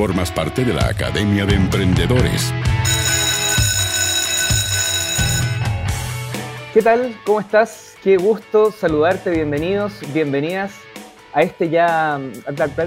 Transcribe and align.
formas 0.00 0.32
parte 0.32 0.64
de 0.64 0.72
la 0.72 0.86
Academia 0.86 1.44
de 1.44 1.56
Emprendedores. 1.56 2.54
¿Qué 6.72 6.80
tal? 6.80 7.14
¿Cómo 7.26 7.38
estás? 7.40 7.98
Qué 8.02 8.16
gusto 8.16 8.72
saludarte, 8.72 9.28
bienvenidos, 9.28 9.92
bienvenidas 10.14 10.72
a 11.34 11.42
este 11.42 11.68
ya 11.68 12.18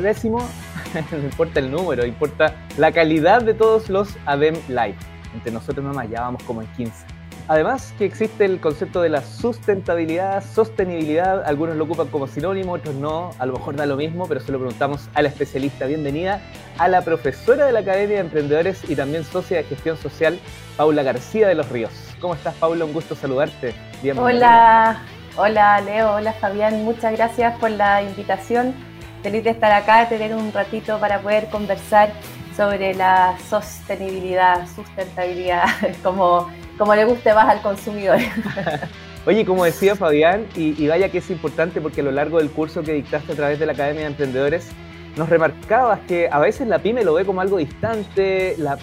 décimo, 0.02 0.40
no 1.12 1.18
importa 1.20 1.60
el 1.60 1.70
número, 1.70 2.04
importa 2.04 2.56
la 2.80 2.92
calidad 2.92 3.44
de 3.44 3.54
todos 3.54 3.90
los 3.90 4.18
ADEM 4.26 4.56
Live. 4.68 4.98
Entre 5.36 5.52
nosotros 5.52 5.86
nomás 5.86 6.10
ya 6.10 6.22
vamos 6.22 6.42
como 6.42 6.64
en 6.64 6.68
15. 6.70 7.13
Además 7.50 7.94
que 7.98 8.06
existe 8.06 8.46
el 8.46 8.62
concepto 8.62 9.02
de 9.02 9.10
la 9.10 9.22
sustentabilidad, 9.22 10.42
sostenibilidad, 10.44 11.44
algunos 11.46 11.76
lo 11.76 11.84
ocupan 11.84 12.08
como 12.08 12.26
sinónimo, 12.26 12.72
otros 12.72 12.96
no, 12.96 13.32
a 13.38 13.46
lo 13.46 13.54
mejor 13.54 13.76
da 13.76 13.86
lo 13.86 13.98
mismo, 13.98 14.28
pero 14.28 14.40
se 14.40 14.54
lo 14.54 14.60
preguntamos 14.60 15.10
a 15.14 15.22
la 15.22 15.28
especialista. 15.28 15.86
Bienvenida 15.86 16.40
a 16.78 16.88
la 16.88 17.02
profesora 17.02 17.66
de 17.66 17.74
la 17.74 17.82
Academia 17.82 18.16
de 18.16 18.22
Emprendedores 18.22 18.90
y 18.90 18.96
también 18.96 19.26
socia 19.26 19.58
de 19.58 19.64
gestión 19.66 19.98
social, 19.98 20.40
Paula 20.78 21.04
García 21.04 21.50
de 21.50 21.56
los 21.56 21.68
Ríos. 21.68 21.92
¿Cómo 22.22 22.34
estás, 22.34 22.56
Paula? 22.56 22.86
Un 22.86 22.94
gusto 22.94 23.14
saludarte. 23.14 23.76
Hola, 24.18 25.02
hola 25.36 25.82
Leo, 25.82 26.14
hola 26.14 26.32
Fabián, 26.32 26.86
muchas 26.86 27.12
gracias 27.12 27.60
por 27.60 27.72
la 27.72 28.04
invitación. 28.04 28.74
Feliz 29.22 29.44
de 29.44 29.50
estar 29.50 29.72
acá, 29.74 30.08
tener 30.08 30.34
un 30.34 30.54
ratito 30.54 30.98
para 30.98 31.20
poder 31.20 31.50
conversar 31.50 32.14
sobre 32.56 32.94
la 32.94 33.36
sostenibilidad, 33.50 34.66
sustentabilidad, 34.74 35.66
como 36.04 36.50
como 36.78 36.96
le 36.96 37.06
guste 37.06 37.34
más 37.34 37.48
al 37.50 37.62
consumidor. 37.62 38.18
Oye, 39.26 39.46
como 39.46 39.64
decía 39.64 39.96
Fabián, 39.96 40.46
y, 40.56 40.86
vaya 40.88 41.10
que 41.10 41.20
es 41.20 41.30
importante 41.30 41.80
porque 41.80 42.02
a 42.02 42.04
lo 42.04 42.12
largo 42.12 42.40
del 42.40 42.52
curso 42.52 42.84
que 42.84 42.92
dictaste 42.94 43.32
a 43.32 43.36
través 43.36 43.58
de 43.58 43.66
la 43.66 43.72
Academia 43.72 44.02
de 44.02 44.08
Emprendedores, 44.08 44.68
nos 45.16 45.30
remarcabas 45.30 46.02
que 46.08 46.28
a 46.30 46.40
veces 46.40 46.68
la 46.68 46.80
pyme 46.80 47.06
lo 47.06 47.14
ve 47.14 47.24
como 47.24 47.40
algo 47.40 47.58
distante, 47.58 48.56
la, 48.58 48.78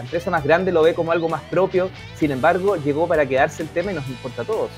empresa 0.00 0.30
más 0.30 0.42
grande 0.42 0.72
lo 0.72 0.82
ve 0.82 0.94
como 0.94 1.12
algo 1.12 1.28
más 1.28 1.42
propio, 1.42 1.90
sin 2.14 2.30
embargo, 2.30 2.76
llegó 2.76 3.06
para 3.06 3.26
quedarse 3.26 3.62
el 3.62 3.68
tema 3.68 3.92
y 3.92 3.96
nos 3.96 4.08
importa 4.08 4.42
a 4.42 4.44
todos. 4.46 4.70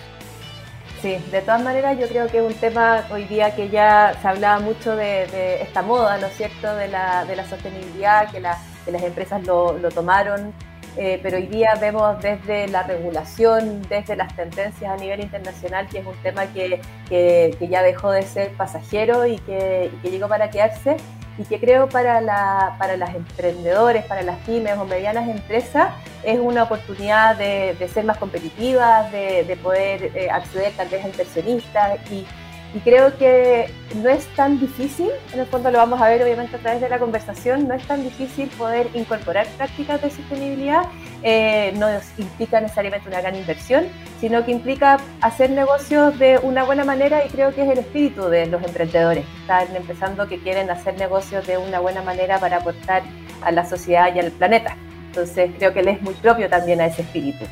Sí, 1.03 1.19
de 1.31 1.41
todas 1.43 1.63
maneras 1.63 1.97
yo 1.97 2.09
creo 2.09 2.27
que 2.27 2.39
es 2.39 2.45
un 2.45 2.55
tema 2.55 3.05
hoy 3.13 3.25
día 3.27 3.55
que 3.55 3.69
ya 3.69 4.19
se 4.21 4.27
hablaba 4.27 4.59
mucho 4.59 4.97
de, 4.97 5.63
esta 5.63 5.83
moda, 5.83 6.19
¿no 6.19 6.27
es 6.27 6.37
cierto?, 6.37 6.75
de 6.75 6.89
la, 6.89 7.47
sostenibilidad, 7.49 8.29
que, 8.33 8.41
las 8.41 8.59
empresas 9.05 9.47
lo, 9.47 9.79
lo 9.79 9.91
tomaron 9.91 10.53
eh, 10.99 11.21
pero 11.23 11.37
hoy 11.37 11.47
día 11.47 11.77
vemos 11.81 12.21
desde 12.21 12.67
la 12.67 12.83
regulación, 12.83 13.83
desde 13.89 14.17
las 14.17 14.35
tendencias 14.35 14.91
a 14.91 14.97
nivel 14.97 15.21
internacional, 15.21 15.87
que 15.89 15.99
es 16.01 16.07
un 16.07 16.17
tema 16.25 16.47
que, 16.47 16.81
que, 17.09 17.69
ya 17.71 17.83
dejó 17.83 18.11
de 18.11 18.23
ser 18.23 18.51
pasajero 18.55 19.25
y 19.25 19.39
que, 19.39 19.93
que, 20.03 20.11
llegó 20.11 20.27
para 20.27 20.51
quedarse 20.51 20.97
y 21.39 21.45
que 21.45 21.61
creo 21.61 21.89
para, 21.89 22.21
la, 22.21 22.75
para 22.81 22.97
las 22.97 23.15
emprendedores, 23.15 24.05
para 24.07 24.23
las 24.23 24.39
pymes 24.41 24.77
o 24.77 24.85
medianas 24.87 25.29
empresas, 25.29 25.91
es 26.25 26.41
una 26.41 26.65
oportunidad 26.65 27.37
de, 27.37 27.77
de 27.79 27.89
ser 27.89 28.05
más 28.05 28.19
competitivas, 28.19 29.13
de, 29.13 29.45
de 29.45 29.57
poder 29.57 30.11
eh, 30.17 30.29
acceder 30.31 30.73
tal 30.77 30.89
vez 30.89 31.05
a 31.05 31.09
inversionistas 31.09 32.11
y 32.11 32.27
y 32.75 32.81
creo 32.81 33.17
que 33.17 33.71
no 33.97 34.11
es 34.11 34.27
tan 34.37 34.61
difícil, 34.61 35.09
en 35.33 35.41
el 35.41 35.47
fondo 35.47 35.71
lo 35.71 35.79
vamos 35.79 36.01
a 36.01 36.09
ver 36.09 36.23
obviamente 36.23 36.57
a 36.57 36.59
través 36.59 36.81
de 36.81 36.89
la 36.89 36.99
conversación, 36.99 37.67
no 37.67 37.75
es 37.75 37.87
tan 37.87 38.03
difícil 38.03 38.49
poder 38.51 38.89
incorporar 38.95 39.47
prácticas 39.57 40.03
de 40.03 40.11
sostenibilidad, 40.11 40.83
eh, 41.23 41.73
no 41.77 41.89
implica 42.19 42.61
necesariamente 42.61 43.09
una 43.09 43.21
gran 43.21 43.35
inversión, 43.37 43.87
sino 44.21 44.45
que 44.45 44.53
implica 44.53 44.99
hacer 45.23 45.51
negocios 45.51 46.19
de 46.19 46.39
una 46.43 46.65
buena 46.65 46.85
manera 46.85 47.25
y 47.25 47.29
creo 47.31 47.55
que 47.55 47.63
es 47.63 47.71
el 47.71 47.79
espíritu 47.79 48.25
de 48.25 48.47
los 48.47 48.63
emprendedores 48.63 49.25
que 49.25 49.41
están 49.41 49.75
empezando, 49.75 50.29
que 50.29 50.39
quieren 50.39 50.71
hacer 50.71 50.99
negocios 50.99 51.47
de 51.47 51.57
una 51.57 51.81
buena 51.81 52.03
manera 52.03 52.39
para 52.39 52.59
aportar 52.59 53.03
a 53.41 53.51
la 53.51 53.65
sociedad 53.65 54.15
y 54.15 54.19
al 54.19 54.31
planeta. 54.33 54.77
Entonces 55.07 55.51
creo 55.57 55.73
que 55.73 55.81
él 55.81 55.89
es 55.89 56.03
muy 56.03 56.15
propio 56.15 56.51
también 56.51 56.81
a 56.83 56.87
ese 56.87 57.03
espíritu. 57.03 57.47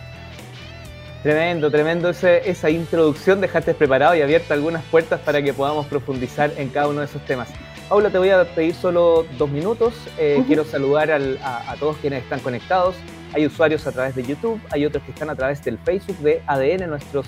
Tremendo, 1.27 1.73
tremendo 1.73 2.11
esa 2.11 2.71
introducción. 2.71 3.41
Dejaste 3.41 3.75
preparado 3.75 4.15
y 4.15 4.21
abierta 4.23 4.55
algunas 4.55 4.85
puertas 4.85 5.19
para 5.19 5.43
que 5.43 5.53
podamos 5.53 5.87
profundizar 5.87 6.53
en 6.57 6.69
cada 6.69 6.87
uno 6.87 7.01
de 7.01 7.07
esos 7.07 7.21
temas. 7.25 7.49
Paula, 7.89 8.11
te 8.11 8.19
voy 8.19 8.31
a 8.31 8.45
pedir 8.45 8.77
solo 8.77 9.27
dos 9.37 9.51
minutos. 9.51 9.93
Eh, 10.21 10.45
quiero 10.47 10.65
saludar 10.65 11.11
a, 11.11 11.75
todos 11.81 11.97
quienes 11.97 12.23
están 12.23 12.39
conectados. 12.39 12.95
Hay 13.35 13.45
usuarios 13.45 13.85
a 13.89 13.91
través 13.91 14.15
de 14.15 14.23
YouTube, 14.23 14.61
hay 14.71 14.87
otros 14.87 15.03
que 15.03 15.11
están 15.11 15.29
a 15.29 15.35
través 15.35 15.65
del 15.65 15.79
Facebook 15.79 16.17
de 16.19 16.43
ADN, 16.47 16.89
nuestros 16.89 17.27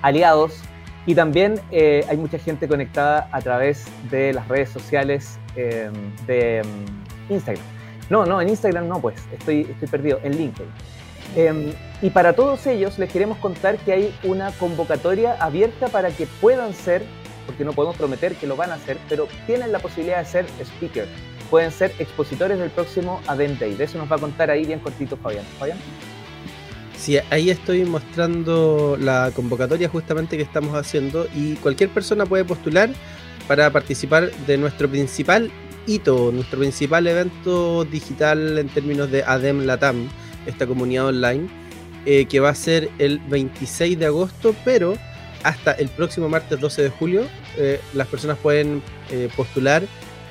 aliados. 0.00 0.62
Y 1.04 1.16
también 1.16 1.60
eh, 1.72 2.04
hay 2.08 2.18
mucha 2.18 2.38
gente 2.38 2.68
conectada 2.68 3.28
a 3.32 3.40
través 3.40 3.84
de 4.12 4.32
las 4.32 4.46
redes 4.46 4.68
sociales 4.68 5.40
em, 5.56 5.92
de 6.24 6.58
em, 6.58 6.66
Instagram. 7.28 7.64
No, 8.10 8.24
no, 8.26 8.40
en 8.40 8.48
Instagram 8.48 8.86
no, 8.86 9.00
pues, 9.00 9.16
estoy, 9.32 9.62
estoy 9.62 9.88
perdido, 9.88 10.20
en 10.22 10.36
LinkedIn. 10.38 10.70
Em, 11.36 11.72
y 12.02 12.10
para 12.10 12.32
todos 12.32 12.66
ellos 12.66 12.98
les 12.98 13.10
queremos 13.10 13.38
contar 13.38 13.78
que 13.78 13.92
hay 13.92 14.14
una 14.24 14.52
convocatoria 14.52 15.34
abierta 15.34 15.88
para 15.88 16.10
que 16.10 16.26
puedan 16.26 16.74
ser, 16.74 17.02
porque 17.46 17.64
no 17.64 17.72
podemos 17.72 17.96
prometer 17.96 18.34
que 18.34 18.46
lo 18.46 18.56
van 18.56 18.70
a 18.70 18.74
hacer, 18.74 18.98
pero 19.08 19.28
tienen 19.46 19.72
la 19.72 19.78
posibilidad 19.78 20.18
de 20.18 20.24
ser 20.24 20.46
speaker. 20.60 21.06
Pueden 21.50 21.72
ser 21.72 21.92
expositores 21.98 22.58
del 22.58 22.70
próximo 22.70 23.20
Adem 23.26 23.58
Day. 23.58 23.74
De 23.74 23.84
eso 23.84 23.98
nos 23.98 24.10
va 24.10 24.16
a 24.16 24.18
contar 24.18 24.50
ahí 24.50 24.64
bien 24.64 24.78
cortito 24.78 25.16
Fabián. 25.16 25.44
Fabián. 25.58 25.78
Sí, 26.96 27.18
ahí 27.30 27.50
estoy 27.50 27.84
mostrando 27.84 28.96
la 29.00 29.32
convocatoria 29.34 29.88
justamente 29.88 30.36
que 30.36 30.42
estamos 30.42 30.74
haciendo 30.74 31.26
y 31.34 31.54
cualquier 31.56 31.88
persona 31.90 32.26
puede 32.26 32.44
postular 32.44 32.90
para 33.48 33.70
participar 33.70 34.30
de 34.46 34.58
nuestro 34.58 34.88
principal 34.88 35.50
hito, 35.86 36.30
nuestro 36.30 36.58
principal 36.58 37.06
evento 37.06 37.84
digital 37.84 38.58
en 38.58 38.68
términos 38.68 39.10
de 39.10 39.24
ADEM 39.24 39.64
Latam 39.64 40.08
esta 40.46 40.66
comunidad 40.66 41.06
online, 41.06 41.48
eh, 42.06 42.26
que 42.26 42.40
va 42.40 42.50
a 42.50 42.54
ser 42.54 42.90
el 42.98 43.18
26 43.18 43.98
de 43.98 44.06
agosto, 44.06 44.54
pero 44.64 44.94
hasta 45.42 45.72
el 45.72 45.88
próximo 45.88 46.28
martes 46.28 46.60
12 46.60 46.82
de 46.82 46.90
julio 46.90 47.22
eh, 47.56 47.80
las 47.94 48.06
personas 48.06 48.38
pueden 48.38 48.82
eh, 49.10 49.28
postular 49.36 49.82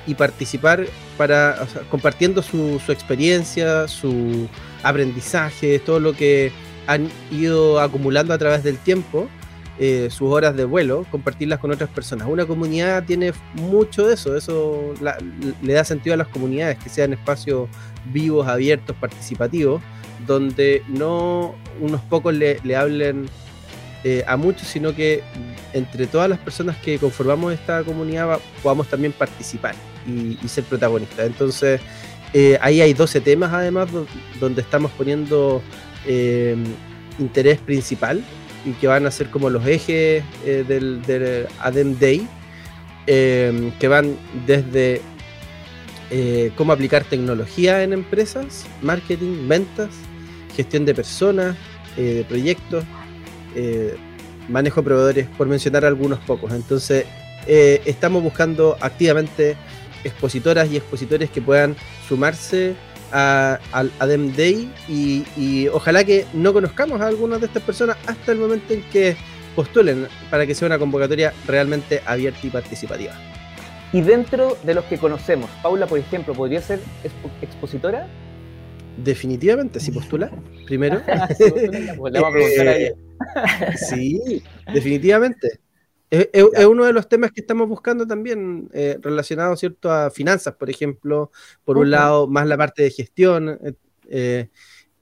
y 0.06 0.14
participar 0.14 0.86
para 1.18 1.66
compartiendo 1.90 2.42
su, 2.42 2.80
su, 2.84 2.92
experiencia, 2.92 3.86
su 3.86 4.48
aprendizaje, 4.82 5.78
todo 5.78 6.00
lo 6.00 6.12
que 6.12 6.52
han 6.86 7.08
ido 7.30 7.80
acumulando 7.80 8.32
a 8.32 8.38
través 8.38 8.62
del 8.64 8.78
tiempo, 8.78 9.28
sus 9.78 10.30
horas 10.30 10.54
de 10.56 10.66
vuelo, 10.66 11.06
compartirlas 11.10 11.58
con 11.58 11.70
otras 11.70 11.88
personas. 11.88 12.28
Una 12.28 12.44
comunidad 12.44 13.02
tiene 13.04 13.32
mucho 13.54 14.06
de 14.06 14.14
eso, 14.14 14.36
eso 14.36 14.92
le 15.62 15.72
da 15.72 15.84
sentido 15.84 16.12
a 16.12 16.16
las 16.18 16.28
comunidades, 16.28 16.76
que 16.78 16.90
sean 16.90 17.14
espacios 17.14 17.66
vivos, 18.12 18.46
abiertos, 18.46 18.94
participativos 18.96 19.80
donde 20.26 20.82
no 20.88 21.54
unos 21.80 22.00
pocos 22.02 22.34
le, 22.34 22.58
hablen 22.76 23.26
eh, 24.04 24.24
a 24.26 24.36
muchos, 24.36 24.68
sino 24.68 24.94
que 24.94 25.22
entre 25.72 26.06
todas 26.06 26.28
las 26.28 26.38
personas 26.38 26.76
que 26.78 26.98
conformamos 26.98 27.52
esta 27.52 27.82
comunidad 27.82 28.38
podamos 28.62 28.88
también 28.88 29.12
participar 29.12 29.74
y, 30.06 30.36
ser 30.48 30.64
protagonistas. 30.64 31.26
Entonces, 31.26 31.80
eh, 32.32 32.58
ahí 32.60 32.80
hay 32.80 32.92
12 32.92 33.20
temas 33.20 33.52
además 33.52 33.88
donde 34.38 34.62
estamos 34.62 34.90
poniendo 34.92 35.62
eh, 36.06 36.56
interés 37.18 37.58
principal 37.58 38.22
y 38.64 38.72
que 38.72 38.86
van 38.86 39.06
a 39.06 39.10
ser 39.10 39.30
como 39.30 39.50
los 39.50 39.66
ejes 39.66 40.24
del, 40.44 41.02
del, 41.02 41.46
ADEM 41.60 41.98
Day, 41.98 42.28
que 43.06 43.88
van 43.88 44.16
desde 44.46 45.00
cómo 46.56 46.72
aplicar 46.72 47.04
tecnología 47.04 47.82
en 47.82 47.92
empresas, 47.92 48.66
marketing, 48.82 49.48
ventas, 49.48 49.90
gestión 50.56 50.84
de 50.84 50.94
personas, 50.94 51.56
eh, 51.96 52.14
de 52.14 52.24
proyectos, 52.24 52.84
eh, 53.54 53.96
manejo 54.48 54.80
de 54.80 54.84
proveedores, 54.84 55.26
por 55.36 55.46
mencionar 55.46 55.84
algunos 55.84 56.18
pocos. 56.20 56.52
Entonces, 56.52 57.06
eh, 57.46 57.80
estamos 57.84 58.22
buscando 58.22 58.76
activamente 58.80 59.56
expositoras 60.04 60.70
y 60.70 60.76
expositores 60.76 61.30
que 61.30 61.42
puedan 61.42 61.76
sumarse 62.08 62.74
al 63.12 63.92
ADEM 63.98 64.34
Day 64.34 64.72
y, 64.88 65.68
ojalá 65.68 66.04
que 66.04 66.26
no 66.32 66.52
conozcamos 66.52 67.00
a 67.00 67.06
algunas 67.06 67.40
de 67.40 67.46
estas 67.46 67.62
personas 67.62 67.96
hasta 68.06 68.32
el 68.32 68.38
momento 68.38 68.74
en 68.74 68.82
que 68.90 69.16
postulen 69.56 70.06
para 70.30 70.46
que 70.46 70.54
sea 70.54 70.66
una 70.66 70.78
convocatoria 70.78 71.32
realmente 71.46 72.02
abierta 72.06 72.40
y 72.42 72.50
participativa. 72.50 73.12
Y 73.92 74.02
dentro 74.02 74.56
de 74.62 74.74
los 74.74 74.84
que 74.84 74.98
conocemos, 74.98 75.50
Paula, 75.62 75.86
por 75.86 75.98
ejemplo, 75.98 76.34
¿podría 76.34 76.62
ser 76.62 76.78
expositora? 77.42 78.06
Definitivamente, 78.96 79.80
si 79.80 79.90
postula, 79.90 80.30
primero. 80.66 81.00
sí, 83.76 84.42
definitivamente. 84.72 85.60
Es, 86.10 86.66
uno 86.66 86.84
de 86.84 86.92
los 86.92 87.08
temas 87.08 87.32
que 87.32 87.40
estamos 87.40 87.68
buscando 87.68 88.06
también 88.06 88.68
eh, 88.72 88.98
relacionado 89.00 89.56
¿cierto? 89.56 89.90
a 89.90 90.10
finanzas, 90.10 90.54
por 90.54 90.68
ejemplo. 90.68 91.30
Por 91.64 91.78
un 91.78 91.90
lado, 91.90 92.26
más 92.26 92.46
la 92.46 92.56
parte 92.56 92.82
de 92.82 92.90
gestión. 92.90 93.58
Eh, 94.08 94.48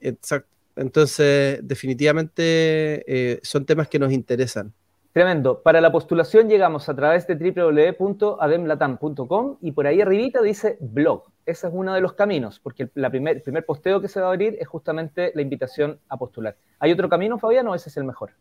exacto. 0.00 0.48
Entonces, 0.76 1.60
definitivamente 1.62 3.04
eh, 3.06 3.40
son 3.42 3.64
temas 3.64 3.88
que 3.88 3.98
nos 3.98 4.12
interesan. 4.12 4.72
Tremendo. 5.12 5.62
Para 5.62 5.80
la 5.80 5.90
postulación 5.90 6.48
llegamos 6.48 6.88
a 6.88 6.94
través 6.94 7.26
de 7.26 7.34
www.ademlatam.com 7.34 9.56
y 9.60 9.72
por 9.72 9.86
ahí 9.86 10.00
arribita 10.00 10.40
dice 10.42 10.76
blog 10.80 11.24
ese 11.48 11.66
es 11.66 11.72
uno 11.74 11.94
de 11.94 12.02
los 12.02 12.12
caminos, 12.12 12.60
porque 12.60 12.84
el, 12.84 12.90
la 12.94 13.08
primer, 13.08 13.42
primer 13.42 13.64
posteo 13.64 14.02
que 14.02 14.08
se 14.08 14.20
va 14.20 14.26
a 14.26 14.32
abrir 14.32 14.58
es 14.60 14.68
justamente 14.68 15.32
la 15.34 15.40
invitación 15.40 15.98
a 16.08 16.18
postular. 16.18 16.56
¿Hay 16.78 16.92
otro 16.92 17.08
camino, 17.08 17.38
Fabián, 17.38 17.66
o 17.68 17.74
ese 17.74 17.88
es 17.88 17.96
el 17.96 18.04
mejor? 18.04 18.32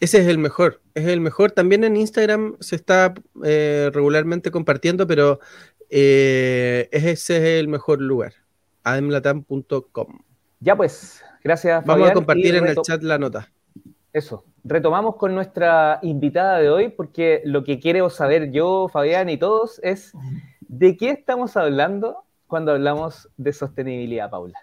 Ese 0.00 0.18
es 0.18 0.26
el 0.26 0.38
mejor, 0.38 0.80
es 0.94 1.06
el 1.06 1.20
mejor. 1.20 1.52
También 1.52 1.84
en 1.84 1.96
Instagram 1.96 2.56
se 2.60 2.76
está 2.76 3.14
eh, 3.44 3.90
regularmente 3.92 4.50
compartiendo, 4.50 5.06
pero 5.06 5.40
eh, 5.90 6.88
ese 6.92 7.36
es 7.36 7.60
el 7.60 7.68
mejor 7.68 8.00
lugar, 8.00 8.34
ademlatam.com. 8.82 10.18
Ya 10.60 10.76
pues, 10.76 11.22
gracias. 11.42 11.84
Vamos 11.84 12.10
a 12.10 12.14
compartir 12.14 12.56
en 12.56 12.66
el 12.66 12.76
chat 12.76 13.02
la 13.02 13.18
nota. 13.18 13.50
Eso, 14.12 14.44
retomamos 14.62 15.16
con 15.16 15.34
nuestra 15.34 15.98
invitada 16.02 16.58
de 16.58 16.70
hoy, 16.70 16.88
porque 16.88 17.42
lo 17.44 17.64
que 17.64 17.80
quiero 17.80 18.10
saber 18.10 18.52
yo, 18.52 18.88
Fabián 18.88 19.28
y 19.28 19.36
todos 19.36 19.80
es 19.82 20.12
de 20.60 20.96
qué 20.96 21.10
estamos 21.10 21.56
hablando 21.56 22.24
cuando 22.46 22.72
hablamos 22.72 23.28
de 23.36 23.52
sostenibilidad, 23.52 24.30
Paula. 24.30 24.58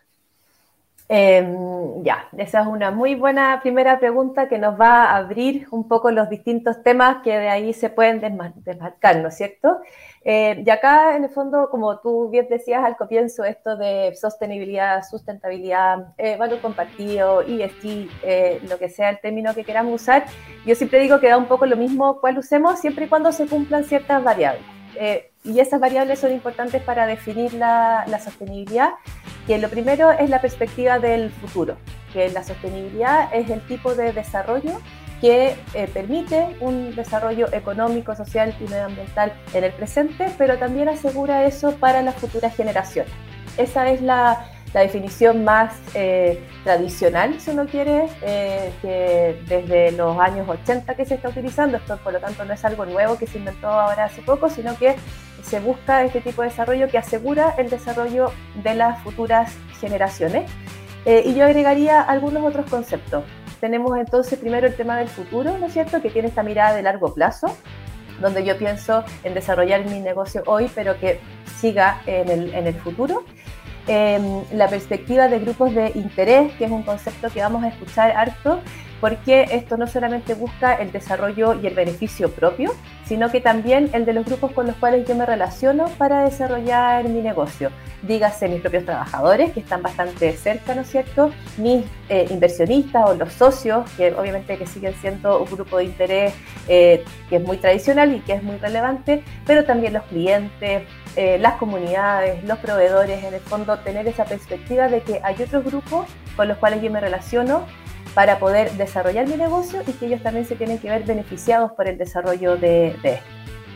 Em, 1.13 2.04
ya, 2.04 2.30
esa 2.38 2.62
es 2.62 2.68
una 2.68 2.90
muy 2.90 3.16
buena 3.16 3.60
primera 3.62 4.00
pregunta 4.00 4.48
que 4.48 4.58
nos 4.58 4.80
va 4.80 5.04
a 5.04 5.18
abrir 5.18 5.68
un 5.69 5.90
poco 5.90 6.10
los 6.10 6.30
distintos 6.30 6.81
temas 6.84 7.18
que 7.22 7.38
de 7.38 7.50
ahí 7.50 7.74
se 7.74 7.90
pueden 7.90 8.22
desmarcar, 8.22 9.18
¿no 9.18 9.28
es 9.28 9.36
cierto? 9.36 9.81
Eh, 10.24 10.63
y 10.66 10.69
acá, 10.69 11.18
en 11.18 11.25
el 11.25 11.30
fondo, 11.30 11.69
como 11.69 12.00
tú 12.00 12.30
bien 12.30 12.48
decías 12.50 12.86
al 12.86 12.96
comienzo, 12.96 13.44
esto 13.44 13.75
de 13.75 14.16
sostenibilidad, 14.16 15.04
sustentabilidad, 15.04 16.13
eh, 16.18 16.38
valor 16.38 16.62
compartido, 16.62 17.42
ESG, 17.42 18.08
eh, 18.24 18.62
lo 18.69 18.78
que 18.78 18.88
sea 18.88 19.10
el 19.10 19.19
término 19.19 19.54
que 19.54 19.66
queramos 19.66 20.02
usar, 20.02 20.24
yo 20.66 20.75
siempre 20.75 21.00
digo 21.00 21.19
que 21.19 21.28
da 21.28 21.38
un 21.38 21.48
poco 21.48 21.66
lo 21.66 21.75
mismo 21.75 22.22
cuál 22.22 22.38
usemos, 22.38 22.80
siempre 22.80 23.08
y 23.08 23.10
cuando 23.10 23.34
se 23.34 23.48
cumplan 23.48 23.84
ciertas 23.84 24.24
variables. 24.24 24.63
Eh, 24.96 25.31
y 25.44 25.60
esas 25.60 25.80
variables 25.80 26.19
son 26.19 26.31
importantes 26.31 26.81
para 26.84 27.08
definir 27.08 27.54
la, 27.54 28.06
sostenibilidad, 28.24 28.92
que 29.47 29.57
lo 29.57 29.69
primero 29.69 30.11
es 30.11 30.29
la 30.29 30.41
perspectiva 30.41 30.99
del 30.99 31.31
futuro, 31.31 31.77
que 32.13 32.29
la 32.29 32.43
sostenibilidad 32.43 33.33
es 33.33 33.49
el 33.49 33.61
tipo 33.67 33.95
de 33.95 34.13
desarrollo 34.13 34.79
que 35.21 35.55
eh, 35.75 35.88
permite 35.93 36.57
un 36.59 36.95
desarrollo 36.95 37.47
económico, 37.53 38.15
social 38.15 38.55
y 38.59 38.63
medioambiental 38.63 39.31
en 39.53 39.63
el 39.63 39.71
presente, 39.71 40.33
pero 40.38 40.57
también 40.57 40.89
asegura 40.89 41.45
eso 41.45 41.75
para 41.75 42.01
las 42.01 42.15
futuras 42.15 42.55
generaciones. 42.55 43.13
Esa 43.55 43.88
es 43.91 44.01
la, 44.01 44.47
la 44.73 44.81
definición 44.81 45.43
más 45.43 45.75
eh, 45.93 46.43
tradicional, 46.63 47.39
si 47.39 47.51
uno 47.51 47.67
quiere, 47.67 48.07
eh, 48.23 48.71
que 48.81 49.39
desde 49.47 49.91
los 49.91 50.17
años 50.17 50.49
80 50.49 50.95
que 50.95 51.05
se 51.05 51.15
está 51.15 51.29
utilizando, 51.29 51.77
esto 51.77 51.97
por 51.97 52.13
lo 52.13 52.19
tanto 52.19 52.43
no 52.43 52.53
es 52.53 52.65
algo 52.65 52.85
nuevo 52.85 53.17
que 53.17 53.27
se 53.27 53.38
inventó 53.38 53.67
ahora 53.67 54.05
hace 54.05 54.21
poco, 54.23 54.49
sino 54.49 54.75
que 54.77 54.95
se 55.43 55.59
busca 55.59 56.03
este 56.03 56.21
tipo 56.21 56.41
de 56.41 56.49
desarrollo 56.49 56.88
que 56.88 56.97
asegura 56.97 57.55
el 57.57 57.69
desarrollo 57.69 58.31
de 58.63 58.75
las 58.75 59.01
futuras 59.01 59.55
generaciones. 59.79 60.49
Eh, 61.05 61.23
y 61.25 61.33
yo 61.33 61.45
agregaría 61.45 62.01
algunos 62.01 62.43
otros 62.43 62.69
conceptos. 62.69 63.23
Tenemos 63.59 63.97
entonces 63.97 64.38
primero 64.39 64.67
el 64.67 64.75
tema 64.75 64.97
del 64.97 65.09
futuro, 65.09 65.57
¿no 65.57 65.67
es 65.67 65.73
cierto?, 65.73 66.01
que 66.01 66.09
tiene 66.09 66.27
esta 66.27 66.43
mirada 66.43 66.75
de 66.75 66.83
largo 66.83 67.13
plazo, 67.13 67.55
donde 68.19 68.43
yo 68.43 68.57
pienso 68.57 69.03
en 69.23 69.33
desarrollar 69.33 69.85
mi 69.85 69.99
negocio 69.99 70.43
hoy, 70.45 70.69
pero 70.73 70.99
que 70.99 71.19
siga 71.59 72.01
en 72.05 72.29
el, 72.29 72.53
en 72.53 72.67
el 72.67 72.75
futuro. 72.75 73.23
Em, 73.88 74.43
la 74.53 74.67
perspectiva 74.67 75.27
de 75.27 75.39
grupos 75.39 75.73
de 75.73 75.91
interés, 75.95 76.53
que 76.53 76.65
es 76.65 76.71
un 76.71 76.83
concepto 76.83 77.29
que 77.29 77.41
vamos 77.41 77.63
a 77.63 77.69
escuchar 77.69 78.11
harto, 78.11 78.61
porque 79.01 79.48
esto 79.51 79.75
no 79.75 79.88
solamente 79.88 80.36
busca 80.36 80.75
el 80.75 80.92
desarrollo 80.92 81.59
y 81.59 81.68
el 81.68 81.74
beneficio 81.74 82.30
propio, 82.31 82.71
sino 83.03 83.30
que 83.30 83.42
también 83.42 83.89
el 83.94 84.06
de 84.06 84.13
los 84.13 84.25
grupos 84.25 84.51
con 84.51 84.68
los 84.68 84.75
cuales 84.77 85.06
yo 85.07 85.15
me 85.15 85.25
relaciono 85.25 85.89
para 85.98 86.24
desarrollar 86.24 87.09
mi 87.09 87.21
negocio. 87.21 87.71
Dígase 88.03 88.48
mis 88.48 88.62
propios 88.62 88.86
trabajadores, 88.86 89.51
que 89.51 89.59
están 89.59 89.81
bastante 89.81 90.31
cerca, 90.33 90.75
¿no 90.75 90.81
es 90.81 90.89
cierto? 90.89 91.31
Mis 91.57 91.83
eh, 92.09 92.27
inversionistas 92.30 93.09
o 93.09 93.15
los 93.15 93.33
socios, 93.33 93.89
que 93.98 94.13
obviamente 94.13 94.57
que 94.57 94.65
siguen 94.65 94.94
siendo 95.01 95.42
un 95.42 95.50
grupo 95.50 95.77
de 95.77 95.86
interés 95.86 96.33
eh, 96.68 97.03
que 97.30 97.38
es 97.38 97.44
muy 97.44 97.57
tradicional 97.57 98.13
y 98.13 98.19
que 98.19 98.33
es 98.33 98.44
muy 98.44 98.57
relevante, 98.57 99.24
pero 99.45 99.65
también 99.65 99.94
los 99.94 100.03
clientes, 100.03 100.83
eh, 101.15 101.38
las 101.39 101.56
comunidades, 101.56 102.44
los 102.44 102.59
proveedores, 102.59 103.24
en 103.24 103.33
el 103.33 103.42
fondo 103.42 103.77
tener 103.80 104.07
esa 104.07 104.25
perspectiva 104.25 104.88
de 104.88 105.01
que 105.01 105.19
hay 105.24 105.36
otros 105.42 105.65
grupos 105.65 106.07
con 106.36 106.48
los 106.48 106.57
cuales 106.57 106.81
yo 106.81 106.89
me 106.89 107.01
relaciono 107.01 107.65
para 108.13 108.40
poder 108.40 108.72
desarrollar 108.74 109.28
mi 109.28 109.36
negocio 109.36 109.81
y 109.88 109.92
que 109.94 110.08
ellos 110.08 110.22
también 110.22 110.46
se 110.46 110.56
tienen 110.56 110.80
que 110.80 110.90
ver 110.90 111.04
beneficiados 111.04 111.72
por 111.74 111.88
el 111.88 111.98
desarrollo 111.98 112.58
de, 112.58 112.88
esto. 112.88 113.25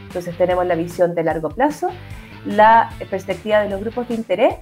Entonces 0.08 0.38
tenemos 0.38 0.66
la 0.66 0.76
visión 0.76 1.16
de 1.16 1.24
largo 1.24 1.50
plazo, 1.50 1.90
la 2.46 2.90
perspectiva 3.10 3.62
de 3.62 3.70
los 3.70 3.82
grupos 3.82 4.08
de 4.08 4.16
interés 4.16 4.56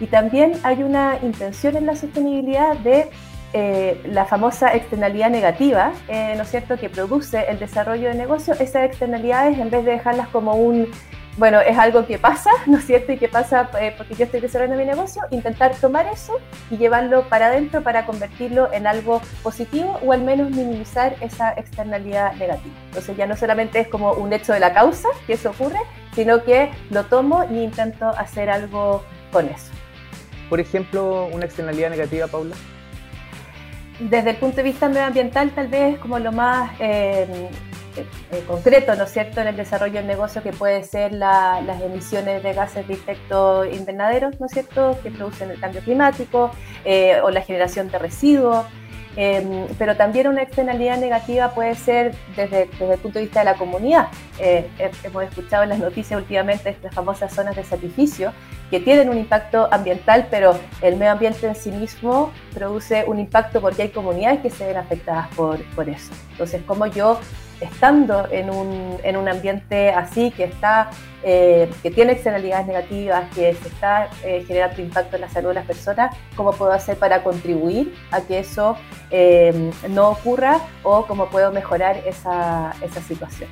y 0.00 0.06
también 0.06 0.52
hay 0.62 0.82
una 0.82 1.18
intención 1.22 1.76
en 1.76 1.86
la 1.86 1.96
sostenibilidad 1.96 2.76
de 2.78 3.10
eh, 3.52 4.00
la 4.04 4.24
famosa 4.26 4.74
externalidad 4.74 5.30
negativa, 5.30 5.92
eh, 6.08 6.34
¿no 6.36 6.42
es 6.42 6.50
cierto?, 6.50 6.76
que 6.76 6.90
produce 6.90 7.46
el 7.48 7.58
desarrollo 7.58 8.08
de 8.08 8.14
negocio, 8.14 8.54
esas 8.54 8.84
externalidades 8.84 9.58
en 9.58 9.70
vez 9.70 9.84
de 9.84 9.92
dejarlas 9.92 10.28
como 10.28 10.54
un 10.54 10.88
bueno, 11.38 11.60
es 11.60 11.78
algo 11.78 12.04
que 12.04 12.18
pasa, 12.18 12.50
¿no 12.66 12.78
es 12.78 12.84
cierto? 12.84 13.12
Y 13.12 13.16
que 13.16 13.28
pasa 13.28 13.70
eh, 13.80 13.94
porque 13.96 14.14
yo 14.16 14.24
estoy 14.24 14.40
desarrollando 14.40 14.76
mi 14.76 14.84
negocio, 14.84 15.22
intentar 15.30 15.74
tomar 15.76 16.06
eso 16.06 16.38
y 16.70 16.76
llevarlo 16.76 17.28
para 17.28 17.46
adentro 17.46 17.82
para 17.82 18.04
convertirlo 18.04 18.72
en 18.72 18.86
algo 18.86 19.22
positivo 19.42 19.98
o 20.04 20.12
al 20.12 20.22
menos 20.22 20.50
minimizar 20.50 21.14
esa 21.20 21.52
externalidad 21.52 22.34
negativa. 22.34 22.74
Entonces 22.88 23.16
ya 23.16 23.26
no 23.26 23.36
solamente 23.36 23.78
es 23.78 23.88
como 23.88 24.12
un 24.12 24.32
hecho 24.32 24.52
de 24.52 24.60
la 24.60 24.74
causa 24.74 25.08
que 25.26 25.34
eso 25.34 25.50
ocurre, 25.50 25.78
sino 26.14 26.42
que 26.42 26.70
lo 26.90 27.04
tomo 27.04 27.44
y 27.50 27.62
intento 27.62 28.08
hacer 28.08 28.50
algo 28.50 29.04
con 29.32 29.46
eso. 29.48 29.72
Por 30.48 30.58
ejemplo, 30.58 31.26
una 31.26 31.44
externalidad 31.44 31.90
negativa, 31.90 32.26
Paula. 32.26 32.56
Desde 34.00 34.30
el 34.30 34.36
punto 34.36 34.56
de 34.56 34.62
vista 34.62 34.88
medioambiental, 34.88 35.50
tal 35.50 35.68
vez 35.68 35.98
como 35.98 36.18
lo 36.18 36.32
más 36.32 36.70
eh, 36.80 37.48
eh, 38.30 38.44
concreto, 38.46 38.94
¿no 38.94 39.04
es 39.04 39.10
cierto?, 39.10 39.40
en 39.40 39.48
el 39.48 39.56
desarrollo 39.56 39.94
del 39.94 40.06
negocio 40.06 40.42
que 40.42 40.52
puede 40.52 40.82
ser 40.84 41.12
las 41.12 41.80
emisiones 41.82 42.42
de 42.42 42.52
gases 42.52 42.86
de 42.86 42.94
efecto 42.94 43.64
invernadero, 43.64 44.30
¿no 44.38 44.46
es 44.46 44.52
cierto?, 44.52 44.98
que 45.02 45.10
producen 45.10 45.50
el 45.50 45.60
cambio 45.60 45.80
climático 45.82 46.50
eh, 46.84 47.20
o 47.22 47.30
la 47.30 47.42
generación 47.42 47.90
de 47.90 47.98
residuos. 47.98 48.66
Em, 49.20 49.66
pero 49.78 49.96
también 49.96 50.28
una 50.28 50.42
externalidad 50.42 50.96
negativa 50.98 51.50
puede 51.50 51.74
ser 51.74 52.14
desde, 52.36 52.66
desde, 52.66 52.92
el 52.92 53.00
punto 53.00 53.18
de 53.18 53.24
vista 53.24 53.40
de 53.40 53.46
la 53.46 53.54
comunidad. 53.54 54.06
Eh, 54.38 54.70
hemos 55.02 55.24
escuchado 55.24 55.64
en 55.64 55.70
las 55.70 55.80
noticias 55.80 56.20
últimamente 56.20 56.70
estas 56.70 56.94
famosas 56.94 57.34
zonas 57.34 57.56
de 57.56 57.64
sacrificio 57.64 58.32
que 58.70 58.78
tienen 58.78 59.08
un 59.08 59.18
impacto 59.18 59.68
ambiental, 59.72 60.28
pero 60.30 60.56
el 60.82 60.96
medio 60.96 61.10
ambiente 61.10 61.48
en 61.48 61.56
sí 61.56 61.72
mismo 61.72 62.30
produce 62.54 63.04
un 63.08 63.18
impacto 63.18 63.60
porque 63.60 63.82
hay 63.82 63.88
comunidades 63.88 64.40
que 64.40 64.50
se 64.50 64.66
ven 64.68 64.76
afectadas 64.76 65.26
por, 65.34 65.60
por 65.74 65.88
eso. 65.88 66.12
Entonces, 66.30 66.62
como 66.64 66.86
yo 66.86 67.18
estando 67.60 68.28
en 68.30 68.50
un, 68.50 68.98
en 69.02 69.16
un 69.16 69.28
ambiente 69.28 69.90
así, 69.90 70.30
que, 70.30 70.44
está, 70.44 70.90
eh, 71.22 71.70
que 71.82 71.90
tiene 71.90 72.12
externalidades 72.12 72.66
negativas, 72.66 73.28
que 73.34 73.54
se 73.54 73.68
está 73.68 74.08
eh, 74.24 74.44
generando 74.46 74.80
impacto 74.80 75.16
en 75.16 75.22
la 75.22 75.28
salud 75.28 75.48
de 75.48 75.54
las 75.54 75.66
personas, 75.66 76.16
¿cómo 76.36 76.52
puedo 76.52 76.72
hacer 76.72 76.96
para 76.96 77.22
contribuir 77.22 77.94
a 78.10 78.20
que 78.20 78.38
eso 78.38 78.76
eh, 79.10 79.70
no 79.88 80.10
ocurra 80.10 80.60
o 80.82 81.06
cómo 81.06 81.26
puedo 81.26 81.52
mejorar 81.52 81.96
esa, 82.06 82.74
esa 82.82 83.00
situación? 83.00 83.48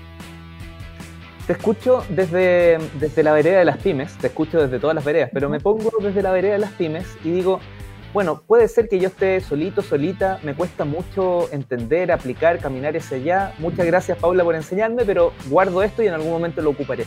Te 1.46 1.52
escucho 1.52 2.04
desde, 2.08 2.78
desde 2.94 3.22
la 3.22 3.32
vereda 3.32 3.60
de 3.60 3.64
las 3.64 3.76
pymes, 3.76 4.16
te 4.16 4.26
escucho 4.26 4.60
desde 4.60 4.80
todas 4.80 4.96
las 4.96 5.04
veredas, 5.04 5.30
pero 5.32 5.48
me 5.48 5.60
pongo 5.60 5.92
desde 6.00 6.20
la 6.20 6.32
vereda 6.32 6.54
de 6.54 6.58
las 6.58 6.72
pymes 6.72 7.06
y 7.22 7.30
digo, 7.30 7.60
bueno, 8.16 8.40
puede 8.46 8.66
ser 8.66 8.88
que 8.88 8.99
yo 8.99 9.08
esté 9.08 9.42
solito, 9.42 9.82
solita, 9.82 10.40
me 10.42 10.54
cuesta 10.54 10.87
mucho 10.87 11.52
entender, 11.52 12.11
aplicar, 12.11 12.58
caminar 12.61 12.96
hacia 12.96 13.18
allá. 13.18 13.54
Muchas 13.58 13.85
gracias 13.85 14.16
Paula 14.16 14.42
por 14.42 14.54
enseñarme, 14.54 15.04
pero 15.04 15.35
guardo 15.50 15.82
esto 15.82 16.02
y 16.02 16.06
en 16.06 16.14
algún 16.14 16.30
momento 16.30 16.62
lo 16.62 16.70
ocuparé. 16.70 17.04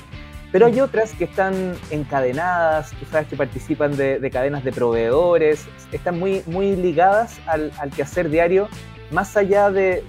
Pero 0.51 0.67
hay 0.67 0.79
otras 0.79 1.13
que 1.13 1.23
están 1.23 1.73
encadenadas, 1.89 2.91
tú 2.91 3.07
que 3.27 3.35
participan 3.35 3.97
de, 3.97 4.29
cadenas 4.31 4.63
de 4.63 4.71
proveedores, 4.71 5.65
están 5.91 6.19
muy, 6.19 6.43
muy 6.45 6.75
ligadas 6.75 7.39
al, 7.47 7.71
quehacer 7.95 8.29
diario, 8.29 8.69
más 9.09 9.35
allá 9.35 9.71
de, 9.71 10.03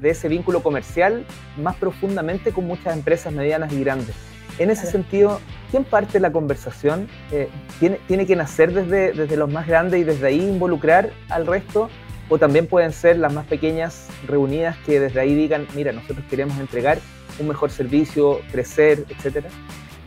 ese 0.00 0.28
vínculo 0.28 0.62
comercial, 0.62 1.26
más 1.56 1.74
profundamente 1.74 2.52
con 2.52 2.68
muchas 2.68 2.96
empresas 2.96 3.32
medianas 3.32 3.72
y 3.72 3.80
grandes. 3.80 4.14
En 4.58 4.70
ese 4.70 4.86
sentido, 4.86 5.40
¿quién 5.70 5.84
parte 5.84 6.18
la 6.18 6.32
conversación? 6.32 7.08
Eh, 7.30 7.48
¿tiene, 7.78 8.00
¿Tiene 8.06 8.26
que 8.26 8.36
nacer 8.36 8.72
desde, 8.72 9.12
desde 9.12 9.36
los 9.36 9.50
más 9.50 9.66
grandes 9.66 10.00
y 10.00 10.04
desde 10.04 10.26
ahí 10.26 10.40
involucrar 10.40 11.10
al 11.28 11.46
resto? 11.46 11.90
¿O 12.28 12.38
también 12.38 12.66
pueden 12.66 12.92
ser 12.92 13.18
las 13.18 13.32
más 13.32 13.46
pequeñas 13.46 14.08
reunidas 14.26 14.76
que 14.86 14.98
desde 14.98 15.20
ahí 15.20 15.34
digan, 15.34 15.66
mira, 15.74 15.92
nosotros 15.92 16.24
queremos 16.28 16.58
entregar 16.58 16.98
un 17.38 17.48
mejor 17.48 17.70
servicio, 17.70 18.40
crecer, 18.50 19.04
etcétera? 19.08 19.48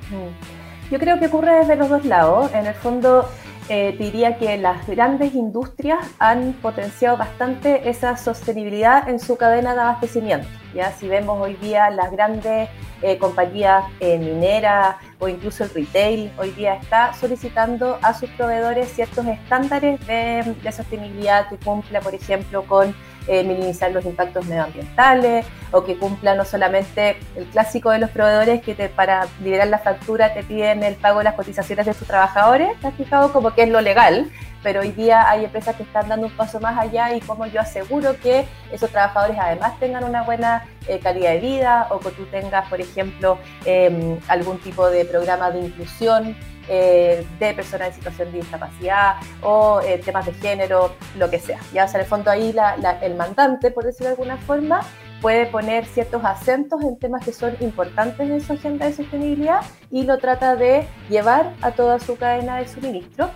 Mm. 0.09 0.91
Yo 0.91 0.97
creo 0.97 1.19
que 1.19 1.27
ocurre 1.27 1.59
desde 1.59 1.75
los 1.75 1.87
dos 1.87 2.03
lados. 2.05 2.51
En 2.53 2.65
el 2.65 2.73
fondo, 2.73 3.29
eh, 3.69 3.95
diría 3.97 4.37
que 4.37 4.57
las 4.57 4.87
grandes 4.87 5.35
industrias 5.35 5.99
han 6.19 6.53
potenciado 6.53 7.17
bastante 7.17 7.89
esa 7.89 8.17
sostenibilidad 8.17 9.07
en 9.07 9.19
su 9.19 9.37
cadena 9.37 9.73
de 9.73 9.81
abastecimiento. 9.81 10.47
Ya 10.73 10.91
si 10.91 11.07
vemos 11.07 11.39
hoy 11.41 11.55
día 11.55 11.89
las 11.89 12.11
grandes 12.11 12.69
eh, 13.01 13.17
compañías 13.17 13.85
eh, 13.99 14.17
mineras 14.17 14.95
o 15.19 15.27
incluso 15.27 15.65
el 15.65 15.69
retail 15.71 16.31
hoy 16.37 16.51
día 16.51 16.75
está 16.75 17.13
solicitando 17.13 17.99
a 18.01 18.13
sus 18.13 18.29
proveedores 18.31 18.89
ciertos 18.89 19.25
estándares 19.27 20.05
de, 20.07 20.55
sostenibilidad 20.71 21.49
que 21.49 21.57
cumpla, 21.57 21.99
por 21.99 22.15
ejemplo, 22.15 22.63
con 22.63 22.95
eh, 23.27 23.43
minimizar 23.43 23.91
los 23.91 24.05
impactos 24.05 24.45
medioambientales 24.45 25.45
o 25.71 25.83
que 25.83 25.97
cumpla 25.97 26.35
no 26.35 26.45
solamente 26.45 27.17
el 27.35 27.45
clásico 27.45 27.91
de 27.91 27.99
los 27.99 28.09
proveedores 28.11 28.61
que 28.61 28.73
te, 28.73 28.87
para 28.87 29.27
liberar 29.43 29.67
la 29.67 29.79
factura 29.79 30.33
te 30.33 30.43
piden 30.43 30.83
el 30.83 30.95
pago 30.95 31.19
de 31.19 31.25
las 31.25 31.35
cotizaciones 31.35 31.85
de 31.85 31.93
sus 31.93 32.07
trabajadores, 32.07 32.79
te 32.79 32.91
fijado 32.91 33.33
como 33.33 33.53
que 33.53 33.63
es 33.63 33.69
lo 33.69 33.81
legal, 33.81 34.31
pero 34.63 34.81
hoy 34.81 34.91
día 34.91 35.29
hay 35.29 35.45
empresas 35.45 35.75
que 35.75 35.83
están 35.83 36.07
dando 36.07 36.27
un 36.27 36.35
paso 36.35 36.59
más 36.59 36.77
allá 36.77 37.13
y 37.15 37.21
como 37.21 37.45
yo 37.45 37.61
aseguro 37.61 38.19
que 38.19 38.45
esos 38.71 38.89
trabajadores 38.89 39.37
además 39.39 39.79
tengan 39.79 40.03
una 40.03 40.23
buena 40.23 40.65
eh, 40.87 40.99
calidad 40.99 41.31
de 41.31 41.39
vida 41.39 41.87
o 41.91 41.99
que 41.99 42.11
tú 42.11 42.25
tengas, 42.25 42.67
por 42.69 42.81
ejemplo, 42.81 43.37
em, 43.65 44.19
algún 44.27 44.59
tipo 44.59 44.89
de 44.89 45.05
programa 45.05 45.51
de 45.51 45.61
inclusión 45.61 46.35
eh, 46.71 47.25
de 47.39 47.53
personas 47.55 47.89
en 47.89 47.93
situación 47.95 48.31
de 48.31 48.39
discapacidad 48.39 49.15
o 49.41 49.81
eh, 49.81 49.99
temas 50.05 50.27
de 50.27 50.33
género, 50.33 50.93
lo 51.17 51.29
que 51.29 51.39
sea. 51.39 51.59
Ya, 51.73 51.85
o 51.85 51.87
sea, 51.87 51.99
en 51.99 52.03
el 52.03 52.09
fondo 52.09 52.29
ahí 52.29 52.55
el 53.01 53.15
mandante, 53.15 53.71
por 53.71 53.85
decirlo 53.85 54.09
de 54.09 54.11
alguna 54.11 54.37
forma, 54.37 54.81
puede 55.19 55.47
poner 55.47 55.85
ciertos 55.85 56.23
acentos 56.23 56.81
en 56.83 56.97
temas 56.97 57.25
que 57.25 57.33
son 57.33 57.55
importantes 57.59 58.29
en 58.29 58.41
su 58.41 58.53
agenda 58.53 58.85
de 58.85 58.93
sostenibilidad 58.93 59.61
y 59.91 60.03
lo 60.03 60.17
trata 60.19 60.55
de 60.55 60.87
llevar 61.09 61.53
a 61.61 61.71
toda 61.71 61.99
su 61.99 62.17
cadena 62.17 62.57
de 62.57 62.67
suministro. 62.67 63.31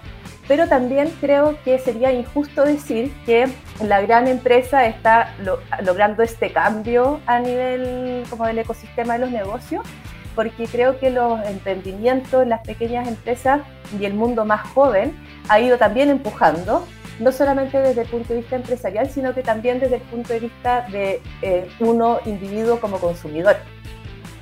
Pero 0.48 0.68
también 0.68 1.10
creo 1.22 1.58
que 1.64 1.80
sería 1.80 2.12
injusto 2.12 2.66
decir 2.66 3.14
que 3.26 3.48
la 3.82 4.02
gran 4.02 4.28
empresa 4.28 4.86
está 4.86 5.34
logrando 5.84 6.22
este 6.22 6.52
cambio 6.52 7.22
a 7.26 7.40
nivel 7.40 8.24
como 8.30 8.46
del 8.46 8.60
ecosistema 8.60 9.14
de 9.14 9.20
los 9.20 9.32
negocios 9.32 9.84
porque 10.36 10.68
creo 10.68 11.00
que 11.00 11.10
los 11.10 11.44
emprendimientos, 11.46 12.48
las 12.48 12.62
pequeñas 12.62 13.08
empresas 13.08 13.62
y 14.00 14.06
el 14.06 14.14
mundo 14.14 14.46
más 14.46 14.62
joven 14.70 15.16
ha 15.50 15.60
ido 15.60 15.78
también 15.78 16.10
empujando, 16.10 16.86
no 17.20 17.32
solamente 17.32 17.80
desde 17.80 18.02
el 18.02 18.08
punto 18.08 18.34
de 18.34 18.40
vista 18.40 18.56
empresarial, 18.56 19.10
sino 19.10 19.34
que 19.34 19.44
también 19.44 19.80
desde 19.80 19.96
el 19.96 20.02
punto 20.02 20.34
de 20.34 20.40
vista 20.40 20.88
de 20.92 21.22
eh, 21.42 21.70
uno 21.80 22.20
individuo 22.26 22.80
como 22.80 22.98
consumidor. 22.98 23.58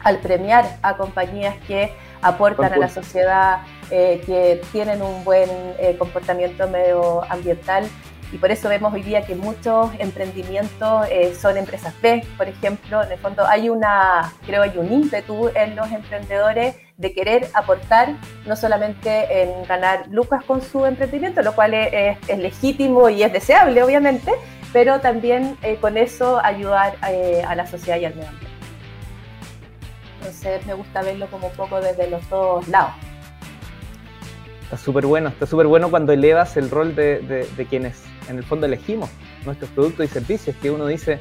Al 0.03 0.17
premiar 0.19 0.77
a 0.81 0.97
compañías 0.97 1.55
que 1.67 1.93
aportan 2.21 2.73
a 2.73 2.77
la 2.77 2.89
sociedad, 2.89 3.59
eh, 3.91 4.21
que 4.25 4.61
tienen 4.71 5.01
un 5.01 5.23
buen 5.23 5.49
eh, 5.79 5.95
comportamiento 5.99 6.67
medioambiental, 6.67 7.87
y 8.31 8.37
por 8.37 8.49
eso 8.49 8.69
vemos 8.69 8.93
hoy 8.93 9.03
día 9.03 9.25
que 9.25 9.35
muchos 9.35 9.91
emprendimientos 9.99 11.05
eh, 11.09 11.35
son 11.35 11.57
empresas 11.57 11.93
B, 12.01 12.25
por 12.37 12.47
ejemplo, 12.47 13.03
en 13.03 13.11
el 13.11 13.19
fondo 13.19 13.45
hay 13.45 13.69
una, 13.69 14.31
creo 14.45 14.63
hay 14.63 14.77
un 14.77 14.91
ímpetu 14.91 15.49
en 15.53 15.75
los 15.75 15.91
emprendedores 15.91 16.75
de 16.95 17.13
querer 17.13 17.49
aportar 17.53 18.15
no 18.45 18.55
solamente 18.55 19.43
en 19.43 19.65
ganar 19.65 20.07
lucas 20.09 20.45
con 20.45 20.61
su 20.61 20.85
emprendimiento, 20.85 21.41
lo 21.41 21.53
cual 21.53 21.73
es, 21.73 22.17
legítimo 22.37 23.09
y 23.09 23.23
es 23.23 23.33
deseable, 23.33 23.83
obviamente, 23.83 24.31
pero 24.71 25.01
también 25.01 25.57
eh, 25.61 25.75
con 25.81 25.97
eso 25.97 26.39
ayudar 26.41 26.95
eh, 27.09 27.43
a 27.45 27.55
la 27.55 27.67
sociedad 27.67 27.99
y 27.99 28.05
al 28.05 28.15
medio 28.15 28.29
ambiente. 28.29 28.57
Entonces 30.19 30.65
me 30.65 30.73
gusta 30.75 31.01
verlo 31.01 31.27
como 31.27 31.47
un 31.47 31.53
poco 31.53 31.81
desde 31.81 32.09
los 32.09 32.29
dos 32.29 32.65
lados. 32.69 32.93
Está 34.71 34.85
súper 34.85 35.05
bueno, 35.05 35.27
está 35.27 35.45
súper 35.45 35.67
bueno 35.67 35.89
cuando 35.89 36.13
elevas 36.13 36.55
el 36.55 36.69
rol 36.69 36.95
de, 36.95 37.19
de 37.19 37.65
quienes 37.65 38.03
en 38.29 38.37
el 38.37 38.43
fondo 38.45 38.67
elegimos 38.67 39.09
nuestros 39.45 39.69
productos 39.71 40.05
y 40.05 40.07
servicios, 40.07 40.55
que 40.61 40.71
uno 40.71 40.87
dice, 40.87 41.19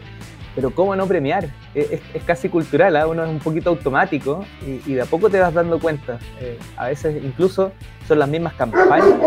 pero 0.54 0.70
¿cómo 0.72 0.94
no 0.94 1.06
premiar? 1.06 1.48
Es, 1.74 2.00
casi 2.24 2.48
cultural, 2.48 2.96
¿ah? 2.96 3.06
uno 3.06 3.24
es 3.24 3.28
un 3.30 3.40
poquito 3.40 3.70
automático 3.70 4.44
y, 4.64 4.94
de 4.94 5.02
a 5.02 5.04
poco 5.04 5.30
te 5.30 5.40
vas 5.40 5.52
dando 5.52 5.80
cuenta. 5.80 6.20
Eh, 6.40 6.58
a 6.76 6.86
veces 6.86 7.22
incluso 7.24 7.72
son 8.06 8.20
las 8.20 8.28
mismas 8.28 8.54
campañas 8.54 9.18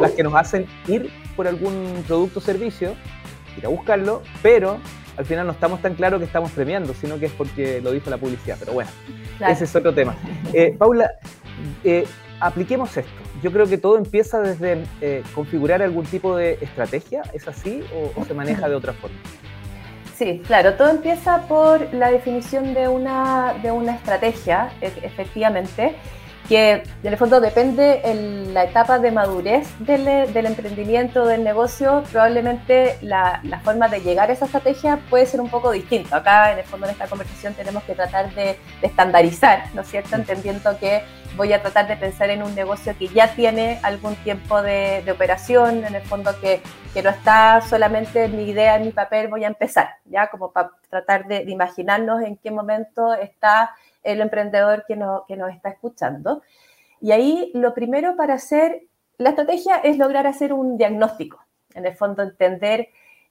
las 0.00 0.12
que 0.12 0.22
nos 0.22 0.34
hacen 0.34 0.66
ir 0.86 1.10
por 1.34 1.48
algún 1.48 2.04
producto 2.06 2.38
o 2.38 2.42
servicio, 2.42 2.94
ir 3.56 3.66
a 3.66 3.68
buscarlo, 3.68 4.22
pero 4.40 4.78
al 5.16 5.24
final 5.24 5.46
no 5.46 5.52
estamos 5.52 5.80
tan 5.80 5.94
claros 5.94 6.20
que 6.20 6.26
estamos 6.26 6.50
premiando, 6.52 6.94
sino 6.94 7.18
que 7.18 7.26
es 7.26 7.32
porque 7.32 7.80
lo 7.80 7.92
dijo 7.92 8.10
la 8.10 8.18
publicidad. 8.18 8.56
Pero 8.58 8.72
bueno, 8.72 8.90
ese 9.48 9.64
es 9.64 9.74
otro 9.74 9.92
tema. 9.92 10.16
Eh, 10.52 10.74
Paula, 10.76 11.10
eh, 11.84 12.04
apliquemos 12.44 12.94
esto. 12.96 13.10
Yo 13.42 13.50
creo 13.50 13.66
que 13.66 13.78
todo 13.78 13.96
empieza 13.96 14.40
desde 14.40 14.84
eh, 15.00 15.22
configurar 15.34 15.82
algún 15.82 16.04
tipo 16.04 16.36
de 16.36 16.58
estrategia, 16.60 17.22
¿es 17.32 17.48
así 17.48 17.82
o, 18.16 18.24
se 18.24 18.34
maneja 18.34 18.68
de 18.68 18.74
otra 18.74 18.92
forma? 18.92 19.16
Sí, 20.14 20.42
claro, 20.46 20.74
todo 20.74 20.90
empieza 20.90 21.48
por 21.48 21.92
la 21.94 22.10
definición 22.10 22.74
de 22.74 22.86
una, 22.86 23.54
de 23.62 23.72
una 23.72 23.94
estrategia, 23.96 24.70
e, 24.80 24.92
efectivamente, 25.02 25.96
que 26.48 26.82
en 27.02 27.12
el 27.12 27.16
fondo 27.16 27.40
depende 27.40 28.02
en 28.04 28.52
la 28.52 28.64
etapa 28.64 28.98
de 28.98 29.10
madurez 29.10 29.66
del, 29.78 30.32
del 30.32 30.46
emprendimiento, 30.46 31.24
del 31.24 31.42
negocio, 31.42 32.04
probablemente 32.12 32.98
la, 33.00 33.40
forma 33.62 33.88
de 33.88 34.00
llegar 34.00 34.28
a 34.28 34.32
esa 34.34 34.44
estrategia 34.44 35.00
puede 35.08 35.26
ser 35.26 35.40
un 35.40 35.48
poco 35.48 35.70
distinta. 35.70 36.18
Acá 36.18 36.52
en 36.52 36.58
el 36.58 36.64
fondo 36.64 36.86
en 36.86 36.92
esta 36.92 37.06
conversación 37.06 37.54
tenemos 37.54 37.82
que 37.84 37.94
tratar 37.94 38.34
de, 38.34 38.58
estandarizar, 38.82 39.64
¿no 39.74 39.80
es 39.80 39.88
cierto? 39.88 40.16
Entendiendo 40.16 40.78
que 40.78 41.02
voy 41.36 41.52
a 41.52 41.62
tratar 41.62 41.88
de 41.88 41.96
pensar 41.96 42.30
en 42.30 42.42
un 42.42 42.54
negocio 42.54 42.94
que 42.98 43.08
ya 43.08 43.34
tiene 43.34 43.80
algún 43.82 44.14
tiempo 44.16 44.60
de, 44.60 45.02
operación, 45.10 45.84
en 45.84 45.94
el 45.94 46.02
fondo 46.02 46.38
que, 46.40 46.60
que, 46.92 47.02
no 47.02 47.10
está 47.10 47.62
solamente 47.62 48.24
en 48.24 48.36
mi 48.36 48.44
idea, 48.50 48.76
en 48.76 48.84
mi 48.84 48.92
papel, 48.92 49.28
voy 49.28 49.44
a 49.44 49.48
empezar, 49.48 49.96
¿ya? 50.04 50.28
Como 50.28 50.52
para 50.52 50.70
tratar 50.90 51.26
de, 51.26 51.44
de 51.44 51.50
imaginarnos 51.50 52.22
en 52.22 52.36
qué 52.36 52.50
momento 52.50 53.14
está 53.14 53.70
el 54.04 54.20
emprendedor 54.20 54.84
que, 54.86 54.96
no, 54.96 55.24
que 55.26 55.36
nos 55.36 55.52
está 55.52 55.70
escuchando. 55.70 56.42
Y 57.00 57.12
ahí 57.12 57.50
lo 57.54 57.74
primero 57.74 58.16
para 58.16 58.34
hacer 58.34 58.86
la 59.18 59.30
estrategia 59.30 59.76
es 59.76 59.96
lograr 59.98 60.26
hacer 60.26 60.52
un 60.52 60.76
diagnóstico, 60.76 61.44
en 61.74 61.86
el 61.86 61.94
fondo 61.94 62.22
entender 62.22 62.88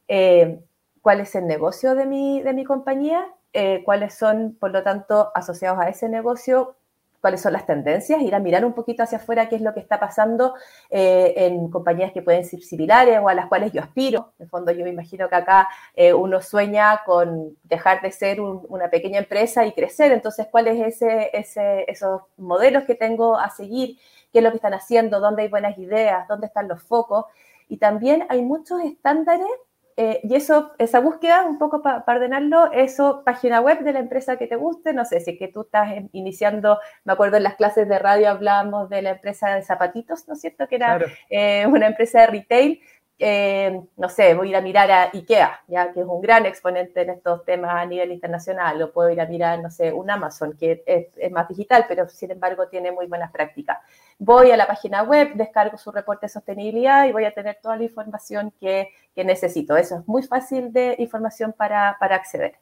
eh, 0.08 0.60
cuál 1.01 1.20
es 1.20 1.36
el 1.36 1.46
negocio 1.46 1.96
de 1.96 2.06
mi, 2.06 2.42
de 2.42 2.53
mi 2.53 2.63
compañía, 2.63 3.25
eh, 3.51 3.82
cuáles 3.84 4.15
son, 4.15 4.56
por 4.60 4.72
lo 4.72 4.84
tanto, 4.84 5.32
asociados 5.36 5.80
a 5.80 5.89
ese 5.89 6.08
negocio, 6.08 6.75
cuáles 7.24 7.39
son 7.39 7.53
las 7.53 7.65
tendencias, 7.65 8.22
ir 8.22 8.36
a 8.36 8.39
mirar 8.39 8.65
un 8.65 8.74
poquito 8.74 9.01
hacia 9.01 9.18
afuera 9.18 9.48
qué 9.48 9.56
es 9.56 9.62
lo 9.62 9.74
que 9.74 9.80
está 9.80 9.98
pasando 9.98 10.56
eh, 10.89 11.34
en 11.38 11.70
compañías 11.70 12.12
que 12.12 12.22
pueden 12.22 12.44
ser 12.44 12.60
similares 12.60 13.18
o 13.24 13.30
a 13.30 13.34
las 13.34 13.46
cuales 13.46 13.72
yo 13.72 13.82
aspiro. 13.82 14.34
En 14.38 14.44
el 14.44 14.50
fondo 14.50 14.74
yo 14.74 14.84
me 14.84 14.89
imagino 14.89 15.30
que 15.30 15.36
acá 15.38 15.70
eh, 15.96 16.13
uno 16.13 16.42
sueña 16.42 17.01
con 17.06 17.58
dejar 17.63 18.01
de 18.01 18.12
ser 18.12 18.42
una 18.42 18.89
pequeña 18.89 19.20
empresa 19.20 19.65
y 19.65 19.72
crecer. 19.72 20.12
Entonces, 20.12 20.48
¿cuáles 20.51 20.86
ese, 20.86 21.30
ese, 21.32 21.89
esos 21.89 22.24
modelos 22.36 22.84
que 22.84 22.96
tengo 22.96 23.39
a 23.39 23.50
seguir? 23.51 23.98
¿Qué 24.34 24.39
es 24.39 24.44
lo 24.44 24.50
que 24.50 24.58
están 24.58 24.74
haciendo? 24.74 25.22
¿Dónde 25.22 25.44
hay 25.44 25.48
buenas 25.48 25.77
ideas? 25.77 26.27
¿Dónde 26.27 26.48
están 26.48 26.68
los 26.68 26.84
focos? 26.84 27.24
Y 27.70 27.77
también 27.77 28.25
hay 28.27 28.42
muchos 28.42 28.82
estándares 28.82 29.48
eh, 29.96 30.22
y 30.24 30.36
eso, 30.36 30.74
esa 30.80 31.00
búsqueda, 31.00 31.46
un 31.46 31.58
poco 31.58 31.82
para 31.82 32.04
ordenarlo, 32.08 32.72
eso, 32.72 33.24
página 33.24 33.62
web 33.62 33.80
de 33.80 33.94
la 33.94 34.00
empresa 34.00 34.38
que 34.38 34.48
te 34.48 34.56
guste, 34.56 34.94
no 34.94 35.06
sé, 35.06 35.20
si 35.20 35.32
es 35.32 35.40
que 35.40 35.48
tú 35.48 35.62
estás 35.62 35.90
iniciando, 36.12 36.80
me 37.04 37.14
acuerdo 37.14 37.38
en 37.38 37.44
las 37.44 37.56
clases 37.56 37.88
de 37.88 38.00
radio 38.00 38.30
hablábamos 38.30 38.90
de 38.90 39.02
la 39.02 39.12
empresa 39.12 39.54
de 39.54 39.62
zapatitos, 39.62 40.28
¿no 40.28 40.34
es 40.34 40.42
cierto? 40.42 40.68
Que 40.68 40.76
era 40.76 41.00
eh, 41.30 41.66
una 41.68 41.88
empresa 41.88 42.22
de 42.22 42.28
retail, 42.28 42.82
eh, 43.20 43.82
no 43.98 44.10
sé, 44.10 44.34
voy 44.34 44.48
a 44.48 44.50
ir 44.51 44.55
a 44.58 44.62
mirar 44.62 44.91
a 44.91 45.10
IKEA, 45.13 45.62
ya 45.67 45.93
que 45.93 46.01
es 46.01 46.05
un 46.05 46.22
gran 46.22 46.46
exponente 46.46 47.01
en 47.01 47.12
estos 47.12 47.46
temas 47.46 47.72
a 47.74 47.86
nivel 47.86 48.12
internacional, 48.12 48.82
o 48.82 48.91
puedo 48.91 49.10
ir 49.10 49.22
a 49.22 49.25
mirar, 49.25 49.60
no 49.62 49.70
sé, 49.70 49.93
un 49.93 50.10
Amazon, 50.10 50.58
que 50.58 50.84
es, 50.86 51.32
más 51.32 51.48
digital, 51.48 51.86
pero 51.88 52.10
sin 52.10 52.32
embargo 52.32 52.67
tiene 52.67 52.91
muy 52.91 53.08
buenas 53.08 53.32
prácticas 53.32 53.77
voy 54.20 54.51
a 54.51 54.58
la 54.58 54.67
página 54.67 55.03
web, 55.03 55.34
descargo 55.36 55.77
su 55.77 55.91
reporte 55.91 56.27
de 56.27 56.29
sostenibilidad 56.29 57.05
y 57.08 57.12
voy 57.12 57.25
a 57.25 57.34
tener 57.34 57.58
toda 57.62 57.75
la 57.75 57.84
información 57.84 58.53
que, 58.60 58.89
necesito. 59.15 59.77
Eso 59.77 59.98
es 60.00 60.08
muy 60.08 60.24
fácil 60.24 60.74
de 60.74 60.96
información 60.98 61.53
para, 61.53 61.89
acceder. 62.00 62.55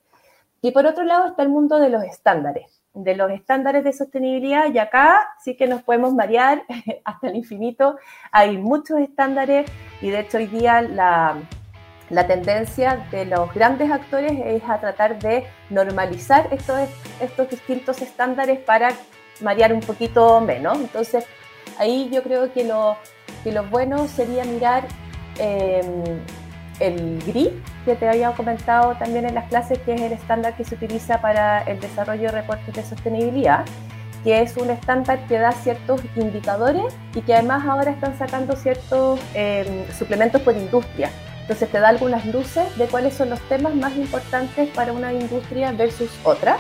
Y 0.62 0.72
por 0.72 0.86
otro 0.86 1.04
lado 1.04 1.28
está 1.28 1.44
el 1.44 1.50
mundo 1.50 1.80
de 1.80 1.90
los 1.90 2.04
estándares, 2.04 2.81
de 2.94 3.16
los 3.16 3.32
estándares 3.32 3.84
de 3.84 3.94
sostenibilidad 3.94 4.74
y 4.74 4.78
acá 4.78 5.34
sí 5.40 5.56
que 5.56 5.68
nos 5.68 5.82
podemos 5.82 6.16
variar 6.16 6.64
hasta 7.06 7.28
el 7.28 7.36
infinito. 7.36 7.98
Hay 8.32 8.58
muchos 8.58 9.00
estándares 9.00 9.70
y 10.02 10.10
de 10.10 10.20
hecho 10.20 10.38
hoy 10.38 10.48
día 10.48 10.82
la, 10.82 11.38
la 12.10 12.28
tendencia 12.28 13.08
de 13.12 13.26
los 13.26 13.54
grandes 13.54 13.90
actores 13.90 14.34
es 14.46 14.62
a 14.70 14.80
tratar 14.80 15.20
de 15.20 15.46
normalizar 15.70 16.48
estos, 16.52 16.90
estos 17.22 17.50
distintos 17.50 18.02
estándares 18.02 18.60
para 18.60 18.92
variar 19.40 19.74
un 19.74 19.80
poquito 19.80 20.42
menos. 20.42 20.78
Entonces, 20.78 21.26
ahí 21.78 22.10
yo 22.12 22.22
creo 22.24 22.52
que 22.52 22.66
lo, 22.66 22.98
que 23.44 23.52
lo 23.52 23.64
bueno 23.66 24.08
sería 24.08 24.44
mirar 24.44 24.84
em, 25.40 26.04
el 26.88 27.22
GRI, 27.26 27.62
que 27.86 27.96
te 27.96 28.08
había 28.08 28.32
comentado 28.32 28.96
también 28.96 29.26
en 29.26 29.36
las 29.36 29.48
clases, 29.50 29.80
que 29.80 29.94
es 29.94 30.02
el 30.02 30.14
estándar 30.14 30.56
que 30.56 30.64
se 30.64 30.76
utiliza 30.76 31.22
para 31.22 31.64
el 31.64 31.80
desarrollo 31.80 32.24
de 32.24 32.32
reportes 32.32 32.74
de 32.74 32.84
sostenibilidad, 32.84 33.66
que 34.24 34.42
es 34.42 34.56
un 34.58 34.70
estándar 34.70 35.26
que 35.28 35.38
da 35.40 35.52
ciertos 35.52 36.02
indicadores 36.16 36.94
y 37.16 37.22
que 37.22 37.34
además 37.34 37.66
ahora 37.66 37.92
están 37.92 38.18
sacando 38.18 38.56
ciertos 38.56 39.20
em, 39.34 39.86
suplementos 39.98 40.42
por 40.42 40.56
industria. 40.56 41.10
Entonces 41.42 41.70
te 41.70 41.80
da 41.80 41.90
algunas 41.90 42.26
luces 42.28 42.78
de 42.78 42.86
cuáles 42.86 43.16
son 43.16 43.30
los 43.30 43.40
temas 43.50 43.74
más 43.76 43.96
importantes 43.96 44.70
para 44.70 44.94
una 44.94 45.12
industria 45.12 45.72
versus 45.72 46.12
otra 46.24 46.58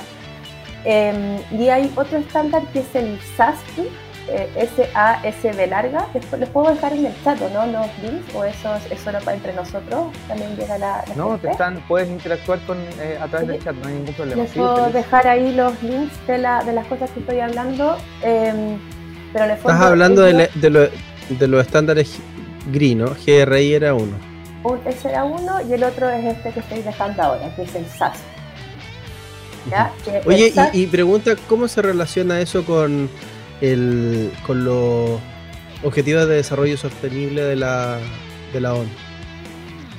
Em, 0.83 1.39
y 1.51 1.69
hay 1.69 1.91
otro 1.95 2.17
estándar 2.17 2.63
que 2.73 2.79
es 2.79 2.95
el 2.95 3.19
SASP, 3.37 3.79
eh, 4.27 4.69
SASB 4.75 5.69
larga. 5.69 6.07
Después 6.13 6.39
los 6.39 6.49
puedo 6.49 6.73
dejar 6.73 6.93
en 6.93 7.05
el 7.05 7.23
chat, 7.23 7.39
¿no? 7.39 7.65
Los 7.67 7.87
links, 8.01 8.35
o 8.35 8.43
eso 8.43 8.75
es 8.89 8.99
solo 8.99 9.19
para 9.19 9.37
entre 9.37 9.53
nosotros. 9.53 10.07
También 10.27 10.55
llega 10.55 10.77
la. 10.77 11.03
no, 11.15 11.37
te 11.37 11.51
están, 11.51 11.81
puedes 11.87 12.09
interactuar 12.09 12.59
con, 12.65 12.77
eh, 12.99 13.17
a 13.21 13.27
través 13.27 13.47
del 13.47 13.63
chat, 13.63 13.75
no 13.75 13.87
hay 13.87 13.95
ningún 13.95 14.13
problema. 14.13 14.43
Les 14.43 14.51
puedo 14.51 14.89
dejar 14.91 15.27
ahí 15.27 15.53
los 15.53 15.81
links 15.83 16.27
de, 16.27 16.37
la, 16.37 16.63
de 16.63 16.73
las 16.73 16.85
cosas 16.87 17.09
que 17.11 17.19
estoy 17.19 17.39
hablando. 17.39 17.97
Eh, 18.23 18.77
pero 19.33 19.47
le 19.47 19.53
Estás 19.53 19.81
hablando 19.81 20.23
de, 20.23 20.49
de, 20.55 20.69
lo, 20.69 20.81
de, 21.29 21.47
los 21.47 21.65
estándares 21.65 22.19
GRI, 22.71 22.95
¿no? 22.95 23.15
GRI 23.25 23.73
era 23.73 23.93
uno. 23.93 24.17
ese 24.85 25.09
era 25.09 25.23
uno 25.23 25.61
y 25.61 25.73
el 25.73 25.83
otro 25.83 26.09
es 26.09 26.25
este 26.25 26.51
que 26.51 26.59
estoy 26.59 26.81
dejando 26.81 27.23
ahora, 27.23 27.55
que 27.55 27.63
es 27.63 27.75
el 27.75 27.85
SAS. 27.85 28.17
Oye, 30.25 30.53
y, 30.73 30.87
pregunta, 30.87 31.35
¿cómo 31.47 31.67
se 31.67 31.81
relaciona 31.81 32.41
eso 32.41 32.65
con, 32.65 33.09
el, 33.61 34.31
con 34.45 34.65
los 34.65 35.19
objetivos 35.83 36.27
de 36.27 36.35
desarrollo 36.35 36.77
sostenible 36.77 37.43
de 37.43 37.55
la, 37.55 37.99
de 38.53 38.61
la 38.61 38.73
ONU? 38.73 38.89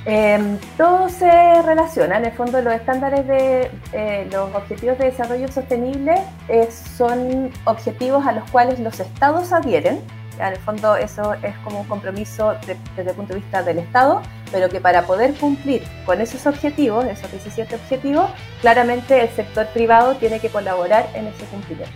Em, 0.05 0.59
todo 0.77 1.09
se 1.09 1.63
relaciona, 1.63 2.19
en 2.19 2.25
el 2.25 2.33
fondo 2.33 2.61
los 2.61 2.75
estándares 2.75 3.25
de 3.27 3.71
eh, 3.93 4.29
los 4.33 4.53
objetivos 4.53 4.99
de 4.99 5.05
desarrollo 5.07 5.47
sostenible 5.47 6.15
eh, 6.49 6.69
son 6.73 7.53
objetivos 7.67 8.27
a 8.27 8.33
los 8.33 8.51
cuales 8.51 8.81
los 8.81 8.99
estados 8.99 9.53
adhieren, 9.53 10.01
en 10.39 10.47
el 10.47 10.57
fondo 10.59 10.97
eso 10.97 11.35
es 11.35 11.57
como 11.59 11.83
un 11.83 11.87
compromiso 11.87 12.55
desde 12.67 13.11
el 13.11 13.15
punto 13.15 13.35
de 13.35 13.41
vista 13.41 13.63
del 13.63 13.79
Estado, 13.79 14.23
pero 14.51 14.69
que 14.69 14.81
para 14.81 15.03
poder 15.03 15.35
cumplir 15.35 15.85
con 16.05 16.21
esos 16.21 16.47
objetivos, 16.47 17.05
esos 17.05 17.31
17 17.31 17.77
objetivos, 17.77 18.29
claramente 18.61 19.21
el 19.21 19.29
sector 19.29 19.69
privado 19.69 20.17
tiene 20.17 20.41
que 20.41 20.49
colaborar 20.49 21.09
en 21.15 21.27
ese 21.27 21.45
cumplimiento. 21.45 21.95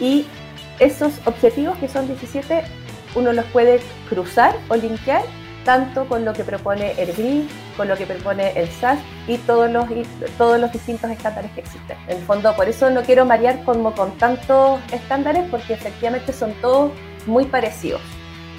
Y 0.00 0.26
esos 0.78 1.12
objetivos 1.24 1.76
que 1.78 1.88
son 1.88 2.06
17, 2.06 2.62
uno 3.14 3.32
los 3.32 3.44
puede 3.46 3.80
cruzar 4.08 4.54
o 4.68 4.76
linkear 4.76 5.22
tanto 5.66 6.06
con 6.06 6.24
lo 6.24 6.32
que 6.32 6.44
propone 6.44 6.92
el 6.96 7.12
GRI, 7.12 7.48
con 7.76 7.88
lo 7.88 7.96
que 7.96 8.06
propone 8.06 8.52
el 8.56 8.68
SAS 8.68 9.00
y 9.26 9.36
todos 9.38 9.68
los, 9.68 9.84
todos 10.38 10.60
los 10.60 10.72
distintos 10.72 11.10
estándares 11.10 11.50
que 11.52 11.60
existen. 11.60 11.98
En 12.06 12.18
el 12.18 12.22
fondo, 12.22 12.54
por 12.54 12.68
eso 12.68 12.88
no 12.88 13.02
quiero 13.02 13.26
marear 13.26 13.64
como 13.64 13.92
con 13.92 14.16
tantos 14.16 14.80
estándares, 14.92 15.42
porque 15.50 15.74
efectivamente 15.74 16.32
son 16.32 16.52
todos 16.62 16.92
muy 17.26 17.46
parecidos. 17.46 18.00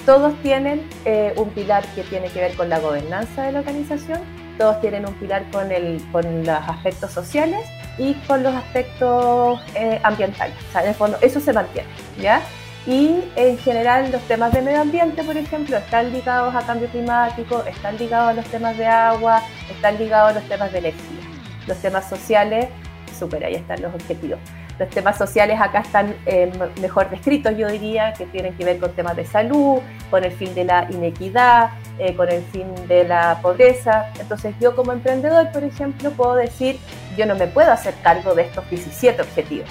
Todos 0.06 0.36
tienen 0.42 0.88
eh, 1.06 1.34
un 1.38 1.50
pilar 1.52 1.86
que 1.96 2.04
tiene 2.04 2.28
que 2.28 2.42
ver 2.42 2.56
con 2.56 2.68
la 2.70 2.80
gobernanza 2.80 3.44
de 3.44 3.54
la 3.54 3.60
organización, 3.60 4.20
todos 4.58 4.82
tienen 4.82 5.08
un 5.08 5.14
pilar 5.16 5.50
con, 5.52 5.72
el, 5.72 6.02
con 6.12 6.46
los 6.46 6.50
aspectos 6.50 7.12
sociales 7.12 7.66
y 7.98 8.14
con 8.28 8.44
los 8.44 8.54
aspectos 8.54 9.60
eh, 9.76 10.00
ambientales. 10.04 10.56
O 10.70 10.72
sea, 10.72 10.82
en 10.82 10.90
el 10.90 10.96
fondo, 10.96 11.18
eso 11.22 11.40
se 11.40 11.54
mantiene, 11.54 11.88
¿ya? 12.20 12.42
Y 12.86 13.22
en 13.36 13.58
general 13.58 14.12
los 14.12 14.22
temas 14.24 14.54
de 14.54 14.62
medio 14.62 14.82
ambiente, 14.82 15.24
por 15.24 15.36
ejemplo, 15.36 15.76
están 15.78 16.14
ligados 16.14 16.56
a 16.56 16.62
cambio 16.62 16.88
climático, 16.88 17.64
están 17.66 17.98
ligados 17.98 18.30
a 18.30 18.34
los 18.34 18.46
temas 18.46 18.78
de 18.78 18.86
agua, 18.86 19.42
están 19.70 19.98
ligados 19.98 20.32
a 20.32 20.40
los 20.40 20.44
temas 20.48 20.72
de 20.72 20.80
energía. 20.80 21.20
Los 21.68 21.78
temas 21.80 22.08
sociales, 22.08 22.70
súper, 23.18 23.44
ahí 23.44 23.56
están 23.56 23.82
los 23.82 23.94
objetivos. 23.94 24.40
Los 24.80 24.90
temas 24.90 25.18
sociales 25.18 25.60
acá 25.60 25.80
están 25.80 26.16
eh, 26.26 26.52
mejor 26.82 27.10
descritos, 27.10 27.58
yo 27.58 27.68
diría, 27.68 28.14
que 28.14 28.26
tienen 28.28 28.56
que 28.56 28.64
ver 28.64 28.80
con 28.80 28.92
temas 28.94 29.16
de 29.16 29.26
salud, 29.26 29.80
con 30.10 30.24
el 30.24 30.32
fin 30.32 30.54
de 30.54 30.66
la 30.66 30.88
inequidad, 30.90 31.72
eh, 31.98 32.16
con 32.16 32.30
el 32.30 32.44
fin 32.44 32.68
de 32.88 33.04
la 33.04 33.40
pobreza. 33.42 34.12
Entonces 34.20 34.54
yo 34.60 34.76
como 34.76 34.92
emprendedor, 34.92 35.52
por 35.52 35.64
ejemplo, 35.64 36.12
puedo 36.12 36.36
decir, 36.36 36.78
yo 37.18 37.26
no 37.26 37.36
me 37.36 37.48
puedo 37.48 37.72
hacer 37.72 37.96
cargo 38.04 38.36
de 38.36 38.44
estos 38.44 38.70
17 38.70 39.22
objetivos 39.22 39.70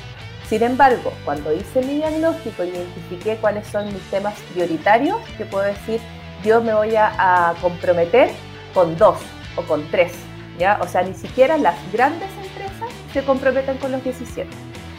sin 0.48 0.62
embargo, 0.62 1.12
cuando 1.24 1.52
hice 1.52 1.82
mi 1.82 1.96
diagnóstico 1.96 2.62
y 2.62 2.68
identifiqué 2.68 3.36
cuáles 3.36 3.66
son 3.66 3.86
mis 3.86 4.02
temas 4.10 4.34
prioritarios, 4.52 5.18
que 5.36 5.44
puedo 5.44 5.64
decir, 5.64 6.00
yo 6.44 6.60
me 6.60 6.72
voy 6.72 6.94
a, 6.94 7.54
comprometer 7.60 8.30
con 8.72 8.96
dos 8.96 9.18
o 9.56 9.62
con 9.62 9.84
tres, 9.90 10.12
¿ya? 10.56 10.78
O 10.80 10.86
sea, 10.86 11.02
ni 11.02 11.14
siquiera 11.14 11.58
las 11.58 11.74
grandes 11.92 12.28
empresas 12.30 12.90
se 13.12 13.24
comprometen 13.24 13.78
con 13.78 13.90
los 13.90 14.04
17, 14.04 14.48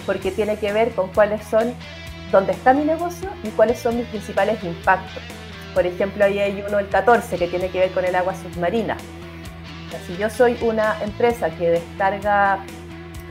porque 0.08 0.32
tiene 0.32 0.58
que 0.58 0.74
ver 0.74 0.92
con 0.94 1.10
cuáles 1.10 1.46
son, 1.46 1.72
dónde 2.32 2.54
está 2.54 2.74
mi 2.74 2.84
negocio 2.84 3.30
y 3.44 3.50
cuáles 3.50 3.78
son 3.78 3.98
mis 3.98 4.08
principales 4.08 4.64
impactos. 4.64 5.22
Por 5.76 5.86
ejemplo, 5.86 6.26
ahí 6.26 6.40
hay 6.40 6.64
uno, 6.68 6.80
el 6.80 6.88
14, 6.88 7.38
que 7.38 7.48
tiene 7.48 7.70
que 7.70 7.82
ver 7.82 7.92
con 7.92 8.04
el 8.04 8.16
agua 8.16 8.34
submarina. 8.34 8.98
si 10.08 10.18
yo 10.18 10.30
soy 10.30 10.58
una 10.62 11.00
empresa 11.04 11.52
que 11.52 11.70
descarga 11.70 12.66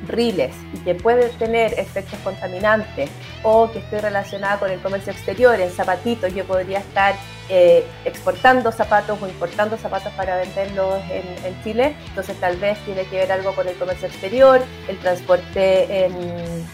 riles 0.07 0.55
y 0.75 0.79
que 0.79 0.95
puede 0.95 1.31
tener 1.31 1.73
efectos 1.79 2.19
contaminantes 2.23 3.11
o 3.43 3.71
que 3.73 3.79
esté 3.79 4.01
relacionada 4.01 4.59
con 4.59 4.71
el 4.71 4.81
comercio 4.81 5.13
exterior, 5.13 5.59
en 5.59 5.71
zapatitos, 5.71 6.33
yo 6.35 6.45
podría 6.45 6.79
estar 6.79 7.15
eh, 7.49 7.87
exportando 8.05 8.73
zapatos 8.73 9.21
o 9.23 9.29
importando 9.29 9.77
zapatos 9.77 10.13
para 10.15 10.37
venderlos 10.37 11.01
en, 11.11 11.63
Chile, 11.63 11.97
entonces 12.09 12.39
tal 12.39 12.57
vez 12.57 12.79
tiene 12.85 13.05
que 13.05 13.17
ver 13.17 13.33
algo 13.33 13.55
con 13.55 13.67
el 13.67 13.77
comercio 13.77 14.09
exterior, 14.09 14.63
el 14.89 14.99
transporte 14.99 16.07
en, 16.07 16.13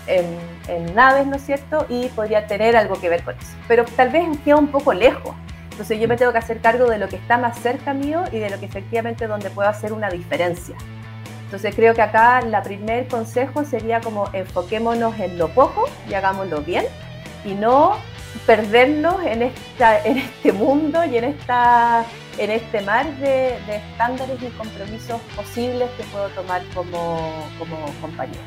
en, 0.06 0.94
naves, 0.94 1.26
¿no 1.26 1.36
es 1.36 1.42
cierto? 1.42 1.86
Y 1.88 2.08
podría 2.08 2.46
tener 2.46 2.76
algo 2.76 3.00
que 3.00 3.08
ver 3.08 3.22
con 3.22 3.34
eso. 3.36 3.56
Pero 3.68 3.84
tal 3.96 4.10
vez 4.10 4.24
queda 4.44 4.56
un 4.56 4.68
poco 4.68 4.92
lejos. 4.92 5.34
Entonces 5.70 5.98
yo 5.98 6.08
me 6.08 6.16
tengo 6.16 6.32
que 6.32 6.38
hacer 6.38 6.60
cargo 6.60 6.88
de 6.88 6.98
lo 6.98 7.08
que 7.08 7.16
está 7.16 7.38
más 7.38 7.58
cerca 7.58 7.94
mío 7.94 8.24
y 8.32 8.38
de 8.38 8.50
lo 8.50 8.58
que 8.58 8.66
efectivamente 8.66 9.26
donde 9.26 9.50
puedo 9.50 9.68
hacer 9.68 9.92
una 9.92 10.10
diferencia. 10.10 10.76
Entonces 11.44 11.74
creo 11.74 11.94
que 11.94 12.00
acá 12.00 12.40
el 12.40 12.54
primer 12.62 13.08
consejo 13.08 13.64
sería 13.64 14.00
como 14.00 14.28
enfoquémonos 14.32 15.18
en 15.18 15.36
lo 15.36 15.48
poco 15.48 15.84
y 16.08 16.14
hagámoslo 16.14 16.62
bien 16.62 16.86
y 17.44 17.54
no 17.54 17.96
perdernos 18.46 19.16
en, 19.24 19.42
esta, 19.42 20.04
en 20.04 20.18
este 20.18 20.52
mundo 20.52 21.04
y 21.04 21.16
en, 21.16 21.24
esta, 21.24 22.04
en 22.38 22.50
este 22.50 22.82
mar 22.82 23.06
de, 23.18 23.56
estándares 23.74 24.42
y 24.42 24.46
compromisos 24.56 25.20
posibles 25.36 25.88
que 25.96 26.02
puedo 26.04 26.28
tomar 26.30 26.62
como, 26.74 27.46
como 27.58 27.76
compañía. 28.00 28.40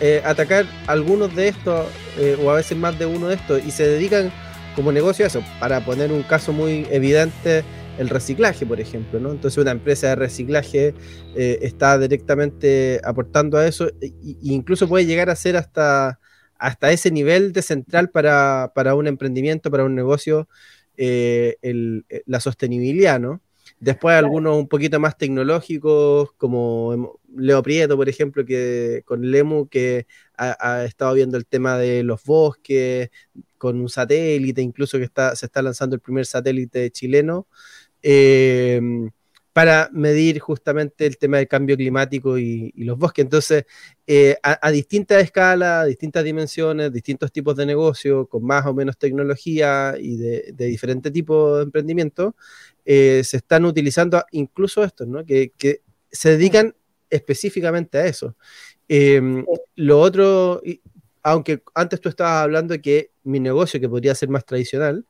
eh, 0.00 0.22
atacar 0.24 0.64
algunos 0.86 1.34
de 1.36 1.48
estos, 1.48 1.86
eh, 2.16 2.38
o 2.42 2.50
a 2.50 2.54
veces 2.54 2.78
más 2.78 2.98
de 2.98 3.06
uno 3.06 3.28
de 3.28 3.34
estos, 3.34 3.62
y 3.64 3.70
se 3.70 3.86
dedican 3.86 4.32
como 4.74 4.92
negocio 4.92 5.26
eso, 5.26 5.42
para 5.58 5.84
poner 5.84 6.10
un 6.12 6.22
caso 6.22 6.52
muy 6.52 6.86
evidente, 6.90 7.64
el 8.00 8.08
reciclaje, 8.08 8.64
por 8.64 8.80
ejemplo, 8.80 9.20
¿no? 9.20 9.30
Entonces 9.30 9.58
una 9.58 9.72
empresa 9.72 10.08
de 10.08 10.14
reciclaje 10.16 10.94
eh, 11.36 11.58
está 11.60 11.98
directamente 11.98 12.98
aportando 13.04 13.58
a 13.58 13.66
eso 13.66 13.88
e, 14.00 14.14
incluso 14.42 14.88
puede 14.88 15.04
llegar 15.04 15.28
a 15.28 15.36
ser 15.36 15.58
hasta, 15.58 16.18
hasta 16.56 16.92
ese 16.92 17.10
nivel 17.10 17.52
de 17.52 17.60
central 17.60 18.08
para, 18.08 18.94
un 18.96 19.06
emprendimiento, 19.06 19.70
para 19.70 19.84
un 19.84 19.94
negocio, 19.94 20.48
eh, 20.96 21.56
eh, 21.60 22.22
la 22.24 22.40
sostenibilidad, 22.40 23.20
¿no? 23.20 23.42
Después 23.80 24.14
algunos 24.14 24.56
un 24.58 24.68
poquito 24.68 24.98
más 25.00 25.16
tecnológicos, 25.16 26.32
como 26.36 27.18
Leo 27.34 27.62
Prieto, 27.62 27.96
por 27.96 28.08
ejemplo, 28.08 28.44
que 28.44 29.02
con 29.06 29.30
Lemu, 29.30 29.68
que 29.68 30.06
ha, 30.36 30.84
estado 30.84 31.14
viendo 31.14 31.36
el 31.38 31.46
tema 31.46 31.78
de 31.78 32.02
los 32.02 32.22
bosques, 32.24 33.10
con 33.56 33.80
un 33.80 33.88
satélite, 33.88 34.62
incluso 34.62 34.98
que 34.98 35.04
está, 35.04 35.36
se 35.36 35.46
está 35.46 35.62
lanzando 35.62 35.94
el 35.94 36.00
primer 36.00 36.26
satélite 36.26 36.90
chileno, 36.90 37.46
em, 38.02 39.10
para 39.52 39.90
medir 39.92 40.38
justamente 40.38 41.06
el 41.06 41.18
tema 41.18 41.38
del 41.38 41.48
cambio 41.48 41.76
climático 41.76 42.38
y, 42.38 42.72
los 42.76 42.96
bosques. 42.96 43.24
Entonces, 43.24 43.64
eh, 44.06 44.36
a, 44.42 44.70
distintas 44.70 45.22
escalas, 45.22 45.86
distintas 45.88 46.24
dimensiones, 46.24 46.92
distintos 46.92 47.32
tipos 47.32 47.56
de 47.56 47.66
negocio, 47.66 48.26
con 48.26 48.44
más 48.44 48.64
o 48.66 48.74
menos 48.74 48.96
tecnología 48.96 49.94
y 49.98 50.16
de, 50.16 50.52
de 50.54 50.66
diferente 50.66 51.10
tipo 51.10 51.56
de 51.56 51.64
emprendimiento, 51.64 52.36
eh, 52.84 53.22
se 53.24 53.38
están 53.38 53.64
utilizando 53.64 54.24
incluso 54.32 54.82
estos, 54.84 55.06
¿no? 55.06 55.24
que, 55.24 55.52
se 56.12 56.30
dedican 56.30 56.74
específicamente 57.08 57.98
a 57.98 58.06
eso. 58.06 58.36
Em, 58.88 59.44
lo 59.76 60.00
otro, 60.00 60.60
aunque 61.22 61.62
antes 61.74 62.00
tú 62.00 62.08
estabas 62.08 62.42
hablando 62.42 62.72
de 62.72 62.80
que 62.80 63.10
mi 63.22 63.38
negocio, 63.40 63.80
que 63.80 63.88
podría 63.88 64.14
ser 64.14 64.28
más 64.28 64.44
tradicional, 64.44 65.06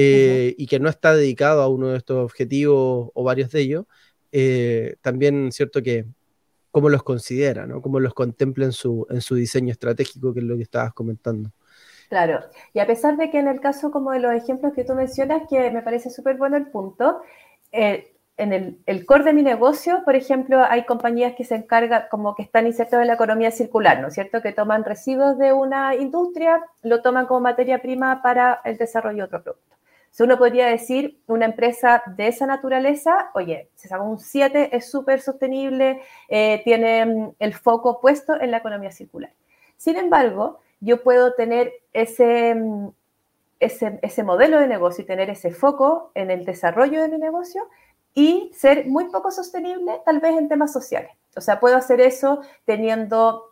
eh, 0.00 0.54
y 0.56 0.68
que 0.68 0.78
no 0.78 0.88
está 0.88 1.12
dedicado 1.12 1.60
a 1.60 1.66
uno 1.66 1.88
de 1.88 1.98
estos 1.98 2.18
objetivos 2.18 3.10
o 3.12 3.24
varios 3.24 3.50
de 3.50 3.60
ellos, 3.60 3.84
eh, 4.30 4.94
también 5.02 5.50
cierto 5.50 5.82
que 5.82 6.06
cómo 6.70 6.88
los 6.88 7.02
considera, 7.02 7.66
¿no? 7.66 7.82
Cómo 7.82 7.98
los 7.98 8.14
contempla 8.14 8.64
en 8.64 8.70
su, 8.70 9.08
en 9.10 9.20
su 9.20 9.34
diseño 9.34 9.72
estratégico, 9.72 10.32
que 10.32 10.38
es 10.38 10.46
lo 10.46 10.56
que 10.56 10.62
estabas 10.62 10.92
comentando. 10.92 11.50
Claro, 12.10 12.44
y 12.72 12.78
a 12.78 12.86
pesar 12.86 13.16
de 13.16 13.28
que 13.28 13.40
en 13.40 13.48
el 13.48 13.60
caso 13.60 13.90
como 13.90 14.12
de 14.12 14.20
los 14.20 14.32
ejemplos 14.32 14.72
que 14.72 14.84
tú 14.84 14.94
mencionas, 14.94 15.42
que 15.50 15.68
me 15.72 15.82
parece 15.82 16.10
súper 16.10 16.36
bueno 16.36 16.56
el 16.56 16.68
punto, 16.68 17.20
eh, 17.72 18.14
en 18.36 18.52
el, 18.52 18.78
el, 18.86 19.04
core 19.04 19.24
de 19.24 19.32
mi 19.32 19.42
negocio, 19.42 20.02
por 20.04 20.14
ejemplo, 20.14 20.62
hay 20.62 20.84
compañías 20.84 21.34
que 21.34 21.42
se 21.42 21.56
encargan, 21.56 22.04
como 22.08 22.36
que 22.36 22.44
están 22.44 22.68
insertas 22.68 23.00
en 23.00 23.08
la 23.08 23.14
economía 23.14 23.50
circular, 23.50 24.00
¿no 24.00 24.08
es 24.08 24.14
cierto? 24.14 24.42
Que 24.42 24.52
toman 24.52 24.84
residuos 24.84 25.36
de 25.38 25.52
una 25.52 25.96
industria, 25.96 26.62
lo 26.84 27.02
toman 27.02 27.26
como 27.26 27.40
materia 27.40 27.82
prima 27.82 28.22
para 28.22 28.60
el 28.64 28.78
desarrollo 28.78 29.16
de 29.16 29.24
otro 29.24 29.42
producto. 29.42 29.77
Si 30.10 30.22
uno 30.22 30.38
podría 30.38 30.66
decir, 30.66 31.20
una 31.26 31.44
empresa 31.44 32.02
de 32.16 32.28
esa 32.28 32.46
naturaleza, 32.46 33.30
oye, 33.34 33.70
se 33.74 33.88
sacó 33.88 34.04
un 34.04 34.18
7, 34.18 34.76
es 34.76 34.90
súper 34.90 35.20
sostenible, 35.20 36.00
eh, 36.28 36.60
tiene 36.64 37.06
mm, 37.06 37.34
el 37.38 37.54
foco 37.54 38.00
puesto 38.00 38.40
en 38.40 38.50
la 38.50 38.58
economía 38.58 38.90
circular. 38.90 39.32
Sin 39.76 39.96
embargo, 39.96 40.60
yo 40.80 41.02
puedo 41.02 41.34
tener 41.34 41.72
ese, 41.92 42.54
mm, 42.54 42.88
ese, 43.60 43.98
ese 44.02 44.22
modelo 44.22 44.58
de 44.58 44.68
negocio 44.68 45.04
y 45.04 45.06
tener 45.06 45.30
ese 45.30 45.50
foco 45.52 46.10
en 46.14 46.30
el 46.30 46.44
desarrollo 46.44 47.02
de 47.02 47.08
mi 47.08 47.18
negocio 47.18 47.68
y 48.14 48.50
ser 48.54 48.86
muy 48.86 49.04
poco 49.10 49.30
sostenible 49.30 50.00
tal 50.04 50.20
vez 50.20 50.36
en 50.36 50.48
temas 50.48 50.72
sociales. 50.72 51.12
O 51.36 51.40
sea, 51.40 51.60
puedo 51.60 51.76
hacer 51.76 52.00
eso 52.00 52.40
teniendo 52.64 53.47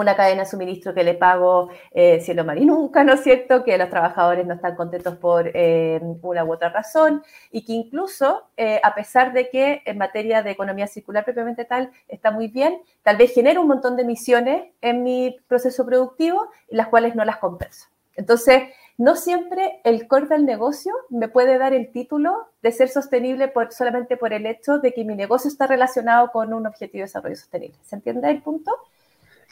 una 0.00 0.16
cadena 0.16 0.42
de 0.42 0.48
suministro 0.48 0.92
que 0.92 1.04
le 1.04 1.14
pago 1.14 1.70
eh, 1.92 2.20
cielo, 2.20 2.44
mar 2.44 2.58
y 2.58 2.66
nunca, 2.66 3.04
¿no 3.04 3.14
es 3.14 3.22
cierto? 3.22 3.64
Que 3.64 3.78
los 3.78 3.88
trabajadores 3.88 4.46
no 4.46 4.54
están 4.54 4.74
contentos 4.74 5.16
por 5.16 5.50
eh, 5.54 6.00
una 6.22 6.44
u 6.44 6.52
otra 6.52 6.68
razón 6.68 7.22
y 7.50 7.64
que 7.64 7.72
incluso, 7.72 8.44
eh, 8.56 8.80
a 8.82 8.94
pesar 8.94 9.32
de 9.32 9.48
que 9.48 9.82
en 9.84 9.98
materia 9.98 10.42
de 10.42 10.50
economía 10.50 10.86
circular 10.86 11.24
propiamente 11.24 11.64
tal 11.64 11.90
está 12.08 12.30
muy 12.30 12.48
bien, 12.48 12.80
tal 13.02 13.16
vez 13.16 13.32
genera 13.32 13.60
un 13.60 13.68
montón 13.68 13.96
de 13.96 14.02
emisiones 14.02 14.64
en 14.80 15.02
mi 15.02 15.38
proceso 15.48 15.86
productivo 15.86 16.48
las 16.68 16.88
cuales 16.88 17.14
no 17.14 17.24
las 17.24 17.38
compenso. 17.38 17.86
Entonces, 18.16 18.62
no 18.96 19.16
siempre 19.16 19.80
el 19.82 20.06
core 20.06 20.26
del 20.26 20.44
negocio 20.44 20.92
me 21.08 21.28
puede 21.28 21.58
dar 21.58 21.72
el 21.72 21.90
título 21.90 22.48
de 22.62 22.70
ser 22.70 22.88
sostenible 22.88 23.48
por, 23.48 23.72
solamente 23.72 24.16
por 24.16 24.32
el 24.32 24.46
hecho 24.46 24.78
de 24.78 24.92
que 24.92 25.04
mi 25.04 25.16
negocio 25.16 25.48
está 25.48 25.66
relacionado 25.66 26.30
con 26.30 26.54
un 26.54 26.66
objetivo 26.66 27.00
de 27.00 27.06
desarrollo 27.06 27.36
sostenible. 27.36 27.76
¿Se 27.82 27.96
entiende 27.96 28.30
el 28.30 28.40
punto? 28.42 28.70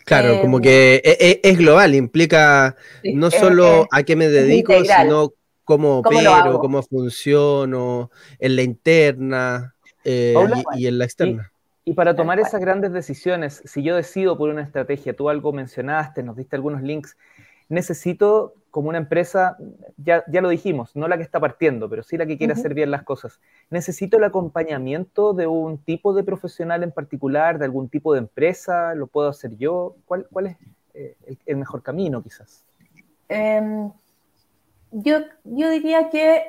Claro, 0.04 0.40
como 0.40 0.58
em, 0.58 0.62
que 0.62 1.02
e, 1.04 1.16
e, 1.20 1.48
es, 1.48 1.58
global, 1.58 1.94
implica 1.94 2.76
no 3.14 3.30
solo 3.30 3.86
a 3.90 4.02
qué 4.02 4.16
me 4.16 4.28
dedico, 4.28 4.72
sino 4.84 5.32
cómo 5.64 5.98
opero, 5.98 6.58
cómo 6.58 6.82
funciono, 6.82 8.10
en 8.38 8.56
la 8.56 8.62
interna 8.62 9.74
eh, 10.04 10.34
y, 10.76 10.86
en 10.86 10.98
la 10.98 11.04
externa. 11.04 11.52
Y, 11.84 11.94
para 11.94 12.14
tomar 12.14 12.38
esas 12.38 12.60
grandes 12.60 12.92
decisiones, 12.92 13.62
si 13.64 13.82
yo 13.82 13.96
decido 13.96 14.36
por 14.36 14.50
una 14.50 14.62
estrategia, 14.62 15.14
tú 15.14 15.28
algo 15.28 15.52
mencionaste, 15.52 16.22
nos 16.22 16.36
diste 16.36 16.56
algunos 16.56 16.82
links, 16.82 17.16
necesito 17.72 18.54
como 18.70 18.88
una 18.90 18.98
empresa, 18.98 19.56
ya, 19.96 20.24
ya 20.28 20.40
lo 20.40 20.48
dijimos, 20.48 20.94
no 20.94 21.08
la 21.08 21.16
que 21.16 21.22
está 21.22 21.40
partiendo, 21.40 21.88
pero 21.88 22.02
sí 22.02 22.16
la 22.16 22.26
que 22.26 22.38
quiere 22.38 22.52
hacer 22.52 22.74
bien 22.74 22.90
las 22.90 23.02
cosas. 23.02 23.40
Necesito 23.70 24.16
el 24.18 24.24
acompañamiento 24.24 25.32
de 25.32 25.46
un 25.46 25.78
tipo 25.78 26.14
de 26.14 26.22
profesional 26.22 26.82
en 26.82 26.92
particular, 26.92 27.58
de 27.58 27.64
algún 27.64 27.88
tipo 27.88 28.12
de 28.12 28.20
empresa, 28.20 28.94
lo 28.94 29.06
puedo 29.06 29.28
hacer 29.28 29.56
yo. 29.56 29.96
¿Cuál, 30.06 30.26
cuál 30.30 30.46
es 30.46 30.56
eh, 30.94 31.16
el, 31.46 31.56
mejor 31.56 31.82
camino 31.82 32.22
quizás? 32.22 32.64
Em, 33.28 33.90
yo, 34.90 35.18
yo 35.44 35.70
diría 35.70 36.08
que 36.10 36.42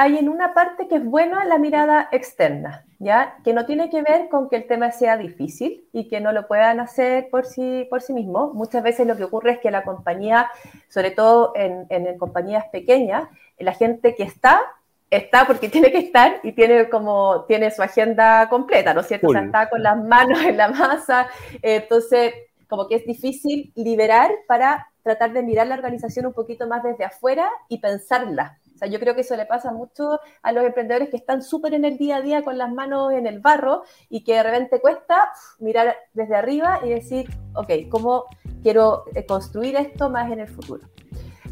hay 0.00 0.16
en 0.16 0.30
una 0.30 0.54
parte 0.54 0.88
que 0.88 0.96
es 0.96 1.04
buena 1.04 1.44
la 1.44 1.58
mirada 1.58 2.08
externa, 2.10 2.86
¿ya? 2.98 3.36
Que 3.44 3.52
no 3.52 3.66
tiene 3.66 3.90
que 3.90 4.00
ver 4.00 4.30
con 4.30 4.48
que 4.48 4.56
el 4.56 4.66
tema 4.66 4.92
sea 4.92 5.18
difícil 5.18 5.84
y 5.92 6.08
que 6.08 6.22
no 6.22 6.32
lo 6.32 6.48
puedan 6.48 6.80
hacer 6.80 7.28
por 7.28 7.44
sí, 7.44 7.86
por 7.90 8.00
sí 8.00 8.14
mismos. 8.14 8.54
Muchas 8.54 8.82
veces 8.82 9.06
lo 9.06 9.14
que 9.18 9.24
ocurre 9.24 9.52
es 9.52 9.58
que 9.58 9.70
la 9.70 9.84
compañía, 9.84 10.50
sobre 10.88 11.10
todo 11.10 11.52
en, 11.54 11.84
en 11.90 12.16
compañías 12.16 12.64
pequeñas, 12.72 13.28
la 13.58 13.74
gente 13.74 14.14
que 14.14 14.22
está 14.22 14.62
está 15.10 15.46
porque 15.46 15.68
tiene 15.68 15.92
que 15.92 15.98
estar 15.98 16.40
y 16.44 16.52
tiene 16.52 16.88
como 16.88 17.44
tiene 17.46 17.70
su 17.70 17.82
agenda 17.82 18.48
completa, 18.48 18.94
¿no 18.94 19.02
es 19.02 19.06
cierto? 19.06 19.28
O 19.28 19.32
sea, 19.32 19.42
está 19.42 19.68
con 19.68 19.82
las 19.82 20.02
manos 20.02 20.42
en 20.44 20.56
la 20.56 20.68
masa, 20.68 21.28
entonces 21.60 22.32
como 22.68 22.88
que 22.88 22.94
es 22.94 23.04
difícil 23.04 23.70
liberar 23.74 24.30
para 24.48 24.86
tratar 25.02 25.34
de 25.34 25.42
mirar 25.42 25.66
la 25.66 25.74
organización 25.74 26.24
un 26.24 26.32
poquito 26.32 26.66
más 26.66 26.82
desde 26.82 27.04
afuera 27.04 27.50
y 27.68 27.80
pensarla, 27.80 28.56
sea, 28.80 28.88
yo 28.88 28.98
creo 28.98 29.14
que 29.14 29.20
eso 29.20 29.36
le 29.36 29.46
pasa 29.46 29.72
mucho 29.72 30.20
a 30.42 30.52
los 30.52 30.64
emprendedores 30.64 31.10
que 31.10 31.16
están 31.16 31.42
súper 31.42 31.74
en 31.74 31.84
el 31.84 31.98
día 31.98 32.16
a 32.16 32.22
día 32.22 32.42
con 32.42 32.58
las 32.58 32.72
manos 32.72 33.12
en 33.12 33.26
el 33.26 33.40
barro 33.40 33.82
y 34.08 34.24
que 34.24 34.34
de 34.34 34.42
repente 34.42 34.80
cuesta 34.80 35.32
mirar 35.58 35.94
desde 36.14 36.34
arriba 36.34 36.80
y 36.84 36.90
decir, 36.90 37.30
ok, 37.54 37.70
¿cómo 37.88 38.24
quiero 38.62 39.04
eh, 39.14 39.26
construir 39.26 39.76
esto 39.76 40.10
más 40.10 40.30
en 40.32 40.40
el 40.40 40.48
futuro? 40.48 40.88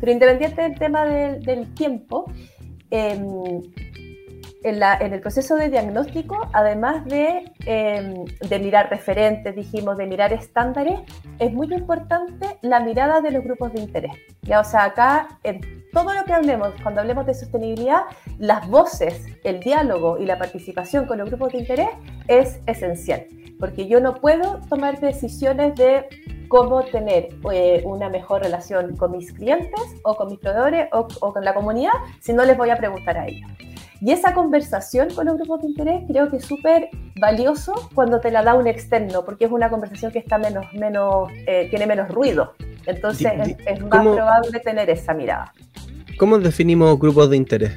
Pero 0.01 0.13
independiente 0.13 0.63
del 0.63 0.79
tema 0.79 1.05
del, 1.05 1.75
tiempo, 1.75 2.31
em, 2.91 3.63
en, 4.63 5.13
el 5.13 5.21
proceso 5.21 5.57
de 5.57 5.69
diagnóstico, 5.69 6.49
además 6.53 7.05
de, 7.07 7.45
em, 7.65 8.25
de, 8.25 8.59
mirar 8.59 8.91
referentes, 8.91 9.55
dijimos, 9.55 9.97
de 9.97 10.07
mirar 10.07 10.33
estándares, 10.33 11.01
es 11.39 11.53
muy 11.53 11.73
importante 11.73 12.59
la 12.63 12.81
mirada 12.81 13.21
de 13.21 13.31
los 13.31 13.45
grupos 13.45 13.73
de 13.73 13.81
interés. 13.81 14.13
¿ya? 14.43 14.61
O 14.61 14.65
sea, 14.65 14.85
acá 14.85 15.29
en 15.45 15.61
todo 15.93 16.13
lo 16.13 16.25
que 16.25 16.33
hablemos, 16.33 16.75
cuando 16.83 17.01
hablemos 17.01 17.27
de 17.27 17.35
sostenibilidad, 17.35 18.03
las 18.39 18.69
voces, 18.69 19.25
el 19.45 19.61
diálogo 19.61 20.19
y 20.19 20.27
la 20.27 20.39
participación 20.39 21.07
con 21.07 21.19
los 21.19 21.29
grupos 21.29 21.53
de 21.53 21.59
interés 21.59 21.89
es 22.27 22.61
esencial, 22.67 23.27
porque 23.61 23.87
yo 23.87 24.01
no 24.01 24.15
puedo 24.15 24.61
tomar 24.69 25.01
decisiones 25.01 25.75
de 25.77 26.07
cómo 26.49 26.83
tener 26.83 27.29
eh, 27.53 27.83
una 27.85 28.09
mejor 28.09 28.43
relación 28.43 28.97
con 28.97 29.13
mis 29.13 29.33
clientes 29.33 29.81
o 30.03 30.17
con 30.17 30.29
mis 30.29 30.39
proveedores 30.39 30.89
o, 30.93 31.07
o 31.21 31.33
con 31.33 31.45
la 31.45 31.55
comunidad 31.55 31.93
si 32.21 32.33
no 32.33 32.45
les 32.45 32.57
voy 32.57 32.71
a 32.71 32.77
preguntar 32.77 33.19
a 33.19 33.27
ellos. 33.27 33.49
Y 34.01 34.13
esa 34.13 34.33
conversación 34.33 35.09
con 35.15 35.27
los 35.27 35.37
grupos 35.37 35.63
de 35.63 35.69
interés 35.69 36.05
creo 36.07 36.31
que 36.31 36.37
es 36.37 36.45
súper 36.45 36.89
valioso 37.19 37.73
cuando 37.95 38.21
te 38.21 38.31
la 38.31 38.43
da 38.43 38.55
un 38.55 38.67
externo, 38.69 39.25
porque 39.25 39.47
es 39.47 39.51
una 39.51 39.69
conversación 39.71 40.13
que 40.13 40.21
está 40.21 40.39
menos, 40.39 40.73
menos, 40.73 41.31
eh, 41.47 41.67
tiene 41.71 41.87
menos 41.87 42.09
ruido. 42.09 42.55
Entonces 42.87 43.57
es, 43.67 43.81
más 43.85 44.07
probable 44.07 44.61
tener 44.61 44.89
esa 44.89 45.15
mirada. 45.15 45.53
¿Cómo 46.17 46.39
definimos 46.39 46.99
grupos 46.99 47.29
de 47.31 47.37
interés? 47.37 47.73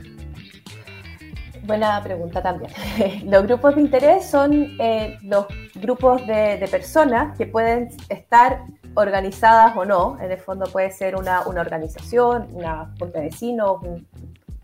Buena 1.64 2.02
pregunta 2.04 2.42
también. 2.42 2.72
los 3.26 3.44
grupos 3.44 3.76
de 3.76 3.82
interés 3.82 4.26
son 4.26 4.76
eh, 4.80 5.18
los 5.24 5.46
grupos 5.76 6.26
de, 6.28 6.58
de, 6.58 6.68
personas 6.68 7.36
que 7.38 7.48
pueden 7.48 7.90
estar 8.10 8.64
organizadas 8.94 9.76
o 9.76 9.86
no. 9.86 10.18
En 10.22 10.32
el 10.32 10.38
fondo 10.38 10.66
puede 10.66 10.92
ser 10.92 11.16
una, 11.16 11.48
una 11.48 11.62
organización, 11.62 12.48
una 12.52 12.94
junta 13.00 13.20
de 13.20 13.26
vecinos, 13.26 13.82
un 13.84 14.08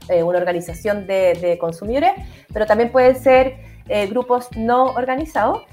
eh, 0.09 0.23
una 0.23 0.39
organización 0.39 1.07
de, 1.07 1.57
consumidores, 1.59 2.11
pero 2.53 2.65
también 2.65 2.91
pueden 2.91 3.15
ser 3.15 3.57
eh, 3.87 4.07
grupos 4.07 4.49
no 4.55 4.85
organizados, 4.85 5.63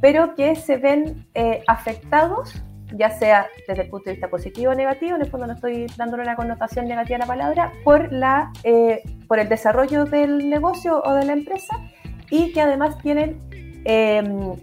pero 0.00 0.34
que 0.34 0.56
se 0.56 0.76
ven 0.76 1.26
eh, 1.34 1.62
afectados, 1.66 2.62
ya 2.92 3.10
sea 3.10 3.46
desde 3.66 3.82
el 3.82 3.88
punto 3.88 4.06
de 4.06 4.12
vista 4.12 4.28
positivo 4.28 4.72
o 4.72 4.74
negativo, 4.74 5.16
en 5.16 5.22
el 5.22 5.30
fondo 5.30 5.46
no 5.46 5.54
estoy 5.54 5.86
dándole 5.96 6.22
una 6.22 6.36
connotación 6.36 6.86
negativa 6.86 7.16
a 7.16 7.20
la 7.20 7.26
palabra, 7.26 7.72
por, 7.82 8.12
la, 8.12 8.52
por 9.26 9.38
el 9.38 9.48
desarrollo 9.48 10.04
del 10.04 10.50
negocio 10.50 11.02
o 11.04 11.14
de 11.14 11.24
la 11.24 11.32
empresa 11.32 11.76
y 12.30 12.52
que 12.52 12.60
además 12.60 12.98
tienen 12.98 13.38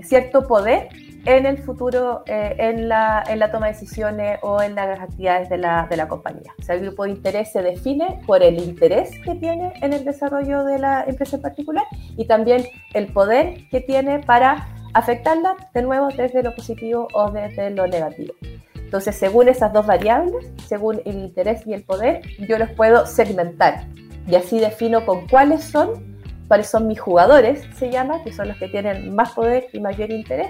cierto 0.01 0.47
poder 0.47 0.89
en 1.25 1.45
el 1.45 1.57
futuro 1.59 2.23
eh, 2.25 2.55
en, 2.57 2.89
la, 2.89 3.23
en, 3.27 3.39
la, 3.39 3.51
toma 3.51 3.67
de 3.67 3.73
decisiones 3.73 4.39
o 4.41 4.61
en 4.61 4.75
las 4.75 4.99
actividades 4.99 5.49
de 5.49 5.57
la, 5.57 5.87
de 5.89 5.97
la, 5.97 6.07
compañía. 6.07 6.53
O 6.59 6.63
sea, 6.63 6.75
el 6.75 6.81
grupo 6.81 7.03
de 7.03 7.11
interés 7.11 7.51
se 7.51 7.61
define 7.61 8.21
por 8.25 8.41
el 8.41 8.59
interés 8.59 9.11
que 9.23 9.35
tiene 9.35 9.73
en 9.81 9.93
el 9.93 10.03
desarrollo 10.03 10.63
de 10.63 10.79
la 10.79 11.03
empresa 11.03 11.35
en 11.35 11.41
particular 11.41 11.85
y 12.17 12.25
también 12.25 12.65
el 12.93 13.07
poder 13.13 13.67
que 13.69 13.81
tiene 13.81 14.19
para 14.19 14.67
afectarla 14.93 15.55
de 15.73 15.81
nuevo 15.83 16.09
desde 16.09 16.43
lo 16.43 16.55
positivo 16.55 17.07
o 17.13 17.29
desde 17.31 17.69
lo 17.69 17.87
negativo. 17.87 18.33
Entonces, 18.75 19.15
según 19.15 19.47
esas 19.47 19.71
dos 19.71 19.85
variables, 19.85 20.51
según 20.67 21.01
el 21.05 21.15
interés 21.15 21.65
y 21.65 21.73
el 21.73 21.83
poder, 21.83 22.21
yo 22.39 22.57
los 22.57 22.69
puedo 22.71 23.05
segmentar 23.05 23.85
y 24.27 24.35
así 24.35 24.59
defino 24.59 25.05
con 25.05 25.27
cuáles 25.27 25.63
son, 25.63 26.19
cuáles 26.47 26.67
son 26.67 26.87
mis 26.87 26.99
jugadores, 26.99 27.63
se 27.77 27.89
llama, 27.89 28.21
que 28.23 28.33
son 28.33 28.49
los 28.49 28.57
que 28.57 28.67
tienen 28.67 29.15
más 29.15 29.31
poder 29.31 29.67
y 29.71 29.79
mayor 29.79 30.11
interés, 30.11 30.49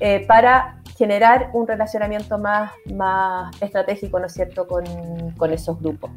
eh, 0.00 0.24
para 0.26 0.82
generar 0.96 1.50
un 1.52 1.66
relacionamiento 1.66 2.38
más, 2.38 2.72
más 2.94 3.50
estratégico, 3.60 4.18
¿no 4.18 4.26
es 4.26 4.32
cierto?, 4.32 4.66
con, 4.66 4.84
con 5.36 5.52
esos 5.52 5.80
grupos. 5.80 6.10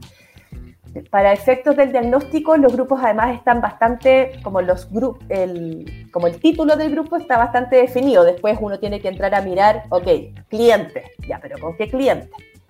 Para 1.12 1.34
efectos 1.34 1.76
del 1.76 1.92
diagnóstico, 1.92 2.58
los 2.58 2.74
grupos 2.74 3.00
además 3.04 3.36
están 3.36 3.62
bastante, 3.62 4.40
como, 4.44 4.62
los 4.62 4.90
el, 5.30 6.08
como 6.12 6.28
el 6.28 6.40
título 6.40 6.76
del 6.78 6.92
grupo 6.92 7.18
está 7.18 7.38
bastante 7.38 7.76
definido. 7.76 8.24
Después 8.24 8.58
uno 8.60 8.80
tiene 8.80 9.00
que 9.00 9.08
entrar 9.08 9.36
a 9.36 9.42
mirar, 9.42 9.84
ok, 9.90 10.08
cliente, 10.50 11.12
ya, 11.28 11.40
pero 11.40 11.60
¿con 11.60 11.78
qué 11.78 11.88
cliente? 11.88 12.30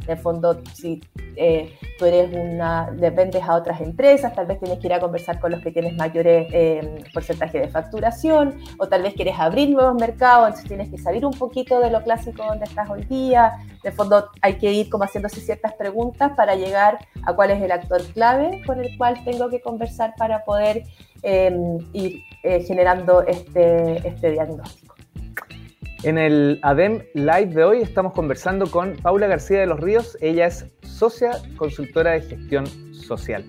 En 0.10 0.17
el 0.17 0.24
fondo, 0.24 0.60
si 0.74 1.04
eh, 1.36 1.78
tú 2.00 2.06
eres 2.06 2.34
una, 2.34 2.89
vendes 2.89 3.43
a 3.43 3.54
otras 3.54 3.80
empresas, 3.80 4.34
tal 4.34 4.48
vez 4.48 4.60
tienes 4.60 4.80
que 4.80 4.88
ir 4.88 4.93
a 4.93 5.00
conversar 5.00 5.39
con 5.39 5.52
los 5.52 5.62
que 5.62 5.72
tienes 5.72 5.95
mayores 5.95 6.48
eh, 6.52 7.04
porcentajes 7.13 7.62
de 7.62 7.67
facturación, 7.67 8.60
o 8.80 8.88
tal 8.88 9.04
vez 9.04 9.13
quieres 9.13 9.36
abrir 9.38 9.69
nuevos 9.69 9.93
mercados, 10.02 10.48
entonces 10.48 10.67
tienes 10.67 10.89
que 10.89 10.98
salir 10.98 11.28
un 11.28 11.34
poquito 11.34 11.80
de 11.80 11.91
lo 11.91 12.02
clásico 12.02 12.43
donde 12.43 12.65
estás 12.65 12.89
hoy 12.89 13.04
día. 13.04 13.52
En 13.84 13.91
el 13.91 13.93
fondo, 13.93 14.32
hay 14.41 14.56
que 14.56 14.74
ir 14.74 14.89
como 14.89 15.04
haciéndose 15.04 15.41
ciertas 15.41 15.74
preguntas 15.74 16.32
para 16.36 16.56
llegar 16.56 16.98
a 17.22 17.36
cuál 17.36 17.52
es 17.52 17.62
el 17.62 17.72
actor 17.72 18.02
clave 18.12 18.63
con 18.65 18.80
el 18.80 18.98
cual 18.98 19.24
tengo 19.24 19.48
que 19.52 19.62
conversar 19.62 20.15
para 20.17 20.43
poder 20.43 20.86
em, 21.22 21.78
ir 21.93 22.24
eh, 22.41 22.63
generando 22.63 23.22
este, 23.28 24.08
este 24.08 24.32
diagnóstico. 24.32 24.98
En 26.03 26.17
el 26.17 26.59
ADEM 26.62 27.03
Live 27.13 27.47
de 27.47 27.63
hoy 27.65 27.81
estamos 27.81 28.13
conversando 28.13 28.71
con 28.71 28.95
Paula 28.95 29.27
García 29.27 29.59
de 29.59 29.65
los 29.65 29.81
Ríos. 29.81 30.17
Ella 30.21 30.47
es 30.47 30.65
socia 30.81 31.31
consultora 31.57 32.12
de 32.12 32.21
gestión 32.21 32.65
social. 32.93 33.43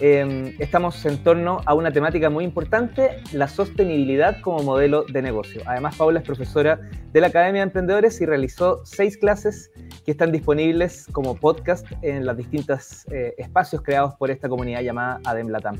Em, 0.00 0.54
estamos 0.58 1.04
en 1.04 1.22
torno 1.22 1.60
a 1.66 1.74
una 1.74 1.90
temática 1.92 2.30
muy 2.30 2.44
importante, 2.44 3.20
la 3.32 3.46
sostenibilidad 3.46 4.40
como 4.40 4.62
modelo 4.62 5.04
de 5.04 5.20
negocio. 5.20 5.60
Además, 5.66 5.94
Paula 5.96 6.20
es 6.20 6.24
profesora 6.24 6.80
de 7.12 7.20
la 7.20 7.26
Academia 7.26 7.60
de 7.60 7.64
Emprendedores 7.64 8.18
y 8.22 8.24
realizó 8.24 8.80
seis 8.86 9.18
clases 9.18 9.70
que 10.06 10.12
están 10.12 10.32
disponibles 10.32 11.06
como 11.12 11.34
podcast 11.34 11.86
en 12.00 12.24
los 12.24 12.38
distintos 12.38 13.04
eh, 13.12 13.34
espacios 13.36 13.82
creados 13.82 14.14
por 14.14 14.30
esta 14.30 14.48
comunidad 14.48 14.80
llamada 14.80 15.20
ADEM 15.26 15.48
Latam. 15.48 15.76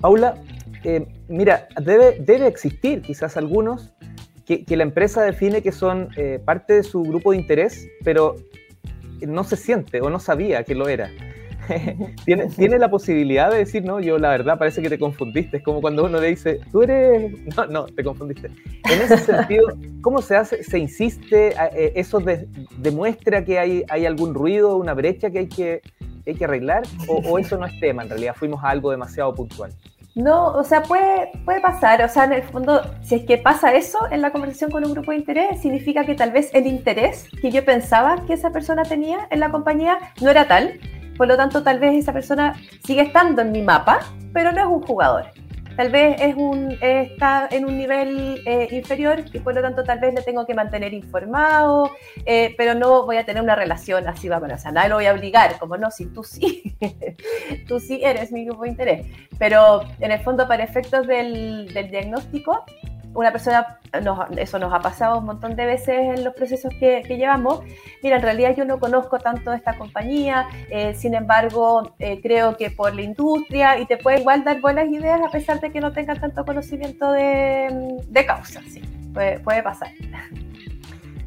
Paula, 0.00 0.34
eh, 0.82 1.06
mira, 1.28 1.68
debe, 1.80 2.18
debe 2.20 2.46
existir 2.46 3.02
quizás 3.02 3.36
algunos 3.36 3.92
que, 4.46 4.64
la 4.76 4.82
empresa 4.82 5.22
define 5.22 5.62
que 5.62 5.72
son 5.72 6.08
eh, 6.16 6.40
parte 6.44 6.74
de 6.74 6.82
su 6.82 7.02
grupo 7.02 7.32
de 7.32 7.38
interés, 7.38 7.88
pero 8.04 8.36
no 9.20 9.44
se 9.44 9.56
siente 9.56 10.00
o 10.00 10.10
no 10.10 10.18
sabía 10.18 10.64
que 10.64 10.74
lo 10.74 10.88
era. 10.88 11.10
¿Tiene, 12.24 12.46
tiene 12.48 12.78
la 12.78 12.90
posibilidad 12.90 13.50
de 13.50 13.58
decir, 13.58 13.84
no, 13.84 14.00
yo 14.00 14.18
la 14.18 14.30
verdad 14.30 14.58
parece 14.58 14.82
que 14.82 14.88
te 14.88 14.98
confundiste. 14.98 15.58
Es 15.58 15.62
como 15.62 15.80
cuando 15.80 16.04
uno 16.04 16.20
le 16.20 16.28
dice, 16.28 16.60
tú 16.70 16.82
eres. 16.82 17.32
No, 17.56 17.66
no, 17.66 17.86
te 17.86 18.02
confundiste. 18.02 18.48
En 18.48 19.00
ese 19.00 19.18
sentido, 19.32 19.66
¿cómo 20.00 20.22
se 20.22 20.36
hace? 20.36 20.62
¿Se 20.64 20.78
insiste? 20.78 21.54
Eh, 21.74 21.92
¿Eso 21.96 22.20
demuestra 22.78 23.44
que 23.44 23.58
hay, 23.58 23.84
hay 23.88 24.06
algún 24.06 24.34
ruido, 24.34 24.76
una 24.76 24.94
brecha 24.94 25.30
que 25.30 25.40
hay 25.40 25.48
que, 25.48 25.82
hay 26.26 26.34
que 26.34 26.44
arreglar? 26.44 26.82
O, 27.08 27.16
¿O 27.16 27.38
eso 27.38 27.56
no 27.58 27.66
es 27.66 27.78
tema? 27.78 28.02
En 28.02 28.08
realidad, 28.08 28.34
fuimos 28.36 28.62
a 28.64 28.70
algo 28.70 28.90
demasiado 28.90 29.34
puntual. 29.34 29.72
No, 30.14 30.48
o 30.48 30.62
sea, 30.62 30.82
puede, 30.82 31.32
puede 31.44 31.60
pasar. 31.60 32.02
O 32.02 32.08
sea, 32.08 32.24
en 32.24 32.32
el 32.34 32.42
fondo, 32.42 32.82
si 33.02 33.14
es 33.14 33.24
que 33.24 33.38
pasa 33.38 33.72
eso 33.72 33.98
en 34.10 34.20
la 34.20 34.30
conversación 34.30 34.70
con 34.70 34.84
un 34.84 34.92
grupo 34.92 35.10
de 35.10 35.18
interés, 35.18 35.60
significa 35.60 36.04
que 36.04 36.14
tal 36.14 36.32
vez 36.32 36.50
el 36.52 36.66
interés 36.66 37.28
que 37.40 37.50
yo 37.50 37.64
pensaba 37.64 38.16
que 38.26 38.34
esa 38.34 38.50
persona 38.50 38.82
tenía 38.82 39.26
en 39.30 39.40
la 39.40 39.50
compañía 39.50 39.98
no 40.20 40.30
era 40.30 40.46
tal. 40.46 40.78
Por 41.16 41.28
lo 41.28 41.36
tanto, 41.36 41.62
tal 41.62 41.78
vez 41.78 41.94
esa 41.94 42.12
persona 42.12 42.54
sigue 42.84 43.02
estando 43.02 43.42
en 43.42 43.52
mi 43.52 43.62
mapa, 43.62 44.00
pero 44.32 44.52
no 44.52 44.60
es 44.60 44.66
un 44.66 44.82
jugador 44.82 45.26
tal 45.76 45.90
vez 45.90 46.20
es 46.20 46.34
un, 46.36 46.76
está 46.80 47.48
en 47.50 47.64
un 47.64 47.76
nivel 47.76 48.42
eh, 48.46 48.68
inferior 48.70 49.24
y 49.32 49.38
por 49.40 49.54
lo 49.54 49.62
tanto 49.62 49.84
tal 49.84 49.98
vez 49.98 50.14
le 50.14 50.22
tengo 50.22 50.46
que 50.46 50.54
mantener 50.54 50.92
informado, 50.94 51.90
eh, 52.24 52.54
pero 52.56 52.74
no 52.74 53.04
voy 53.04 53.16
a 53.16 53.24
tener 53.24 53.42
una 53.42 53.54
relación 53.54 54.08
así, 54.08 54.28
va, 54.28 54.38
o 54.38 54.58
sea, 54.58 54.72
nadie 54.72 54.88
lo 54.88 54.96
voy 54.96 55.06
a 55.06 55.12
obligar, 55.12 55.58
como 55.58 55.76
no, 55.76 55.90
si 55.90 56.06
tú 56.06 56.24
sí, 56.24 56.76
tú 57.68 57.80
sí 57.80 58.00
eres 58.02 58.32
mi 58.32 58.44
grupo 58.44 58.64
de 58.64 58.70
interés, 58.70 59.06
pero 59.38 59.82
en 60.00 60.12
el 60.12 60.20
fondo 60.20 60.46
para 60.46 60.64
efectos 60.64 61.06
del, 61.06 61.72
del 61.72 61.90
diagnóstico, 61.90 62.64
una 63.14 63.30
persona, 63.30 63.78
eso 64.36 64.58
nos 64.58 64.72
ha 64.72 64.80
pasado 64.80 65.18
un 65.18 65.26
montón 65.26 65.54
de 65.56 65.66
veces 65.66 66.18
en 66.18 66.24
los 66.24 66.34
procesos 66.34 66.72
que, 66.78 67.02
llevamos, 67.02 67.60
mira, 68.02 68.16
en 68.16 68.22
realidad 68.22 68.54
yo 68.56 68.64
no 68.64 68.78
conozco 68.78 69.18
tanto 69.18 69.52
esta 69.52 69.76
compañía, 69.76 70.48
eh, 70.70 70.94
sin 70.94 71.14
embargo, 71.14 71.94
eh, 71.98 72.20
creo 72.22 72.56
que 72.56 72.70
por 72.70 72.94
la 72.94 73.02
industria 73.02 73.78
y 73.78 73.86
te 73.86 73.96
puede 73.96 74.20
igual 74.20 74.44
dar 74.44 74.60
buenas 74.60 74.88
ideas 74.88 75.20
a 75.20 75.30
pesar 75.30 75.60
de 75.60 75.70
que 75.70 75.80
no 75.80 75.92
tengas 75.92 76.20
tanto 76.20 76.44
conocimiento 76.44 77.12
de, 77.12 77.98
de 78.08 78.26
causa, 78.26 78.60
sí, 78.62 78.80
puede, 79.12 79.38
puede 79.40 79.62
pasar. 79.62 79.90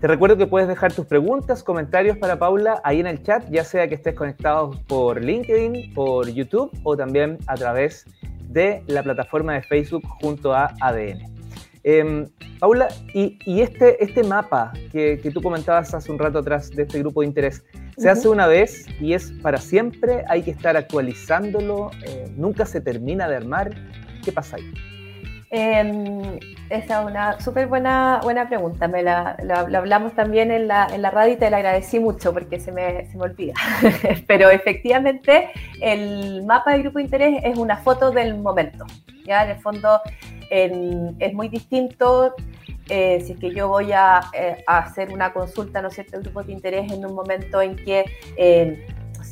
Te 0.01 0.07
recuerdo 0.07 0.37
que 0.37 0.45
puedes 0.45 0.67
dejar 0.67 0.93
tus 0.93 1.05
preguntas, 1.05 1.63
comentarios 1.63 2.17
para 2.17 2.37
Paula 2.37 2.81
ahí 2.83 2.99
en 2.99 3.07
el 3.07 3.23
chat, 3.23 3.43
ya 3.49 3.63
sea 3.63 3.87
que 3.87 3.95
estés 3.95 4.13
conectado 4.13 4.71
por 4.87 5.23
LinkedIn, 5.23 5.93
por 5.93 6.29
YouTube 6.29 6.71
o 6.83 6.97
también 6.97 7.37
a 7.47 7.55
través 7.55 8.05
de 8.49 8.83
la 8.87 9.03
plataforma 9.03 9.53
de 9.53 9.63
Facebook 9.63 10.03
junto 10.21 10.53
a 10.53 10.73
ADN. 10.81 11.34
Em, 11.87 12.25
Paula, 12.59 12.87
y, 13.13 13.37
este, 13.61 14.03
este 14.03 14.23
mapa 14.23 14.73
que, 14.91 15.21
tú 15.31 15.39
comentabas 15.39 15.93
hace 15.93 16.11
un 16.11 16.17
rato 16.17 16.39
atrás 16.39 16.71
de 16.71 16.81
este 16.81 16.97
grupo 16.97 17.21
de 17.21 17.27
interés, 17.27 17.63
¿se 17.95 18.09
hace 18.09 18.27
una 18.27 18.47
vez 18.47 18.87
y 18.99 19.13
es 19.13 19.31
para 19.43 19.59
siempre? 19.59 20.23
¿Hay 20.27 20.41
que 20.41 20.49
estar 20.49 20.75
actualizándolo? 20.75 21.91
Eh, 22.03 22.25
¿Nunca 22.35 22.65
se 22.65 22.81
termina 22.81 23.29
de 23.29 23.35
armar? 23.35 23.75
¿Qué 24.23 24.31
pasa 24.31 24.55
ahí? 24.55 24.73
Em, 25.51 26.39
esa 26.69 27.01
es 27.01 27.05
una 27.05 27.39
súper 27.39 27.67
buena, 27.67 28.19
buena 28.23 28.47
pregunta. 28.47 28.87
Me 28.87 29.03
la, 29.03 29.37
hablamos 29.75 30.13
también 30.13 30.51
en 30.51 30.67
la, 30.67 30.87
en 30.91 31.01
la, 31.01 31.11
radio 31.11 31.33
y 31.33 31.37
te 31.37 31.49
la 31.49 31.57
agradecí 31.57 31.99
mucho 31.99 32.33
porque 32.33 32.59
se 32.59 32.71
me, 32.71 33.05
se 33.05 33.17
me 33.17 33.23
olvida. 33.23 33.53
Pero 34.27 34.49
efectivamente, 34.49 35.49
el 35.81 36.43
mapa 36.45 36.73
de 36.73 36.79
grupo 36.79 36.97
de 36.97 37.05
interés 37.05 37.43
es 37.43 37.57
una 37.57 37.77
foto 37.77 38.11
del 38.11 38.37
momento. 38.37 38.85
¿ya? 39.25 39.43
En 39.43 39.51
el 39.51 39.59
fondo, 39.59 40.01
es 40.49 41.33
muy 41.33 41.49
distinto 41.49 42.35
eh, 42.89 43.21
si 43.25 43.33
es 43.33 43.39
que 43.39 43.53
yo 43.53 43.67
voy 43.67 43.91
a, 43.93 44.21
eh, 44.33 44.63
hacer 44.67 45.11
una 45.11 45.33
consulta, 45.33 45.81
¿no 45.81 45.87
es 45.87 45.95
cierto?, 45.95 46.19
grupo 46.19 46.43
de 46.43 46.53
interés 46.53 46.91
en 46.91 47.03
un 47.03 47.15
momento 47.15 47.61
en 47.61 47.75
que, 47.75 48.05
eh, 48.37 48.85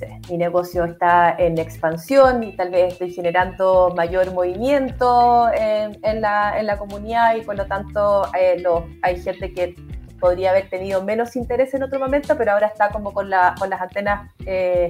sé, 0.05 0.19
mi 0.29 0.37
negocio 0.37 0.85
está 0.85 1.35
en 1.37 1.57
expansión 1.57 2.43
y 2.43 2.55
tal 2.55 2.69
vez 2.71 2.93
estoy 2.93 3.11
generando 3.11 3.93
mayor 3.95 4.31
movimiento 4.33 5.49
en, 5.53 6.21
la, 6.21 6.59
en, 6.59 6.65
la, 6.65 6.77
comunidad 6.77 7.35
y 7.35 7.41
por 7.41 7.55
lo 7.55 7.65
tanto 7.65 8.23
hay 8.33 9.21
gente 9.21 9.53
que 9.53 9.75
podría 10.19 10.51
haber 10.51 10.69
tenido 10.69 11.03
menos 11.03 11.35
interés 11.35 11.73
en 11.73 11.83
otro 11.83 11.99
momento, 11.99 12.37
pero 12.37 12.53
ahora 12.53 12.67
está 12.67 12.89
como 12.91 13.13
con, 13.13 13.29
la, 13.29 13.55
con 13.59 13.69
las 13.69 13.81
antenas 13.81 14.31
eh, 14.45 14.87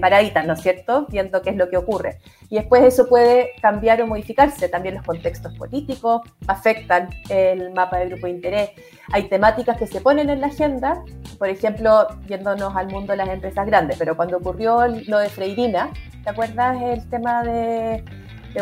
paraditas, 0.00 0.44
¿no 0.44 0.54
es 0.54 0.60
cierto? 0.60 1.06
Viendo 1.08 1.40
qué 1.42 1.50
es 1.50 1.56
lo 1.56 1.70
que 1.70 1.76
ocurre. 1.76 2.18
Y 2.50 2.56
después 2.56 2.82
eso 2.82 3.08
puede 3.08 3.52
cambiar 3.62 4.02
o 4.02 4.06
modificarse. 4.08 4.68
También 4.68 4.96
los 4.96 5.04
contextos 5.04 5.56
políticos 5.56 6.22
afectan 6.48 7.08
el 7.28 7.70
mapa 7.72 7.98
de 7.98 8.08
grupo 8.08 8.26
de 8.26 8.32
interés. 8.32 8.70
Hay 9.12 9.28
temáticas 9.28 9.76
que 9.76 9.86
se 9.86 10.00
ponen 10.00 10.28
en 10.28 10.40
la 10.40 10.48
agenda, 10.48 11.04
por 11.38 11.48
ejemplo, 11.48 12.08
viéndonos 12.26 12.74
al 12.76 12.88
mundo 12.88 13.12
de 13.12 13.18
las 13.18 13.28
empresas 13.28 13.66
grandes, 13.66 13.96
pero 13.98 14.16
cuando 14.16 14.38
ocurrió 14.38 14.86
lo 15.06 15.18
de 15.18 15.28
Freirina, 15.28 15.90
¿te 16.24 16.30
acuerdas 16.30 16.80
el 16.82 17.08
tema 17.08 17.42
de, 17.42 18.02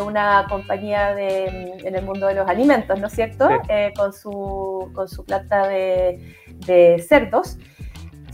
una 0.04 0.46
compañía 0.50 1.14
de, 1.14 1.46
en 1.82 1.96
el 1.96 2.04
mundo 2.04 2.26
de 2.26 2.34
los 2.34 2.46
alimentos, 2.46 3.00
¿no 3.00 3.06
es 3.06 3.14
cierto? 3.14 3.48
Eh, 3.70 3.94
con, 3.96 4.12
su, 4.12 4.90
con 4.92 5.08
su 5.08 5.24
planta 5.24 5.66
de, 5.66 6.34
de 6.66 7.02
cerdos, 7.08 7.56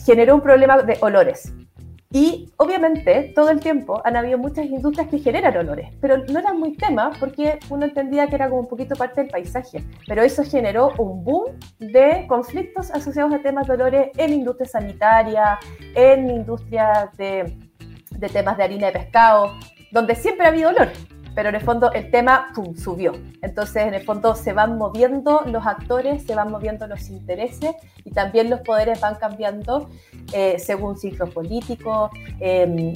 generó 0.05 0.35
un 0.35 0.41
problema 0.41 0.83
de 0.83 0.99
olores. 1.01 1.53
Y 2.13 2.53
obviamente 2.59 3.33
todo 3.35 3.49
el 3.49 3.61
tiempo 3.61 4.03
han 4.05 4.17
habido 4.17 4.37
muchas 4.37 4.67
industrias 4.67 5.09
que 5.09 5.19
generan 5.19 5.57
olores, 5.57 5.89
pero 6.01 6.19
no 6.19 6.39
eran 6.39 6.59
muy 6.59 6.77
temas 6.77 7.17
porque 7.19 7.59
uno 7.71 7.87
entendía 7.87 8.27
que 8.27 8.35
era 8.35 8.51
como 8.51 8.61
un 8.61 8.69
poquito 8.69 8.95
parte 8.97 9.23
del 9.23 9.31
paisaje. 9.31 9.83
Pero 10.07 10.23
eso 10.23 10.45
generó 10.45 10.93
un 10.99 11.25
boom 11.25 11.59
de 11.79 12.27
conflictos 12.29 12.91
asociados 12.91 13.33
a 13.33 13.39
temas 13.39 13.67
de 13.67 13.73
olores 13.73 14.11
en 14.19 14.35
industria 14.35 14.69
sanitaria, 14.69 15.59
en 15.95 16.29
industria 16.29 17.11
de, 17.17 17.57
de 18.11 18.29
temas 18.29 18.59
de 18.59 18.65
harina 18.65 18.89
de 18.89 18.93
pescado, 18.93 19.55
donde 19.91 20.15
siempre 20.15 20.45
ha 20.45 20.51
habido 20.51 20.69
olor 20.69 20.89
pero 21.35 21.49
en 21.49 21.55
el 21.55 21.61
fondo 21.61 21.93
el 21.93 22.11
tema 22.11 22.49
pum, 22.55 22.75
subió. 22.77 23.13
Entonces, 23.43 23.87
en 23.87 23.95
el 23.95 24.05
fondo 24.05 24.35
se 24.35 24.53
van 24.53 24.77
moviendo 24.77 25.43
los 25.47 25.67
actores, 25.67 26.25
se 26.25 26.35
van 26.35 26.51
moviendo 26.51 26.87
los 26.87 27.09
intereses 27.09 27.75
y 28.05 28.11
también 28.11 28.51
los 28.51 28.61
poderes 28.61 29.01
van 29.01 29.17
cambiando 29.17 29.91
eh, 30.33 30.59
según 30.59 30.97
ciclos 30.97 31.31
políticos 31.31 32.11
em, 32.41 32.93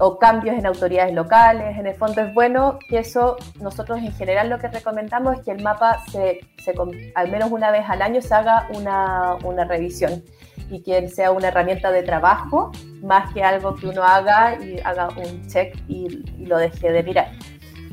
o 0.00 0.18
cambios 0.18 0.56
en 0.56 0.66
autoridades 0.66 1.14
locales. 1.14 1.78
En 1.78 1.86
el 1.86 1.94
fondo 1.94 2.20
es 2.20 2.32
bueno 2.34 2.78
que 2.88 2.98
eso, 2.98 3.36
nosotros 3.60 3.98
en 3.98 4.12
general 4.12 4.48
lo 4.48 4.58
que 4.58 4.68
recomendamos 4.68 5.38
es 5.38 5.44
que 5.44 5.52
el 5.52 5.62
mapa 5.62 6.04
se, 6.10 6.40
se 6.62 6.74
al 7.14 7.30
menos 7.30 7.50
una 7.50 7.70
vez 7.70 7.84
al 7.88 8.02
año 8.02 8.20
se 8.20 8.34
haga 8.34 8.68
una, 8.74 9.36
una 9.44 9.64
revisión 9.64 10.22
y 10.70 10.82
que 10.82 11.08
sea 11.08 11.30
una 11.30 11.48
herramienta 11.48 11.90
de 11.90 12.02
trabajo 12.02 12.70
más 13.02 13.32
que 13.32 13.42
algo 13.42 13.74
que 13.74 13.86
uno 13.86 14.02
haga 14.02 14.58
y 14.62 14.78
haga 14.84 15.08
un 15.08 15.46
check 15.48 15.74
y, 15.88 16.22
y 16.36 16.46
lo 16.46 16.58
deje 16.58 16.92
de 16.92 17.02
mirar. 17.02 17.30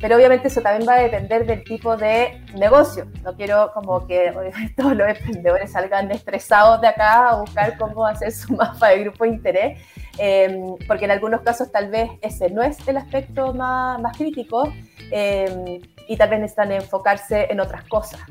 Pero 0.05 0.17
obviamente 0.17 0.49
eso 0.49 0.61
también 0.61 0.87
va 0.87 0.97
a 0.97 1.01
depender 1.01 1.47
del 1.47 1.63
tipo 1.63 1.97
de 1.97 2.39
negocio. 2.53 3.07
No 3.23 3.35
quiero 3.35 3.71
como 3.73 4.05
que 4.05 4.31
todos 4.77 4.95
los 4.95 5.09
emprendedores 5.09 5.71
salgan 5.71 6.11
estresados 6.11 6.79
de 6.81 6.89
acá 6.89 7.29
a 7.29 7.41
buscar 7.41 7.75
cómo 7.79 8.05
hacer 8.05 8.31
su 8.31 8.53
mapa 8.55 8.89
de 8.89 8.99
grupo 8.99 9.23
de 9.23 9.31
interés, 9.31 9.81
em, 10.19 10.75
porque 10.87 11.05
en 11.05 11.11
algunos 11.11 11.41
casos 11.41 11.71
tal 11.71 11.89
vez 11.89 12.11
ese 12.21 12.51
no 12.51 12.61
es 12.61 12.87
el 12.87 12.97
aspecto 12.97 13.51
más, 13.55 13.99
más 13.99 14.15
crítico 14.15 14.71
em, 15.09 15.81
y 16.07 16.15
tal 16.17 16.29
vez 16.29 16.39
necesitan 16.39 16.71
enfocarse 16.71 17.47
en 17.49 17.59
otras 17.59 17.83
cosas. 17.85 18.21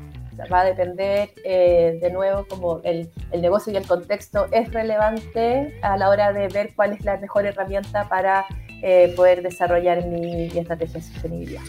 va 0.49 0.61
a 0.61 0.63
depender 0.63 1.31
eh, 1.43 1.99
de 2.01 2.09
nuevo 2.09 2.45
como 2.47 2.79
el, 2.85 3.11
el, 3.31 3.41
negocio 3.41 3.73
y 3.73 3.75
el 3.75 3.85
contexto 3.85 4.47
es 4.53 4.71
relevante 4.71 5.77
a 5.81 5.97
la 5.97 6.07
hora 6.07 6.31
de 6.31 6.47
ver 6.47 6.73
cuál 6.73 6.93
es 6.93 7.03
la 7.03 7.17
mejor 7.17 7.45
herramienta 7.45 8.07
para 8.07 8.45
eh, 8.81 9.13
poder 9.15 9.41
desarrollar 9.41 10.05
mi, 10.07 10.45
estrategia 10.45 10.99
de 10.99 11.01
sostenibilidad. 11.01 11.61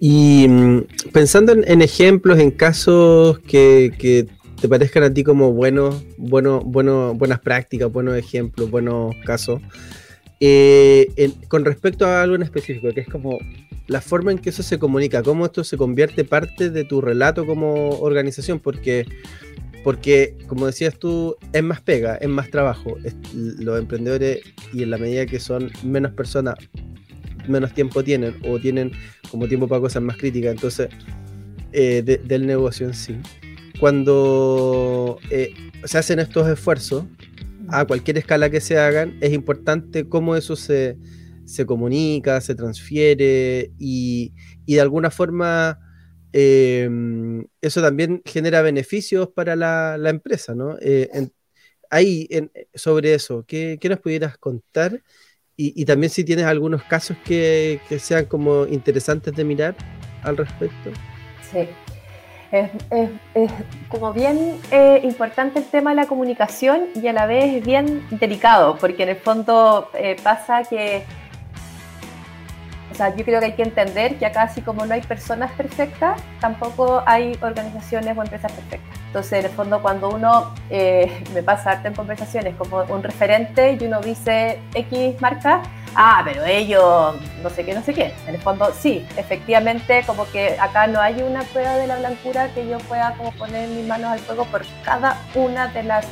Y 0.00 0.46
mm, 0.48 0.82
pensando 1.12 1.52
en, 1.52 1.82
ejemplos, 1.82 2.38
en 2.38 2.50
casos 2.50 3.38
que, 3.40 3.92
que, 3.98 4.26
te 4.60 4.68
parezcan 4.68 5.02
a 5.02 5.12
ti 5.12 5.22
como 5.22 5.52
buenos, 5.52 6.02
bueno, 6.16 6.60
bueno, 6.64 7.12
buenas 7.14 7.40
prácticas, 7.40 7.92
buenos 7.92 8.16
ejemplos, 8.16 8.70
buenos 8.70 9.14
casos, 9.26 9.60
eh, 10.40 11.32
con 11.48 11.64
respecto 11.64 12.06
a 12.06 12.22
algo 12.22 12.36
en 12.36 12.42
específico, 12.42 12.92
que 12.92 13.00
es 13.00 13.08
como 13.08 13.38
la 13.86 14.00
forma 14.00 14.32
en 14.32 14.38
que 14.38 14.50
eso 14.50 14.62
se 14.62 14.78
comunica, 14.78 15.22
cómo 15.22 15.46
esto 15.46 15.64
se 15.64 15.76
convierte 15.76 16.24
parte 16.24 16.70
de 16.70 16.84
tu 16.84 17.00
relato 17.00 17.46
como 17.46 17.90
organización, 18.00 18.58
porque, 18.58 19.06
porque 19.86 20.36
como 20.48 20.66
decías 20.66 20.98
tú, 20.98 21.36
es 21.52 21.62
más 21.62 21.80
pega, 21.80 22.16
es 22.16 22.28
más 22.28 22.50
trabajo. 22.50 22.96
los 23.32 23.78
emprendedores 23.78 24.40
y 24.72 24.82
en 24.82 24.90
la 24.90 24.98
medida 24.98 25.26
que 25.26 25.38
son 25.38 25.70
menos 25.84 26.10
personas, 26.10 26.56
menos 27.46 27.72
tiempo 27.72 28.02
tienen 28.02 28.34
o 28.44 28.58
tienen 28.58 28.90
como 29.30 29.46
tiempo 29.46 29.68
para 29.68 29.80
cosas 29.80 30.02
más 30.02 30.16
críticas, 30.16 30.50
entonces, 30.50 30.88
eh, 31.70 32.02
del 32.02 32.48
negocio 32.48 32.88
en 32.88 32.94
sí. 32.94 33.14
Cuando 33.78 35.20
eh, 35.30 35.54
se 35.84 35.98
hacen 35.98 36.18
estos 36.18 36.48
esfuerzos, 36.48 37.04
a 37.68 37.84
cualquier 37.84 38.18
escala 38.18 38.50
que 38.50 38.60
se 38.60 38.80
hagan, 38.80 39.16
es 39.20 39.32
importante 39.32 40.08
cómo 40.08 40.34
eso 40.34 40.56
se, 40.56 40.98
comunica, 41.64 42.40
se 42.40 42.56
transfiere 42.56 43.70
y, 43.78 44.32
de 44.66 44.80
alguna 44.80 45.12
forma 45.12 45.78
em, 46.32 47.44
eso 47.60 47.82
también 47.82 48.22
genera 48.24 48.62
beneficios 48.62 49.28
para 49.28 49.56
la, 49.56 50.10
empresa, 50.10 50.54
¿no? 50.54 50.76
Eh, 50.80 51.08
ahí, 51.90 52.28
sobre 52.74 53.14
eso, 53.14 53.44
¿qué, 53.46 53.78
nos 53.88 54.00
pudieras 54.00 54.38
contar? 54.38 55.02
Y, 55.58 55.84
también 55.86 56.10
si 56.10 56.22
tienes 56.22 56.44
algunos 56.44 56.82
casos 56.82 57.16
que, 57.24 57.80
que 57.88 57.98
sean 57.98 58.26
como 58.26 58.66
interesantes 58.66 59.34
de 59.34 59.42
mirar 59.42 59.74
al 60.22 60.36
respecto. 60.36 60.90
Sí, 61.50 61.66
es, 62.52 63.50
como 63.88 64.12
bien 64.12 64.58
eh, 64.70 65.00
importante 65.02 65.58
el 65.58 65.64
tema 65.66 65.90
de 65.90 65.96
la 65.96 66.06
comunicación 66.06 66.86
y 66.94 67.06
a 67.08 67.12
la 67.12 67.26
vez 67.26 67.56
es 67.56 67.64
bien 67.64 68.06
delicado, 68.10 68.76
porque 68.78 69.02
en 69.02 69.10
el 69.10 69.16
fondo 69.16 69.90
eh, 69.94 70.16
pasa 70.22 70.62
que, 70.64 71.02
o 72.96 72.98
sea, 72.98 73.14
yo 73.14 73.26
creo 73.26 73.40
que 73.40 73.46
hay 73.46 73.52
que 73.52 73.62
entender 73.62 74.16
que 74.16 74.24
acá 74.24 74.44
así 74.44 74.62
como 74.62 74.86
no 74.86 74.94
hay 74.94 75.02
personas 75.02 75.52
perfectas, 75.52 76.18
tampoco 76.40 77.02
hay 77.04 77.36
organizaciones 77.42 78.16
o 78.16 78.22
empresas 78.22 78.50
perfectas. 78.50 78.98
Entonces, 79.08 79.40
en 79.40 79.44
el 79.44 79.50
fondo, 79.50 79.82
cuando 79.82 80.08
uno 80.08 80.54
eh, 80.70 81.22
me 81.34 81.42
pasa 81.42 81.78
en 81.84 81.92
conversaciones 81.92 82.54
como 82.56 82.84
un 82.84 83.02
referente 83.02 83.76
y 83.78 83.84
uno 83.84 84.00
dice 84.00 84.60
X 84.72 85.20
marca, 85.20 85.60
ah, 85.94 86.22
pero 86.24 86.46
ellos, 86.46 87.16
no 87.42 87.50
sé 87.50 87.66
qué, 87.66 87.74
no 87.74 87.82
sé 87.82 87.92
qué. 87.92 88.14
En 88.26 88.36
el 88.36 88.40
fondo, 88.40 88.72
sí, 88.72 89.06
efectivamente, 89.18 90.02
como 90.06 90.24
que 90.30 90.58
acá 90.58 90.86
no 90.86 90.98
hay 90.98 91.20
una 91.20 91.42
prueba 91.42 91.76
de 91.76 91.86
la 91.86 91.98
blancura 91.98 92.48
que 92.54 92.66
yo 92.66 92.78
pueda 92.78 93.12
como 93.18 93.30
poner 93.32 93.68
mis 93.68 93.86
manos 93.86 94.10
al 94.10 94.20
fuego 94.20 94.46
por 94.46 94.62
cada 94.86 95.20
una 95.34 95.66
de 95.66 95.82
las 95.82 96.06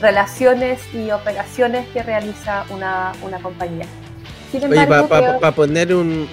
relaciones 0.00 0.78
y 0.94 1.10
operaciones 1.10 1.88
que 1.88 2.04
realiza 2.04 2.64
una, 2.70 3.10
compañía. 3.42 3.86
Oye, 4.52 4.86
para 4.86 5.52
poner 5.52 5.94
un, 5.94 6.28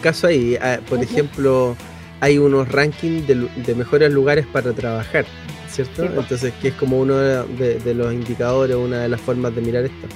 caso 0.00 0.26
ahí, 0.26 0.56
ah, 0.60 0.78
por 0.88 1.02
ejemplo, 1.02 1.76
hay 2.20 2.38
unos 2.38 2.68
rankings 2.68 3.26
de, 3.26 3.74
mejores 3.74 4.10
lugares 4.12 4.46
para 4.46 4.72
trabajar, 4.72 5.24
¿cierto? 5.68 6.04
Entonces, 6.04 6.52
que 6.60 6.68
es 6.68 6.74
como 6.74 6.98
uno 6.98 7.16
de, 7.16 7.78
de 7.78 7.94
los 7.94 8.12
indicadores, 8.12 8.76
una 8.76 9.00
de 9.00 9.08
las 9.08 9.20
formas 9.20 9.54
de 9.54 9.60
mirar 9.60 9.84
esto. 9.84 10.08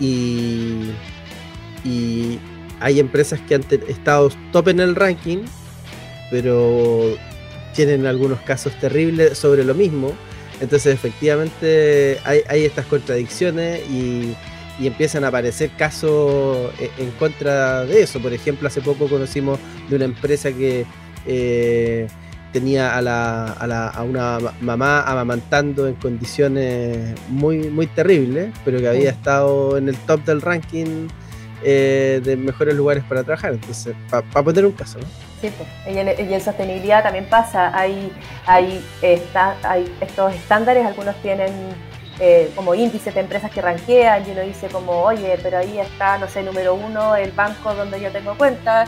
Y 0.00 0.90
y 1.86 2.38
hay 2.80 3.00
empresas 3.00 3.40
que 3.40 3.54
han 3.54 3.64
estado 3.88 4.30
top 4.52 4.68
en 4.68 4.80
el 4.80 4.94
ranking, 4.94 5.38
pero 6.30 7.16
tienen 7.74 8.06
algunos 8.06 8.40
casos 8.40 8.78
terribles 8.80 9.38
sobre 9.38 9.64
lo 9.64 9.74
mismo. 9.74 10.12
Entonces 10.60 10.94
efectivamente 10.94 12.18
hay, 12.24 12.64
estas 12.64 12.86
contradicciones 12.86 13.80
y, 13.90 14.34
empiezan 14.84 15.24
a 15.24 15.28
aparecer 15.28 15.70
casos 15.78 16.72
e, 16.78 16.90
en, 16.98 17.10
contra 17.12 17.84
de 17.84 18.02
eso. 18.02 18.20
Por 18.20 18.32
ejemplo, 18.32 18.68
hace 18.68 18.80
poco 18.80 19.08
conocimos 19.08 19.58
de 19.88 19.96
una 19.96 20.04
empresa 20.04 20.52
que 20.52 20.84
eh, 21.26 22.06
tenía 22.52 22.96
a, 22.96 23.02
la, 23.02 23.52
a, 23.52 23.66
la, 23.66 23.88
a, 23.88 24.02
una 24.02 24.38
mamá 24.60 25.02
amamantando 25.02 25.86
en 25.86 25.94
condiciones 25.94 27.14
muy, 27.28 27.70
muy 27.70 27.86
terribles, 27.86 28.50
pero 28.64 28.78
que 28.78 28.88
había 28.88 29.10
estado 29.10 29.76
en 29.76 29.88
el 29.88 29.96
top 29.96 30.24
del 30.24 30.40
ranking 30.40 31.08
eh, 31.62 32.20
de 32.22 32.36
mejores 32.36 32.74
lugares 32.74 33.02
para 33.04 33.24
trabajar. 33.24 33.52
Entonces, 33.52 33.94
para 34.10 34.44
poner 34.44 34.66
un 34.66 34.72
caso, 34.72 34.98
¿no? 34.98 35.06
Sí, 35.40 35.50
pues. 35.56 35.94
y, 35.94 35.98
en, 35.98 36.40
sostenibilidad 36.40 37.02
también 37.02 37.26
pasa. 37.28 37.76
Hay, 37.76 38.12
hay, 38.46 38.84
hay 39.62 39.96
estos 40.00 40.34
estándares, 40.34 40.86
algunos 40.86 41.14
tienen 41.22 41.52
eh, 42.18 42.50
como 42.54 42.74
índices 42.74 43.14
de 43.14 43.20
empresas 43.20 43.50
que 43.50 43.60
ranquean 43.60 44.26
y 44.26 44.30
uno 44.32 44.40
dice 44.42 44.68
como, 44.68 45.02
oye, 45.02 45.38
pero 45.42 45.58
ahí 45.58 45.78
está, 45.78 46.18
no 46.18 46.28
sé, 46.28 46.42
número 46.42 46.74
uno, 46.74 47.14
el 47.14 47.32
banco 47.32 47.74
donde 47.74 48.00
yo 48.00 48.10
tengo 48.10 48.36
cuenta 48.36 48.86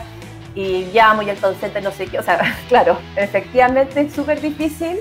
y 0.55 0.85
llamo 0.93 1.21
y 1.21 1.29
el 1.29 1.37
concepto 1.37 1.79
no 1.81 1.91
sé 1.91 2.07
qué. 2.07 2.19
O 2.19 2.23
sea, 2.23 2.39
claro, 2.69 2.97
efectivamente 3.15 4.01
es 4.01 4.13
súper 4.13 4.41
difícil. 4.41 4.99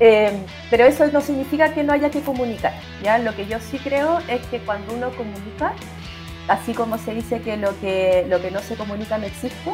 Eh, 0.00 0.30
pero 0.70 0.84
eso 0.84 1.04
no 1.08 1.20
significa 1.20 1.74
que 1.74 1.82
no 1.82 1.92
haya 1.92 2.10
que 2.10 2.20
comunicar. 2.20 2.72
¿ya? 3.02 3.18
Lo 3.18 3.34
que 3.34 3.46
yo 3.46 3.58
sí 3.58 3.78
creo 3.78 4.20
es 4.28 4.40
que 4.46 4.60
cuando 4.60 4.94
uno 4.94 5.10
comunica, 5.10 5.72
así 6.46 6.72
como 6.72 6.98
se 6.98 7.14
dice 7.14 7.40
que 7.40 7.56
lo 7.56 7.78
que, 7.80 8.24
lo 8.28 8.40
que 8.40 8.52
no 8.52 8.60
se 8.60 8.76
comunica 8.76 9.18
no 9.18 9.26
existe, 9.26 9.72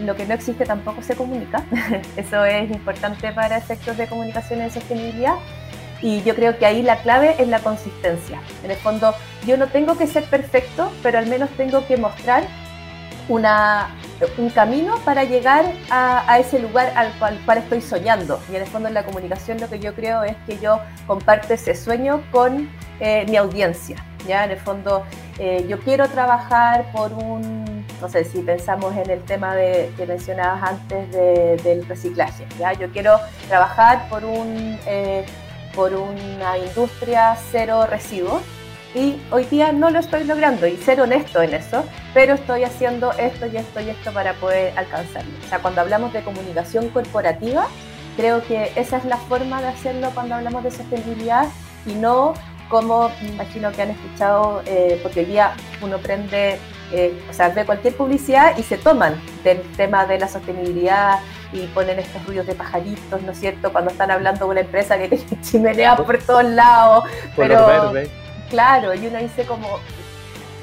lo 0.00 0.14
que 0.16 0.26
no 0.26 0.34
existe 0.34 0.64
tampoco 0.64 1.02
se 1.02 1.16
comunica. 1.16 1.64
Eso 2.16 2.44
es 2.44 2.70
importante 2.70 3.32
para 3.32 3.56
efectos 3.56 3.96
de 3.96 4.06
comunicación 4.06 4.60
y 4.60 4.62
de 4.62 4.70
sostenibilidad. 4.70 5.34
Y 6.04 6.22
yo 6.22 6.34
creo 6.34 6.58
que 6.58 6.66
ahí 6.66 6.82
la 6.82 6.98
clave 6.98 7.34
es 7.38 7.48
la 7.48 7.60
consistencia. 7.60 8.38
En 8.62 8.70
el 8.70 8.76
fondo, 8.76 9.14
yo 9.46 9.56
no 9.56 9.68
tengo 9.68 9.96
que 9.96 10.06
ser 10.06 10.24
perfecto, 10.24 10.92
pero 11.02 11.18
al 11.18 11.26
menos 11.28 11.48
tengo 11.56 11.86
que 11.86 11.96
mostrar 11.96 12.44
una, 13.26 13.88
un 14.36 14.50
camino 14.50 14.98
para 15.06 15.24
llegar 15.24 15.64
a, 15.88 16.38
ese 16.38 16.58
lugar 16.58 16.92
al 16.94 17.10
cual, 17.18 17.56
estoy 17.56 17.80
soñando. 17.80 18.38
Y 18.52 18.56
en 18.56 18.60
el 18.60 18.68
fondo 18.68 18.88
en 18.88 18.92
la 18.92 19.04
comunicación 19.04 19.58
lo 19.58 19.70
que 19.70 19.78
yo 19.78 19.94
creo 19.94 20.22
es 20.24 20.36
que 20.46 20.58
yo 20.58 20.78
comparto 21.06 21.54
ese 21.54 21.74
sueño 21.74 22.22
con 22.30 22.68
eh, 23.00 23.24
mi 23.26 23.38
audiencia. 23.38 23.96
¿ya? 24.28 24.44
En 24.44 24.50
el 24.50 24.58
fondo 24.58 25.04
eh, 25.38 25.64
yo 25.70 25.80
quiero 25.80 26.06
trabajar 26.08 26.84
por 26.92 27.14
un, 27.14 27.86
no 28.02 28.10
sé 28.10 28.26
si 28.26 28.40
pensamos 28.40 28.94
en 28.94 29.08
el 29.08 29.22
tema 29.22 29.54
de, 29.54 29.90
que 29.96 30.04
mencionabas 30.04 30.70
antes 30.70 31.64
del 31.64 31.88
reciclaje, 31.88 32.44
¿ya? 32.58 32.74
yo 32.74 32.90
quiero 32.90 33.18
trabajar 33.48 34.06
por, 34.10 34.24
un, 34.24 34.78
eh, 34.86 35.24
por 35.74 35.94
una 35.94 36.58
industria 36.58 37.36
cero 37.50 37.86
residuos 37.86 38.42
y 38.94 39.16
hoy 39.32 39.44
día 39.46 39.72
no 39.72 39.90
lo 39.90 39.98
estoy 39.98 40.24
logrando 40.24 40.66
y 40.66 40.76
ser 40.76 41.00
honesto 41.00 41.42
en 41.42 41.54
eso, 41.54 41.84
pero 42.12 42.34
estoy 42.34 42.62
haciendo 42.62 43.12
esto 43.12 43.46
y 43.46 43.56
esto 43.56 43.80
y 43.80 43.90
esto 43.90 44.12
para 44.12 44.34
poder 44.34 44.72
alcanzarlo. 44.78 45.32
O 45.44 45.48
sea, 45.48 45.58
cuando 45.58 45.80
hablamos 45.80 46.12
de 46.12 46.22
comunicación 46.22 46.88
corporativa, 46.90 47.66
creo 48.16 48.42
que 48.44 48.70
esa 48.76 48.98
es 48.98 49.04
la 49.04 49.16
forma 49.16 49.60
de 49.60 49.68
hacerlo 49.68 50.10
cuando 50.14 50.36
hablamos 50.36 50.62
de 50.62 50.70
sostenibilidad 50.70 51.48
y 51.86 51.94
no 51.94 52.34
como 52.68 53.10
imagino 53.22 53.70
que 53.72 53.82
han 53.82 53.90
escuchado, 53.90 54.62
eh, 54.66 54.98
porque 55.02 55.20
hoy 55.20 55.26
día 55.26 55.54
uno 55.82 55.98
prende, 55.98 56.58
eh, 56.92 57.20
o 57.28 57.32
sea, 57.32 57.50
ve 57.50 57.64
cualquier 57.64 57.94
publicidad 57.94 58.56
y 58.56 58.62
se 58.62 58.78
toman 58.78 59.20
del 59.42 59.60
tema 59.76 60.06
de 60.06 60.18
la 60.18 60.28
sostenibilidad 60.28 61.18
y 61.54 61.66
ponen 61.68 61.98
estos 61.98 62.24
ruidos 62.26 62.46
de 62.46 62.54
pajaritos, 62.54 63.22
¿no 63.22 63.32
es 63.32 63.38
cierto? 63.38 63.72
Cuando 63.72 63.90
están 63.90 64.10
hablando 64.10 64.44
de 64.44 64.50
una 64.50 64.60
empresa 64.60 64.98
que 64.98 65.08
tiene 65.16 65.42
chimenea 65.42 65.96
por 65.96 66.18
todos 66.18 66.44
lados. 66.44 67.04
pero, 67.34 67.92
Claro, 68.50 68.94
y 68.94 69.06
uno 69.06 69.18
dice 69.18 69.44
como, 69.46 69.80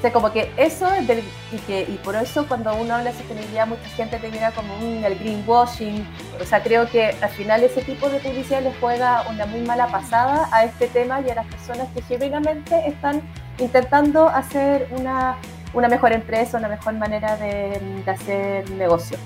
sea, 0.02 0.12
como 0.12 0.32
que 0.32 0.52
eso 0.56 0.88
y, 1.00 1.58
que, 1.60 1.82
y 1.82 1.98
por 2.02 2.16
eso 2.16 2.46
cuando 2.46 2.74
uno 2.74 2.94
habla 2.94 3.12
de 3.12 3.16
sostenibilidad 3.16 3.66
mucha 3.66 3.88
gente 3.90 4.18
te 4.18 4.28
mira 4.28 4.50
como 4.50 4.76
un, 4.76 5.04
el 5.04 5.18
greenwashing. 5.18 6.06
O 6.40 6.44
sea, 6.44 6.62
creo 6.62 6.88
que 6.90 7.16
al 7.20 7.30
final 7.30 7.62
ese 7.62 7.82
tipo 7.82 8.08
de 8.08 8.18
publicidad 8.18 8.62
les 8.62 8.76
juega 8.78 9.24
una 9.30 9.46
muy 9.46 9.60
mala 9.60 9.86
pasada 9.86 10.48
a 10.52 10.64
este 10.64 10.88
tema 10.88 11.20
y 11.20 11.30
a 11.30 11.36
las 11.36 11.46
personas 11.46 11.88
que 11.94 12.02
genuinamente 12.02 12.86
están 12.86 13.22
intentando 13.58 14.28
hacer 14.28 14.88
una, 14.90 15.36
una 15.72 15.88
mejor 15.88 16.12
empresa, 16.12 16.58
una 16.58 16.68
mejor 16.68 16.94
manera 16.94 17.36
de, 17.36 17.80
de 18.04 18.10
hacer 18.10 18.68
negocio. 18.72 19.18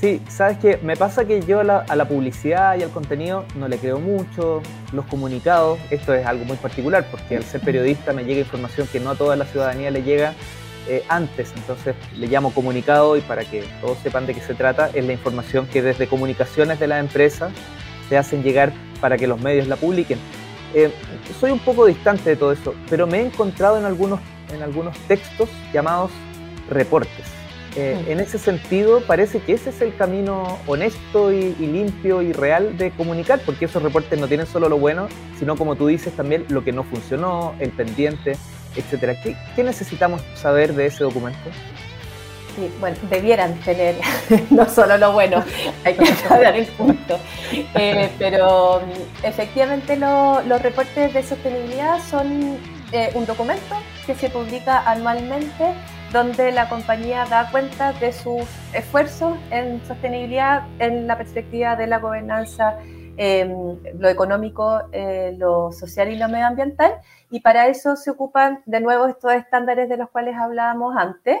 Sí, 0.00 0.22
sabes 0.30 0.56
que 0.56 0.78
me 0.78 0.96
pasa 0.96 1.26
que 1.26 1.42
yo 1.42 1.60
a 1.60 1.64
la, 1.64 2.08
publicidad 2.08 2.78
y 2.78 2.82
al 2.82 2.88
contenido 2.88 3.44
no 3.56 3.68
le 3.68 3.76
creo 3.76 3.98
mucho, 3.98 4.62
los 4.94 5.04
comunicados, 5.04 5.78
esto 5.90 6.14
es 6.14 6.24
algo 6.24 6.46
muy 6.46 6.56
particular 6.56 7.06
porque 7.10 7.36
al 7.36 7.44
ser 7.44 7.60
periodista 7.60 8.14
me 8.14 8.24
llega 8.24 8.40
información 8.40 8.88
que 8.90 8.98
no 8.98 9.10
a 9.10 9.14
toda 9.14 9.36
la 9.36 9.44
ciudadanía 9.44 9.90
le 9.90 10.02
llega 10.02 10.32
eh, 10.88 11.04
antes, 11.10 11.52
entonces 11.54 11.94
le 12.16 12.28
llamo 12.28 12.54
comunicado 12.54 13.14
y 13.18 13.20
para 13.20 13.44
que 13.44 13.62
todos 13.82 13.98
sepan 13.98 14.24
de 14.24 14.32
qué 14.32 14.40
se 14.40 14.54
trata, 14.54 14.88
es 14.94 15.04
la 15.04 15.12
información 15.12 15.66
que 15.66 15.82
desde 15.82 16.06
comunicaciones 16.06 16.80
de 16.80 16.86
la 16.86 16.98
empresa 16.98 17.50
te 18.08 18.16
hacen 18.16 18.42
llegar 18.42 18.72
para 19.02 19.18
que 19.18 19.26
los 19.26 19.38
medios 19.42 19.68
la 19.68 19.76
publiquen. 19.76 20.18
Eh, 20.72 20.90
soy 21.38 21.50
un 21.50 21.58
poco 21.58 21.84
distante 21.84 22.30
de 22.30 22.36
todo 22.36 22.52
eso, 22.52 22.74
pero 22.88 23.06
me 23.06 23.18
he 23.18 23.26
encontrado 23.26 23.78
en 23.78 23.84
algunos, 23.84 24.18
en 24.50 24.62
algunos 24.62 24.96
textos 25.00 25.50
llamados 25.74 26.10
reportes. 26.70 27.39
Eh. 27.76 28.04
En 28.08 28.20
ese 28.20 28.38
sentido, 28.38 29.02
parece 29.02 29.40
que 29.40 29.52
ese 29.52 29.70
es 29.70 29.80
el 29.80 29.94
camino 29.96 30.58
honesto 30.66 31.32
y, 31.32 31.54
limpio 31.54 32.22
y 32.22 32.32
real 32.32 32.76
de 32.76 32.90
comunicar, 32.90 33.40
porque 33.46 33.66
esos 33.66 33.82
reportes 33.82 34.18
no 34.18 34.26
tienen 34.28 34.46
solo 34.46 34.68
lo 34.68 34.78
bueno, 34.78 35.08
sino 35.38 35.56
como 35.56 35.76
tú 35.76 35.86
dices 35.86 36.12
también 36.14 36.44
lo 36.48 36.64
que 36.64 36.72
no 36.72 36.82
funcionó, 36.82 37.54
el 37.60 37.70
pendiente, 37.70 38.36
etcétera. 38.76 39.16
qué 39.22 39.62
necesitamos 39.62 40.22
saber 40.34 40.74
de 40.74 40.86
ese 40.86 41.04
documento? 41.04 41.50
Sí, 42.56 42.70
bueno, 42.80 42.96
debieran 43.08 43.54
tener 43.60 43.96
no 44.50 44.68
solo 44.68 44.98
lo 44.98 45.12
bueno, 45.12 45.44
hay 45.84 45.94
que 45.94 46.12
hablar 46.30 46.56
el 46.56 46.66
punto. 46.66 47.18
Eh, 47.52 48.10
pero 48.18 48.80
mm, 48.80 49.26
efectivamente 49.26 49.96
los 49.96 50.62
reportes 50.62 51.14
de 51.14 51.22
sostenibilidad 51.22 51.98
son 52.02 52.58
eh, 52.92 53.10
un 53.14 53.26
documento 53.26 53.76
que 54.06 54.14
se 54.14 54.30
publica 54.30 54.82
anualmente 54.90 55.74
donde 56.12 56.52
la 56.52 56.68
compañía 56.68 57.24
da 57.26 57.50
cuenta 57.50 57.92
de 57.92 58.12
sus 58.12 58.42
esfuerzos 58.72 59.38
en 59.50 59.84
sostenibilidad 59.86 60.66
en 60.78 61.06
la 61.06 61.16
perspectiva 61.16 61.76
de 61.76 61.86
la 61.86 61.98
gobernanza, 61.98 62.78
em, 63.16 63.78
lo 63.98 64.08
económico, 64.08 64.82
eh, 64.92 65.34
lo 65.38 65.72
social 65.72 66.08
y 66.10 66.16
lo 66.16 66.28
medioambiental. 66.28 66.94
Y 67.30 67.40
para 67.40 67.68
eso 67.68 67.96
se 67.96 68.10
ocupan 68.10 68.62
de 68.66 68.80
nuevo 68.80 69.06
estos 69.06 69.32
estándares 69.32 69.88
de 69.88 69.96
los 69.96 70.10
cuales 70.10 70.36
hablábamos 70.36 70.96
antes. 70.96 71.38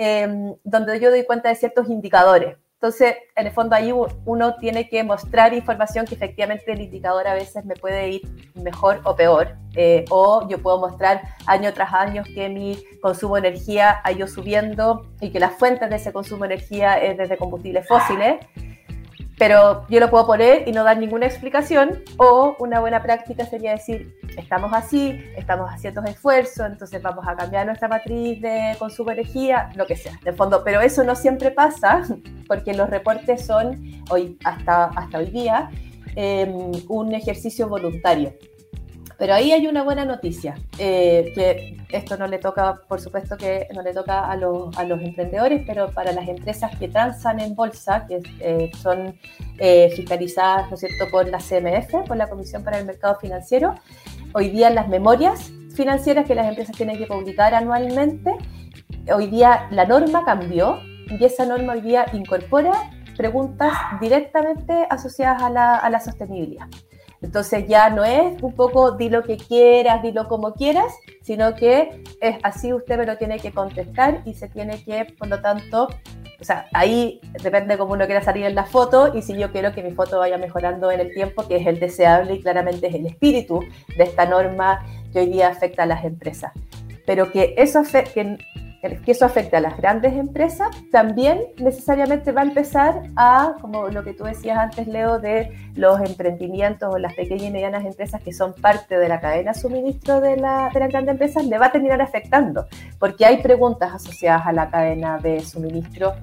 Em, 0.00 0.54
donde 0.62 1.00
yo 1.00 1.10
doy 1.10 1.24
cuenta 1.24 1.48
de 1.48 1.56
ciertos 1.56 1.88
indicadores. 1.90 2.56
Entonces, 2.80 3.16
en 3.34 3.48
el 3.48 3.52
fondo 3.52 3.74
ahí 3.74 3.92
uno 4.24 4.54
tiene 4.60 4.88
que 4.88 5.02
mostrar 5.02 5.52
información 5.52 6.06
que 6.06 6.14
efectivamente 6.14 6.70
el 6.70 6.80
indicador 6.80 7.26
a 7.26 7.34
veces 7.34 7.64
me 7.64 7.74
puede 7.74 8.08
ir 8.08 8.22
mejor 8.54 9.00
o 9.02 9.16
peor, 9.16 9.56
eh, 9.74 10.04
o 10.10 10.48
yo 10.48 10.62
puedo 10.62 10.78
mostrar 10.78 11.22
año 11.46 11.72
tras 11.74 11.92
año 11.92 12.22
que 12.22 12.48
mi 12.48 12.78
consumo 13.02 13.34
de 13.34 13.48
energía 13.48 14.00
ha 14.04 14.12
ido 14.12 14.28
subiendo 14.28 15.08
y 15.20 15.30
que 15.30 15.40
las 15.40 15.54
fuentes 15.54 15.90
de 15.90 15.96
ese 15.96 16.12
consumo 16.12 16.46
de 16.46 16.54
energía 16.54 16.98
es 16.98 17.18
desde 17.18 17.36
combustibles 17.36 17.84
fósiles 17.88 18.36
pero 19.38 19.86
yo 19.88 20.00
lo 20.00 20.10
puedo 20.10 20.26
poner 20.26 20.66
y 20.66 20.72
no 20.72 20.82
dar 20.84 20.98
ninguna 20.98 21.26
explicación, 21.26 22.02
o 22.16 22.56
una 22.58 22.80
buena 22.80 23.02
práctica 23.02 23.46
sería 23.46 23.72
decir, 23.72 24.18
estamos 24.36 24.72
así, 24.74 25.22
estamos 25.36 25.70
haciendo 25.70 26.02
esfuerzos, 26.04 26.66
entonces 26.66 27.00
vamos 27.00 27.24
a 27.26 27.36
cambiar 27.36 27.66
nuestra 27.66 27.88
matriz 27.88 28.40
de 28.40 28.74
consumo 28.78 29.10
de 29.10 29.20
energía, 29.20 29.70
lo 29.76 29.86
que 29.86 29.96
sea, 29.96 30.18
de 30.24 30.32
fondo, 30.32 30.62
pero 30.64 30.80
eso 30.80 31.04
no 31.04 31.14
siempre 31.14 31.50
pasa, 31.50 32.02
porque 32.48 32.74
los 32.74 32.90
reportes 32.90 33.46
son, 33.46 34.02
hoy, 34.10 34.36
hasta, 34.44 34.86
hasta 34.86 35.18
hoy 35.18 35.30
día, 35.30 35.70
em, 36.16 36.72
un 36.88 37.14
ejercicio 37.14 37.68
voluntario. 37.68 38.34
Pero 39.18 39.34
ahí 39.34 39.50
hay 39.50 39.66
una 39.66 39.82
buena 39.82 40.04
noticia, 40.04 40.54
eh, 40.78 41.32
que 41.34 41.76
esto 41.90 42.16
no 42.16 42.28
le 42.28 42.38
toca, 42.38 42.82
por 42.86 43.00
supuesto 43.00 43.36
que 43.36 43.66
no 43.74 43.82
le 43.82 43.92
toca 43.92 44.30
a 44.30 44.36
los, 44.36 44.76
a 44.78 44.84
los 44.84 45.00
emprendedores, 45.02 45.64
pero 45.66 45.90
para 45.90 46.12
las 46.12 46.28
empresas 46.28 46.76
que 46.78 46.86
transan 46.86 47.40
en 47.40 47.56
bolsa, 47.56 48.06
que 48.06 48.22
eh, 48.38 48.70
son 48.80 49.18
eh, 49.58 49.90
fiscalizadas, 49.96 50.68
¿no 50.68 50.74
es 50.74 50.80
cierto?, 50.80 51.10
por 51.10 51.28
la 51.28 51.38
CMF, 51.38 52.06
por 52.06 52.16
la 52.16 52.28
Comisión 52.28 52.62
para 52.62 52.78
el 52.78 52.86
Mercado 52.86 53.16
Financiero, 53.20 53.74
hoy 54.34 54.50
día 54.50 54.70
las 54.70 54.88
memorias 54.88 55.50
financieras 55.74 56.24
que 56.24 56.36
las 56.36 56.46
empresas 56.46 56.76
tienen 56.76 56.96
que 56.96 57.06
publicar 57.06 57.54
anualmente, 57.54 58.36
hoy 59.12 59.26
día 59.26 59.66
la 59.72 59.84
norma 59.84 60.24
cambió 60.24 60.78
y 61.08 61.24
esa 61.24 61.44
norma 61.44 61.72
hoy 61.72 61.80
día 61.80 62.06
incorpora 62.12 62.92
preguntas 63.16 63.72
directamente 64.00 64.86
asociadas 64.88 65.42
a 65.42 65.50
la, 65.50 65.74
a 65.74 65.90
la 65.90 65.98
sostenibilidad. 65.98 66.68
Entonces 67.20 67.66
ya 67.66 67.90
no 67.90 68.04
es 68.04 68.40
un 68.42 68.54
poco 68.54 68.92
di 68.92 69.08
lo 69.08 69.22
que 69.22 69.36
quieras, 69.36 70.02
dilo 70.02 70.28
como 70.28 70.54
quieras, 70.54 70.92
sino 71.22 71.54
que 71.54 72.02
es 72.20 72.36
así 72.42 72.72
usted 72.72 72.96
me 72.96 73.06
lo 73.06 73.16
tiene 73.16 73.38
que 73.38 73.52
contestar 73.52 74.22
y 74.24 74.34
se 74.34 74.48
tiene 74.48 74.82
que, 74.84 75.04
por 75.18 75.28
lo 75.28 75.40
tanto, 75.40 75.88
o 76.40 76.44
sea, 76.44 76.68
ahí 76.72 77.20
depende 77.42 77.74
de 77.74 77.78
cómo 77.78 77.94
uno 77.94 78.06
quiera 78.06 78.22
salir 78.22 78.44
en 78.44 78.54
la 78.54 78.64
foto 78.64 79.12
y 79.16 79.22
si 79.22 79.36
yo 79.36 79.50
quiero 79.50 79.72
que 79.72 79.82
mi 79.82 79.90
foto 79.90 80.20
vaya 80.20 80.38
mejorando 80.38 80.92
en 80.92 81.00
el 81.00 81.12
tiempo, 81.12 81.48
que 81.48 81.56
es 81.56 81.66
el 81.66 81.80
deseable 81.80 82.34
y 82.34 82.42
claramente 82.42 82.86
es 82.86 82.94
el 82.94 83.06
espíritu 83.06 83.64
de 83.96 84.04
esta 84.04 84.24
norma 84.24 84.86
que 85.12 85.20
hoy 85.20 85.26
día 85.26 85.48
afecta 85.48 85.82
a 85.82 85.86
las 85.86 86.04
empresas. 86.04 86.52
Pero 87.04 87.32
que 87.32 87.54
eso, 87.56 87.82
que 88.14 88.38
que 88.80 89.12
eso 89.12 89.24
afecte 89.24 89.56
a 89.56 89.60
las 89.60 89.76
grandes 89.76 90.14
empresas, 90.14 90.68
también 90.92 91.40
necesariamente 91.58 92.30
va 92.32 92.42
a 92.42 92.44
empezar 92.44 93.02
a, 93.16 93.56
como 93.60 93.88
lo 93.88 94.04
que 94.04 94.14
tú 94.14 94.24
decías 94.24 94.58
antes, 94.58 94.86
Leo, 94.86 95.18
de 95.18 95.52
los 95.74 96.00
emprendimientos 96.00 96.94
o 96.94 96.98
las 96.98 97.14
pequeñas 97.14 97.48
y 97.48 97.50
medianas 97.50 97.84
empresas 97.84 98.22
que 98.22 98.32
son 98.32 98.54
parte 98.54 98.96
de 98.96 99.08
la 99.08 99.20
cadena 99.20 99.52
de 99.52 99.58
suministro 99.58 100.20
de, 100.20 100.36
la, 100.36 100.70
de 100.72 100.80
las 100.80 100.88
grandes 100.90 101.12
empresas, 101.12 101.44
le 101.44 101.58
va 101.58 101.66
a 101.66 101.72
terminar 101.72 102.00
afectando, 102.00 102.66
porque 102.98 103.26
hay 103.26 103.42
preguntas 103.42 103.92
asociadas 103.92 104.46
a 104.46 104.52
la 104.52 104.70
cadena 104.70 105.18
de 105.18 105.40
suministro 105.40 106.14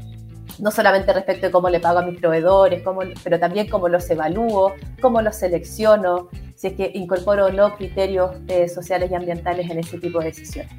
no 0.60 0.72
solamente 0.72 1.12
respecto 1.12 1.48
de 1.48 1.52
cómo 1.52 1.70
le 1.70 1.80
pago 1.80 2.00
a 2.00 2.02
mis 2.04 2.20
proveedores, 2.20 2.82
cómo, 2.84 3.02
pero 3.24 3.40
también 3.40 3.68
cómo 3.68 3.90
los 3.90 4.10
evalúo, 4.10 4.74
cómo 5.02 5.22
los 5.22 5.36
selecciono, 5.36 6.30
si 6.56 6.68
es 6.68 6.74
que 6.74 6.92
incorporo 6.94 7.48
o 7.48 7.52
no 7.52 7.76
criterios 7.76 8.32
eh, 8.48 8.70
sociales 8.70 9.12
y 9.12 9.16
ambientales 9.16 9.70
en 9.70 9.80
ese 9.80 10.00
tipo 10.00 10.20
de 10.20 10.26
decisiones. 10.28 10.72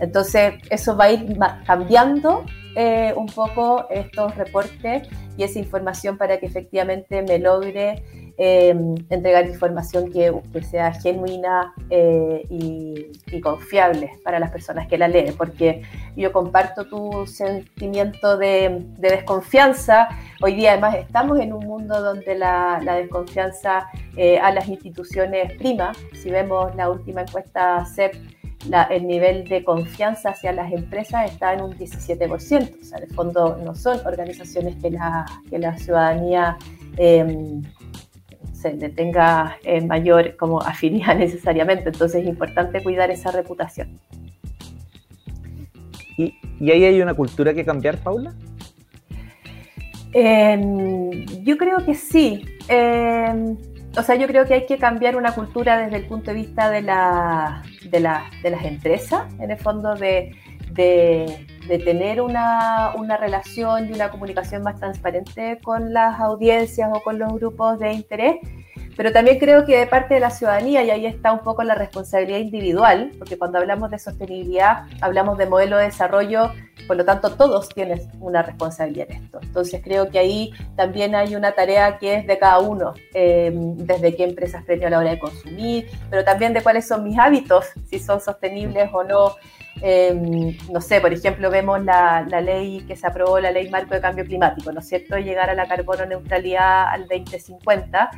Entonces, 0.00 0.54
eso 0.70 0.96
va 0.96 1.04
a 1.04 1.12
ir 1.12 1.38
cambiando 1.66 2.44
eh, 2.76 3.12
un 3.16 3.26
poco 3.26 3.86
estos 3.88 4.34
reportes 4.36 5.08
y 5.36 5.44
esa 5.44 5.60
información 5.60 6.18
para 6.18 6.38
que 6.38 6.46
efectivamente 6.46 7.22
me 7.22 7.38
logre 7.38 8.02
em, 8.36 8.96
entregar 9.10 9.46
información 9.46 10.10
que, 10.10 10.32
sea 10.62 10.92
genuina 10.92 11.72
eh, 11.90 12.42
y, 12.50 13.40
confiable 13.40 14.10
para 14.24 14.38
las 14.38 14.50
personas 14.50 14.86
que 14.88 14.96
la 14.96 15.08
leen, 15.08 15.36
porque 15.36 15.82
yo 16.16 16.32
comparto 16.32 16.86
tu 16.86 17.26
sentimiento 17.26 18.36
de, 18.38 18.84
desconfianza. 18.98 20.08
Hoy 20.40 20.54
día 20.54 20.72
además 20.72 20.96
estamos 20.96 21.38
en 21.40 21.52
un 21.52 21.66
mundo 21.66 22.00
donde 22.00 22.36
la, 22.36 22.80
desconfianza 22.84 23.88
eh, 24.16 24.38
a 24.38 24.50
las 24.52 24.68
instituciones 24.68 25.52
prima. 25.58 25.92
Si 26.12 26.30
vemos 26.30 26.74
la 26.74 26.90
última 26.90 27.22
encuesta 27.22 27.84
CEP, 27.94 28.14
el 28.90 29.06
nivel 29.06 29.44
de 29.48 29.62
confianza 29.64 30.30
hacia 30.30 30.52
las 30.52 30.72
empresas 30.72 31.30
está 31.30 31.52
en 31.52 31.62
un 31.62 31.72
17%. 31.72 32.80
O 32.80 32.84
sea, 32.84 32.98
de 32.98 33.06
fondo 33.08 33.58
no 33.64 33.74
son 33.74 33.98
organizaciones 34.06 34.76
que 34.76 34.90
la, 34.90 35.26
que 35.50 35.58
la 35.58 35.76
ciudadanía 35.76 36.56
em, 36.96 37.62
se 38.52 38.72
le 38.74 38.88
tenga 38.88 39.58
en 39.64 39.86
mayor 39.86 40.36
como 40.36 40.60
afinidad 40.60 41.16
necesariamente. 41.18 41.90
Entonces 41.90 42.22
es 42.22 42.28
importante 42.28 42.82
cuidar 42.82 43.10
esa 43.10 43.30
reputación. 43.30 44.00
¿Y, 46.16 46.34
y 46.60 46.70
ahí 46.70 46.84
hay 46.84 47.02
una 47.02 47.14
cultura 47.14 47.52
que 47.52 47.64
cambiar, 47.64 47.98
Paula? 47.98 48.34
Em, 50.12 51.26
yo 51.42 51.56
creo 51.58 51.84
que 51.84 51.94
sí. 51.94 52.44
O 53.96 54.02
sea, 54.02 54.16
yo 54.16 54.26
creo 54.26 54.44
que 54.44 54.54
hay 54.54 54.66
que 54.66 54.76
cambiar 54.76 55.16
una 55.16 55.34
cultura 55.34 55.78
desde 55.78 55.96
el 55.98 56.06
punto 56.06 56.32
de 56.32 56.36
vista 56.36 56.68
de, 56.70 56.82
la, 56.82 57.62
de, 57.84 58.00
la, 58.00 58.24
de 58.42 58.50
las 58.50 58.64
empresas, 58.64 59.32
en 59.38 59.52
el 59.52 59.58
fondo 59.58 59.94
de, 59.94 60.34
de, 60.72 61.46
de 61.68 61.78
tener 61.78 62.20
una, 62.20 62.92
una, 62.96 63.16
relación 63.16 63.88
y 63.88 63.92
una 63.92 64.10
comunicación 64.10 64.62
más 64.62 64.80
transparente 64.80 65.60
con 65.62 65.92
las 65.92 66.18
audiencias 66.18 66.90
o 66.92 67.02
con 67.02 67.20
los 67.20 67.32
grupos 67.34 67.78
de 67.78 67.92
interés 67.92 68.36
pero 68.96 69.12
también 69.12 69.38
creo 69.38 69.64
que 69.64 69.78
de 69.78 69.86
parte 69.86 70.14
de 70.14 70.20
la 70.20 70.30
ciudadanía, 70.30 70.82
y 70.84 70.90
ahí 70.90 71.06
está 71.06 71.32
un 71.32 71.40
poco 71.40 71.62
la 71.62 71.74
responsabilidad 71.74 72.38
individual, 72.38 73.12
porque 73.18 73.38
cuando 73.38 73.58
hablamos 73.58 73.90
de 73.90 73.98
sostenibilidad, 73.98 74.84
hablamos 75.00 75.38
de 75.38 75.46
modelo 75.46 75.76
de 75.78 75.84
desarrollo, 75.84 76.52
por 76.86 76.96
lo 76.96 77.04
tanto 77.04 77.30
todos 77.30 77.68
tienen 77.70 78.00
una 78.20 78.42
responsabilidad 78.42 79.10
en 79.10 79.24
esto. 79.24 79.40
Entonces 79.42 79.80
creo 79.82 80.10
que 80.10 80.18
ahí 80.18 80.52
también 80.76 81.14
hay 81.14 81.34
una 81.34 81.52
tarea 81.52 81.98
que 81.98 82.14
es 82.14 82.26
de 82.26 82.38
cada 82.38 82.58
uno, 82.60 82.94
em, 83.14 83.76
desde 83.76 84.14
qué 84.14 84.24
empresas 84.24 84.64
premio 84.64 84.86
a 84.88 84.90
la 84.90 84.98
hora 84.98 85.10
de 85.10 85.18
consumir, 85.18 85.88
pero 86.10 86.24
también 86.24 86.52
de 86.52 86.62
cuáles 86.62 86.86
son 86.86 87.04
mis 87.04 87.18
hábitos, 87.18 87.66
si 87.88 87.98
son 87.98 88.20
sostenibles 88.20 88.90
o 88.92 89.02
no. 89.04 89.34
Em, 89.82 90.56
no 90.70 90.80
sé, 90.80 91.00
por 91.00 91.12
ejemplo, 91.12 91.50
vemos 91.50 91.84
la, 91.84 92.24
la, 92.28 92.40
ley 92.40 92.84
que 92.86 92.94
se 92.94 93.06
aprobó, 93.06 93.40
la 93.40 93.50
ley 93.50 93.68
marco 93.70 93.94
de 93.94 94.00
cambio 94.00 94.24
climático, 94.24 94.70
¿no 94.70 94.78
es 94.78 94.88
cierto? 94.88 95.18
Llegar 95.18 95.50
a 95.50 95.54
la 95.54 95.66
carbono 95.66 96.06
neutralidad 96.06 96.88
al 96.88 97.08
2050 97.08 98.10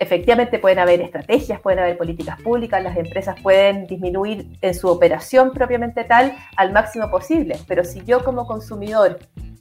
efectivamente 0.00 0.58
pueden 0.58 0.78
haber 0.78 1.00
estrategias, 1.00 1.60
pueden 1.60 1.80
haber 1.80 1.96
políticas 1.96 2.40
públicas, 2.42 2.82
las 2.82 2.96
empresas 2.96 3.40
pueden 3.42 3.86
disminuir 3.86 4.58
en 4.60 4.74
su 4.74 4.88
operación 4.88 5.52
propiamente 5.52 6.04
tal 6.04 6.34
al 6.56 6.72
máximo 6.72 7.10
posible, 7.10 7.56
pero 7.66 7.84
si 7.84 8.04
yo 8.04 8.24
como 8.24 8.46
consumidor 8.46 9.18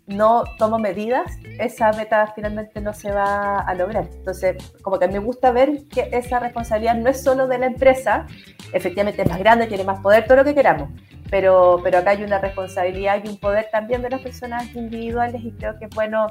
no 0.07 0.45
tomo 0.57 0.79
medidas, 0.79 1.37
esa 1.59 1.91
meta 1.91 2.31
finalmente 2.33 2.79
no 2.79 2.93
se 2.93 3.11
va 3.11 3.59
a 3.59 3.73
lograr. 3.75 4.07
Entonces, 4.13 4.55
como 4.81 4.97
que 4.97 5.07
me 5.07 5.19
gusta 5.19 5.51
ver 5.51 5.83
que 5.89 6.09
esa 6.13 6.39
responsabilidad 6.39 6.95
no 6.95 7.09
es 7.09 7.21
solo 7.21 7.47
de 7.47 7.57
la 7.57 7.65
empresa, 7.65 8.25
efectivamente 8.71 9.23
es 9.23 9.29
más 9.29 9.39
grande, 9.39 9.67
tiene 9.67 9.83
más 9.83 9.99
poder, 9.99 10.25
todo 10.25 10.37
lo 10.37 10.45
que 10.45 10.55
queramos, 10.55 10.89
pero, 11.29 11.81
pero 11.83 11.97
acá 11.97 12.11
hay 12.11 12.23
una 12.23 12.39
responsabilidad 12.39 13.21
y 13.23 13.27
un 13.27 13.37
poder 13.37 13.67
también 13.69 14.01
de 14.01 14.09
las 14.09 14.21
personas 14.21 14.73
individuales 14.73 15.43
y 15.43 15.51
creo 15.51 15.77
que 15.77 15.85
es 15.85 15.91
bueno 15.93 16.27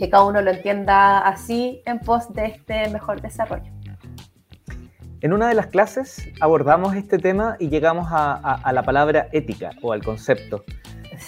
que 0.00 0.08
cada 0.08 0.24
uno 0.24 0.40
lo 0.40 0.50
entienda 0.50 1.18
así 1.18 1.82
en 1.84 1.98
pos 1.98 2.32
de 2.32 2.46
este 2.46 2.88
mejor 2.88 3.20
desarrollo. 3.20 3.70
En 5.20 5.34
una 5.34 5.46
de 5.46 5.54
las 5.54 5.66
clases 5.66 6.26
abordamos 6.40 6.96
este 6.96 7.18
tema 7.18 7.56
y 7.58 7.68
llegamos 7.68 8.08
a, 8.10 8.72
la 8.72 8.82
palabra 8.82 9.28
ética 9.32 9.72
o 9.82 9.92
al 9.92 10.02
concepto. 10.02 10.64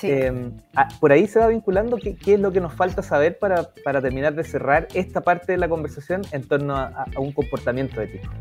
Em, 0.01 0.57
ah, 0.75 0.89
por 1.01 1.13
ahí 1.13 1.27
se 1.27 1.39
va 1.39 1.49
vinculando 1.49 1.99
qué, 1.99 2.17
es 2.27 2.41
lo 2.41 2.51
que 2.51 2.63
nos 2.63 2.73
falta 2.73 3.03
saber 3.03 3.39
para, 3.39 3.71
terminar 4.01 4.35
de 4.35 4.43
cerrar 4.43 4.89
esta 4.95 5.21
parte 5.21 5.53
de 5.53 5.59
la 5.59 5.69
conversación 5.69 6.23
en 6.33 6.49
torno 6.49 6.75
a 6.75 7.05
un 7.19 7.33
comportamiento 7.33 8.01
ético. 8.01 8.33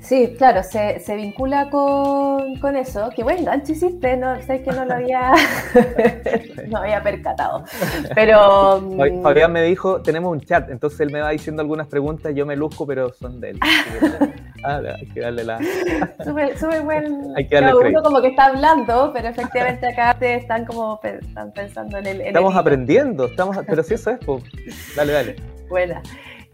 Sí, 0.00 0.34
claro, 0.38 0.62
se, 0.62 0.98
se 1.00 1.14
vincula 1.14 1.68
con, 1.68 2.56
con, 2.56 2.74
eso. 2.74 3.10
Qué 3.14 3.22
buen 3.22 3.44
gancho 3.44 3.72
hiciste, 3.72 4.16
no 4.16 4.40
sé 4.42 4.62
que 4.62 4.72
no 4.72 4.84
lo 4.86 4.94
había, 4.94 5.32
no 6.68 6.78
había 6.78 7.02
percatado. 7.02 7.64
Pero. 8.14 8.80
Mm, 8.80 9.22
Fabián 9.22 9.52
me 9.52 9.62
dijo: 9.62 10.00
tenemos 10.00 10.32
un 10.32 10.40
chat, 10.40 10.70
entonces 10.70 11.00
él 11.00 11.12
me 11.12 11.20
va 11.20 11.30
diciendo 11.30 11.60
algunas 11.60 11.86
preguntas, 11.86 12.34
yo 12.34 12.46
me 12.46 12.56
luzco, 12.56 12.86
pero 12.86 13.12
son 13.12 13.40
de 13.40 13.50
él. 13.50 13.60
ah, 14.64 14.80
hay 14.98 15.06
que 15.08 15.20
darle 15.20 15.44
la. 15.44 15.58
Súper 16.24 16.82
buen. 16.82 17.34
Hay 17.36 17.46
que 17.46 17.60
darle 17.60 17.90
uno 17.90 18.02
como 18.02 18.22
que 18.22 18.28
está 18.28 18.46
hablando, 18.46 19.10
pero 19.12 19.28
efectivamente 19.28 19.86
acá 19.86 20.16
te 20.18 20.36
están 20.36 20.64
como 20.64 20.98
están 21.02 21.52
pensando 21.52 21.98
en 21.98 22.06
el. 22.06 22.20
estamos 22.22 22.56
aprendiendo, 22.56 23.26
estamos, 23.26 23.58
pero 23.66 23.82
si 23.82 23.94
eso 23.94 24.10
es, 24.10 24.18
pues, 24.24 24.42
dale, 24.96 25.12
dale. 25.12 25.36
Buena. 25.68 26.02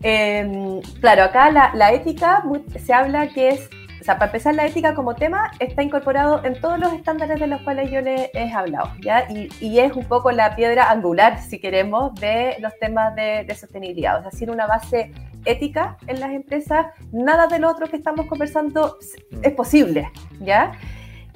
Em, 0.02 0.80
claro, 1.00 1.24
acá 1.24 1.50
la, 1.50 1.92
ética 1.92 2.44
se 2.84 2.92
habla 2.92 3.28
que 3.28 3.48
es, 3.48 3.70
o 4.00 4.04
sea, 4.04 4.18
para 4.18 4.26
empezar, 4.26 4.54
la 4.54 4.66
ética 4.66 4.94
como 4.94 5.14
tema 5.14 5.50
está 5.58 5.82
incorporado 5.82 6.44
en 6.44 6.60
todos 6.60 6.78
los 6.78 6.92
estándares 6.92 7.40
de 7.40 7.46
los 7.46 7.62
cuales 7.62 7.90
yo 7.90 8.00
les 8.00 8.30
he 8.34 8.52
hablado, 8.52 8.92
¿ya? 9.02 9.26
Y, 9.30 9.78
es 9.78 9.92
un 9.92 10.04
poco 10.04 10.30
la 10.32 10.54
piedra 10.54 10.90
angular, 10.90 11.40
si 11.40 11.58
queremos, 11.58 12.14
de 12.16 12.56
los 12.60 12.72
temas 12.78 13.14
de, 13.16 13.52
sostenibilidad. 13.58 14.18
O 14.18 14.22
sea, 14.22 14.30
sin 14.30 14.50
una 14.50 14.66
base 14.66 15.12
ética 15.44 15.96
en 16.06 16.20
las 16.20 16.30
empresas, 16.30 16.86
nada 17.12 17.46
de 17.46 17.58
lo 17.58 17.70
otro 17.70 17.88
que 17.88 17.96
estamos 17.96 18.26
conversando 18.26 18.98
es 19.42 19.52
posible, 19.54 20.10
¿ya? 20.40 20.72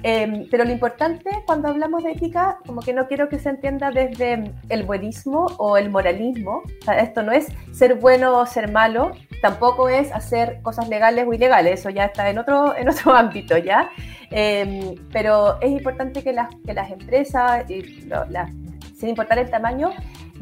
Em, 0.03 0.47
pero 0.49 0.63
lo 0.63 0.71
importante 0.71 1.29
cuando 1.45 1.67
hablamos 1.67 2.03
de 2.03 2.11
ética, 2.11 2.57
como 2.65 2.81
que 2.81 2.93
no 2.93 3.07
quiero 3.07 3.29
que 3.29 3.37
se 3.37 3.49
entienda 3.49 3.91
desde 3.91 4.51
el 4.69 4.83
buenismo 4.83 5.47
o 5.57 5.77
el 5.77 5.89
moralismo. 5.89 6.63
esto 6.97 7.21
no 7.21 7.31
es 7.31 7.47
ser 7.71 7.95
bueno 7.95 8.39
o 8.39 8.45
ser 8.45 8.71
malo, 8.71 9.11
tampoco 9.41 9.89
es 9.89 10.11
hacer 10.11 10.61
cosas 10.61 10.89
legales 10.89 11.25
o 11.27 11.33
ilegales, 11.33 11.79
eso 11.79 11.89
ya 11.89 12.05
está 12.05 12.29
en 12.29 12.39
otro, 12.39 12.75
en 12.77 12.89
otro 12.89 13.13
ámbito, 13.13 13.57
¿ya? 13.57 13.91
Em, 14.31 14.95
pero 15.11 15.59
es 15.61 15.71
importante 15.71 16.23
que 16.23 16.33
las, 16.33 16.47
que 16.65 16.73
las 16.73 16.91
empresas, 16.91 17.65
sin 17.67 19.09
importar 19.09 19.37
el 19.39 19.49
tamaño, 19.49 19.91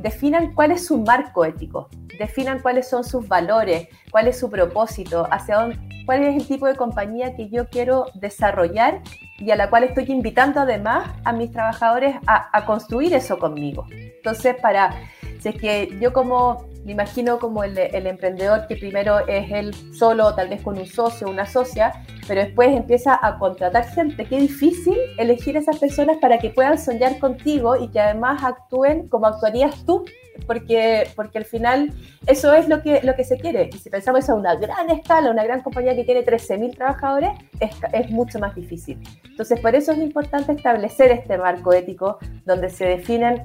definan 0.02 0.54
cuál 0.54 0.72
es 0.72 0.86
su 0.86 0.98
marco 0.98 1.46
ético, 1.46 1.90
definan 2.18 2.60
cuáles 2.60 2.90
son 2.90 3.04
sus 3.04 3.28
valores, 3.28 3.88
cuál 4.12 4.28
es 4.28 4.40
su 4.40 4.50
propósito, 4.50 5.28
hacia 5.32 5.58
dónde, 5.58 5.80
cuál 6.06 6.24
es 6.24 6.36
el 6.36 6.48
tipo 6.48 6.68
de 6.68 6.76
compañía 6.76 7.36
que 7.36 7.50
yo 7.50 7.68
quiero 7.70 8.06
desarrollar 8.16 9.02
y 9.38 9.52
a 9.52 9.56
la 9.56 9.70
cual 9.70 9.84
estoy 9.84 10.06
invitando 10.10 10.62
además 10.62 11.10
a 11.24 11.32
mis 11.32 11.52
trabajadores 11.52 12.16
a, 12.28 12.66
construir 12.66 13.14
eso 13.14 13.40
conmigo. 13.40 13.86
Entonces, 13.92 14.56
para, 14.62 14.96
si 15.40 15.50
es 15.50 15.56
que 15.56 15.98
yo 16.02 16.12
como, 16.12 16.66
me 16.86 16.94
imagino 16.94 17.40
como 17.40 17.64
el, 17.64 17.78
el 17.78 18.08
emprendedor 18.08 18.68
que 18.68 18.76
primero 18.76 19.28
es 19.28 19.52
él 19.52 19.74
solo, 19.94 20.34
tal 20.36 20.50
vez 20.50 20.62
con 20.62 20.78
un 20.78 20.86
socio, 20.86 21.30
una 21.30 21.46
socia, 21.46 21.92
pero 22.28 22.42
después 22.42 22.70
empieza 22.70 23.20
a 23.22 23.38
contratar 23.38 23.86
gente. 23.90 24.26
Qué 24.26 24.40
difícil 24.40 24.98
elegir 25.18 25.58
esas 25.58 25.78
personas 25.78 26.18
para 26.18 26.40
que 26.40 26.50
puedan 26.50 26.78
soñar 26.78 27.20
contigo 27.20 27.76
y 27.76 27.90
que 27.90 28.00
además 28.00 28.44
actúen 28.44 29.08
como 29.10 29.28
actuarías 29.28 29.86
tú 29.86 30.06
porque, 30.46 31.08
porque 31.16 31.38
al 31.38 31.46
final 31.46 31.94
eso 32.26 32.54
es 32.54 32.68
lo 32.68 32.82
que, 32.82 33.02
lo 33.04 33.16
que 33.16 33.24
se 33.24 33.38
quiere. 33.38 33.70
Y 33.74 33.78
si 33.78 33.90
pensamos 33.90 34.30
a 34.30 34.36
una 34.36 34.56
gran 34.56 34.90
escala, 34.90 35.32
una 35.32 35.44
gran 35.44 35.62
compañía 35.62 35.96
que 35.96 36.04
tiene 36.04 36.26
13.000 36.26 36.76
trabajadores, 36.76 37.32
es, 37.60 37.72
es 37.94 38.10
mucho 38.10 38.40
más 38.40 38.56
difícil. 38.56 39.00
Entonces, 39.30 39.60
por 39.60 39.76
eso 39.76 39.92
es 39.92 40.00
importante 40.00 40.54
establecer 40.54 41.12
este 41.12 41.38
marco 41.38 41.74
ético 41.74 42.20
donde 42.46 42.70
se 42.70 42.86
definen 42.86 43.44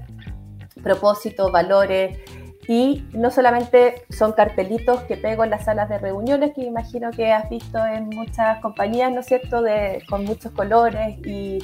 propósitos, 0.83 1.51
valores, 1.51 2.19
y 2.69 3.05
no 3.13 3.31
solamente 3.31 4.07
son 4.11 4.33
cartelitos 4.33 5.03
que 5.03 5.17
pego 5.17 5.45
en 5.45 5.51
las 5.51 5.65
salas 5.65 5.89
de 5.89 5.99
reuniones, 5.99 6.53
que 6.55 6.63
imagino 6.63 7.11
que 7.11 7.33
has 7.33 7.49
visto 7.51 7.79
en 7.85 8.09
muchas 8.09 8.61
compañías, 8.61 9.13
¿no 9.13 9.21
es 9.21 9.27
cierto?, 9.27 9.63
de, 9.63 10.03
con 10.09 10.25
muchos 10.25 10.53
colores 10.53 11.19
y, 11.27 11.59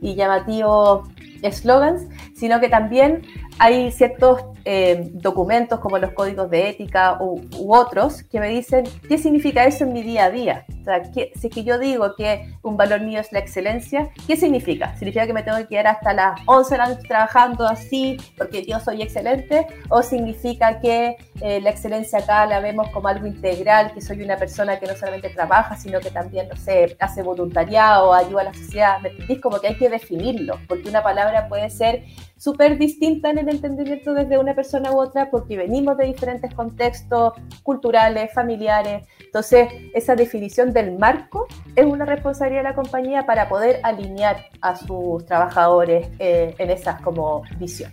y 0.00 0.14
llamativos 0.14 1.08
slogans, 1.50 2.08
sino 2.34 2.60
que 2.60 2.68
también 2.68 3.22
hay 3.58 3.90
ciertos 3.90 4.42
eh, 4.64 5.10
documentos 5.12 5.80
como 5.80 5.98
los 5.98 6.12
códigos 6.12 6.50
de 6.50 6.68
ética 6.68 7.18
u, 7.20 7.40
otros 7.72 8.22
que 8.24 8.40
me 8.40 8.48
dicen 8.48 8.84
qué 9.08 9.16
significa 9.16 9.64
eso 9.64 9.84
en 9.84 9.92
mi 9.92 10.02
día 10.02 10.24
a 10.24 10.30
día. 10.30 10.66
O 10.80 10.84
sea, 10.84 11.04
si 11.04 11.30
es 11.46 11.54
que 11.54 11.64
yo 11.64 11.78
digo 11.78 12.14
que 12.16 12.52
un 12.62 12.76
valor 12.76 13.00
mío 13.00 13.20
es 13.20 13.32
la 13.32 13.38
excelencia, 13.38 14.10
¿qué 14.26 14.36
significa? 14.36 14.94
¿Significa 14.96 15.26
que 15.26 15.32
me 15.32 15.42
tengo 15.42 15.58
que 15.58 15.68
quedar 15.68 15.88
hasta 15.88 16.12
las 16.12 16.40
11 16.46 16.74
de 16.74 16.78
la 16.78 16.88
noche 16.88 17.02
trabajando 17.08 17.66
así 17.66 18.16
porque 18.36 18.64
yo 18.64 18.78
soy 18.80 19.02
excelente? 19.02 19.66
¿O 19.88 20.02
significa 20.02 20.80
que 20.80 21.16
eh, 21.40 21.60
la 21.60 21.70
excelencia 21.70 22.18
acá 22.18 22.46
la 22.46 22.60
vemos 22.60 22.88
como 22.90 23.08
algo 23.08 23.26
integral, 23.26 23.92
que 23.92 24.00
soy 24.00 24.22
una 24.22 24.36
persona 24.36 24.78
que 24.78 24.86
no 24.86 24.96
solamente 24.96 25.28
trabaja, 25.30 25.76
sino 25.76 26.00
que 26.00 26.10
también, 26.10 26.48
no 26.48 26.56
sé, 26.56 26.96
hace 26.98 27.22
voluntariado, 27.22 28.12
ayuda 28.12 28.42
a 28.42 28.44
la 28.44 28.54
sociedad? 28.54 29.00
¿Me 29.00 29.10
entendís? 29.10 29.40
Como 29.40 29.60
que 29.60 29.68
hay 29.68 29.76
que 29.76 29.88
definirlo, 29.88 30.58
porque 30.68 30.88
una 30.88 31.02
palabra 31.02 31.48
puede 31.48 31.70
ser 31.70 32.04
súper 32.38 32.78
distinta 32.78 33.30
en 33.30 33.38
el 33.38 33.48
entendimiento 33.48 34.12
desde 34.12 34.38
una 34.38 34.54
persona 34.54 34.92
u 34.92 35.00
otra 35.00 35.30
porque 35.30 35.56
venimos 35.56 35.96
de 35.96 36.06
diferentes 36.06 36.52
contextos 36.54 37.32
culturales, 37.62 38.32
familiares. 38.34 39.06
Entonces, 39.24 39.68
esa 39.94 40.14
definición 40.14 40.72
del 40.72 40.98
marco 40.98 41.46
es 41.74 41.86
una 41.86 42.04
responsabilidad 42.04 42.60
de 42.62 42.68
la 42.68 42.74
compañía 42.74 43.24
para 43.24 43.48
poder 43.48 43.80
alinear 43.82 44.46
a 44.60 44.76
sus 44.76 45.24
trabajadores 45.24 46.08
eh, 46.18 46.54
en 46.58 46.70
esas 46.70 47.00
como 47.00 47.42
visión. 47.58 47.92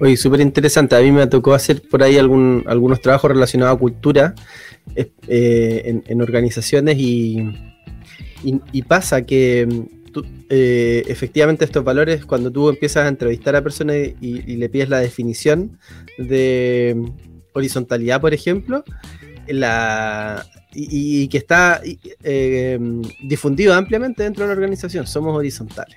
Oye, 0.00 0.16
súper 0.16 0.40
interesante. 0.40 0.96
A 0.96 1.00
mí 1.00 1.12
me 1.12 1.26
tocó 1.28 1.54
hacer 1.54 1.82
por 1.88 2.02
ahí 2.02 2.18
algún, 2.18 2.64
algunos 2.66 3.00
trabajos 3.00 3.30
relacionados 3.30 3.76
a 3.76 3.78
cultura 3.78 4.34
eh, 4.96 6.02
en, 6.06 6.20
organizaciones 6.20 6.96
y, 6.98 7.52
y 8.42 8.82
pasa 8.82 9.22
que 9.22 9.86
eh, 10.48 11.02
efectivamente 11.06 11.64
estos 11.64 11.84
valores, 11.84 12.24
cuando 12.24 12.50
tú 12.50 12.68
empiezas 12.68 13.04
a 13.04 13.08
entrevistar 13.08 13.56
a 13.56 13.62
personas 13.62 13.96
y, 14.20 14.56
le 14.56 14.68
pides 14.68 14.88
la 14.88 15.00
definición 15.00 15.78
de 16.18 17.00
horizontalidad, 17.52 18.20
por 18.20 18.34
ejemplo, 18.34 18.84
la, 19.48 20.46
y, 20.74 21.28
que 21.28 21.38
está 21.38 21.80
eh, 22.22 22.78
difundido 23.22 23.74
ampliamente 23.74 24.22
dentro 24.22 24.44
de 24.44 24.48
la 24.48 24.54
organización, 24.54 25.06
somos 25.06 25.36
horizontales. 25.36 25.96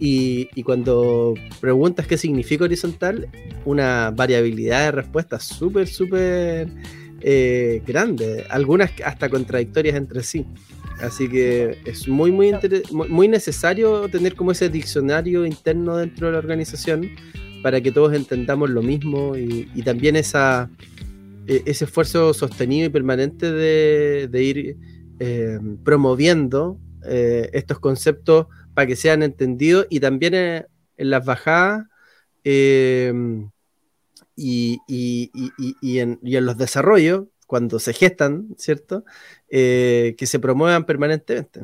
Y, 0.00 0.62
cuando 0.62 1.34
preguntas 1.60 2.06
qué 2.06 2.16
significa 2.16 2.64
horizontal, 2.64 3.28
una 3.64 4.10
variabilidad 4.10 4.86
de 4.86 4.92
respuestas 4.92 5.44
súper, 5.44 5.86
súper 5.86 6.68
eh, 7.28 7.82
grande, 7.84 8.46
algunas 8.50 8.92
hasta 9.04 9.28
contradictorias 9.28 9.96
entre 9.96 10.22
sí. 10.22 10.46
Así 11.00 11.28
que 11.28 11.76
es 11.84 12.06
muy, 12.06 12.30
muy, 12.30 12.52
muy 13.08 13.26
necesario 13.26 14.08
tener 14.08 14.36
como 14.36 14.52
ese 14.52 14.68
diccionario 14.68 15.44
interno 15.44 15.96
dentro 15.96 16.28
de 16.28 16.34
la 16.34 16.38
organización 16.38 17.10
para 17.64 17.80
que 17.80 17.90
todos 17.90 18.14
entendamos 18.14 18.70
lo 18.70 18.80
mismo 18.80 19.36
y, 19.36 19.82
también 19.82 20.14
esa, 20.14 20.70
e, 21.48 21.64
ese 21.66 21.86
esfuerzo 21.86 22.32
sostenido 22.32 22.86
y 22.86 22.90
permanente 22.90 23.50
de, 23.50 24.42
ir 24.44 24.76
eh, 25.18 25.58
promoviendo 25.84 26.78
eh, 27.04 27.50
estos 27.54 27.80
conceptos 27.80 28.46
para 28.72 28.86
que 28.86 28.94
sean 28.94 29.24
entendidos 29.24 29.88
y 29.90 29.98
también 29.98 30.34
eh, 30.34 30.66
en, 30.96 31.10
las 31.10 31.24
bajadas 31.24 31.86
y, 34.36 34.80
y, 34.86 35.98
en, 35.98 36.20
los 36.22 36.58
desarrollos 36.58 37.24
cuando 37.46 37.78
se 37.78 37.92
gestan, 37.92 38.48
¿cierto? 38.58 39.04
Eh, 39.48 40.14
que 40.18 40.26
se 40.26 40.38
promuevan 40.38 40.84
permanentemente. 40.84 41.62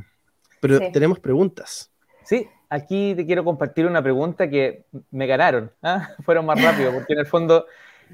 Pero 0.60 0.78
tenemos 0.92 1.18
preguntas. 1.18 1.92
Sí, 2.24 2.48
aquí 2.70 3.14
te 3.14 3.26
quiero 3.26 3.44
compartir 3.44 3.86
una 3.86 4.02
pregunta 4.02 4.48
que 4.48 4.86
me 5.10 5.26
ganaron, 5.26 5.70
¿ah? 5.82 6.08
fueron 6.24 6.46
más 6.46 6.62
rápido, 6.62 6.92
porque 6.92 7.12
en 7.12 7.18
el 7.18 7.26
fondo, 7.26 7.66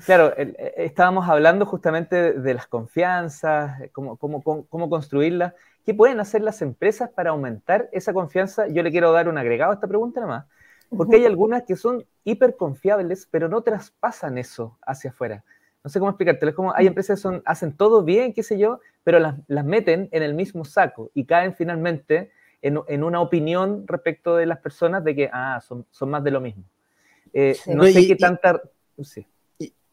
claro, 0.05 0.33
eh, 0.37 0.75
estábamos 0.79 1.29
hablando 1.29 1.67
justamente 1.67 2.33
de 2.33 2.55
las 2.55 2.67
confianzas, 2.67 3.81
cómo, 3.93 4.17
cómo, 4.17 4.43
cómo 4.43 4.91
construirlas. 4.91 5.55
¿Qué 5.85 5.95
pueden 5.95 6.21
hacer 6.21 6.43
las 6.43 6.61
empresas 6.61 7.11
para 7.11 7.31
aumentar 7.31 7.89
esa 7.93 8.13
confianza? 8.13 8.67
Yo 8.67 8.83
le 8.83 8.91
quiero 8.91 9.13
dar 9.13 9.29
un 9.29 9.39
agregado 9.39 9.71
a 9.71 9.75
esta 9.75 9.87
pregunta 9.87 10.21
nada 10.21 10.33
más, 10.33 10.47
porque 10.89 11.17
hay 11.17 11.27
algunas 11.27 11.65
que 11.65 11.77
son 11.77 12.05
hiper 12.25 12.57
confiables, 12.57 13.29
pero 13.31 13.49
no 13.49 13.63
traspasan 13.63 14.39
eso 14.39 14.79
hacia 14.83 15.11
afuera 15.11 15.45
no 15.85 15.91
sé 15.91 15.99
cómo 16.01 16.11
explicarte, 16.11 16.47
es 16.47 16.55
como 16.55 16.75
hay 16.75 16.85
mm. 16.85 16.89
empresas 16.89 17.19
que 17.19 17.23
son, 17.23 17.43
hacen 17.45 17.77
todo 17.77 18.03
bien, 18.03 18.33
qué 18.33 18.43
sé 18.43 18.59
yo, 18.59 18.81
pero 19.05 19.19
las, 19.19 19.37
las 19.47 19.65
meten 19.65 20.09
en 20.13 20.23
el 20.23 20.35
mismo 20.35 20.65
saco 20.65 21.11
y 21.15 21.25
caen 21.25 21.55
finalmente 21.55 22.31
en, 22.61 22.79
en, 22.89 23.05
una 23.05 23.21
opinión 23.21 23.87
respecto 23.87 24.37
de 24.37 24.47
las 24.47 24.59
personas 24.59 25.05
de 25.05 25.15
que, 25.15 25.31
ah, 25.33 25.63
son, 25.67 25.87
son 25.91 26.11
más 26.11 26.25
de 26.25 26.31
lo 26.31 26.41
mismo. 26.41 26.65
Eh, 27.33 27.57
no 27.67 27.85
sé 27.85 28.07
qué 28.07 28.17
tanta... 28.17 28.61
Sí. 29.03 29.27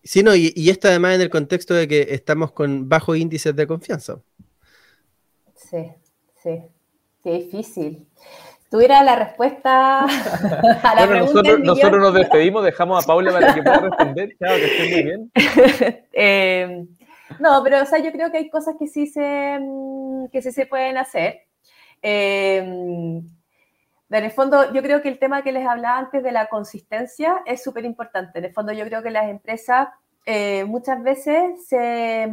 Sí, 0.03 0.21
no, 0.21 0.35
y, 0.35 0.51
y, 0.55 0.69
esto 0.69 0.87
además 0.87 1.15
en 1.15 1.21
el 1.21 1.29
contexto 1.31 1.73
de 1.73 1.87
que 1.87 2.07
estamos 2.09 2.51
con 2.51 2.87
bajos 2.87 3.17
índices 3.17 3.55
de 3.55 3.65
confianza. 3.65 4.21
Sí, 5.55 5.91
sí, 6.43 6.61
qué 7.23 7.31
difícil. 7.31 8.07
Tuviera 8.69 9.03
la 9.03 9.15
respuesta 9.15 9.99
a 10.03 10.95
la 10.95 11.05
bueno, 11.05 11.25
nosotros, 11.25 11.59
nosotros, 11.59 12.01
nos 12.01 12.13
despedimos, 12.13 12.63
dejamos 12.63 13.03
a 13.03 13.07
Paula 13.07 13.31
para 13.31 13.53
que 13.53 13.63
pueda 13.63 13.79
responder. 13.79 14.29
Chao, 14.39 14.55
que 14.55 14.65
esté 14.65 14.89
muy 14.89 15.03
bien. 15.03 15.31
eh, 16.11 16.85
no, 17.39 17.63
pero 17.63 17.81
o 17.81 17.85
sea, 17.85 17.99
yo 17.99 18.11
creo 18.11 18.31
que 18.31 18.37
hay 18.37 18.49
cosas 18.49 18.75
que 18.77 18.87
sí 18.87 19.07
se, 19.07 19.59
mm, 19.59 20.27
que 20.31 20.41
sí 20.41 20.51
se 20.51 20.65
pueden 20.65 20.97
hacer. 20.97 21.41
Eh, 22.01 23.21
en 24.17 24.23
el 24.23 24.31
fondo, 24.31 24.71
yo 24.73 24.81
creo 24.81 25.01
que 25.01 25.09
el 25.09 25.19
tema 25.19 25.41
que 25.41 25.51
les 25.51 25.67
hablaba 25.67 25.97
antes 25.97 26.23
de 26.23 26.31
la 26.31 26.47
consistencia 26.47 27.41
es 27.45 27.63
súper 27.63 27.85
importante. 27.85 28.39
En 28.39 28.45
el 28.45 28.53
fondo, 28.53 28.71
yo 28.71 28.85
creo 28.85 29.03
que 29.03 29.09
las 29.09 29.29
empresas 29.29 29.89
eh, 30.25 30.63
muchas 30.65 31.03
veces 31.03 31.67
se 31.67 32.31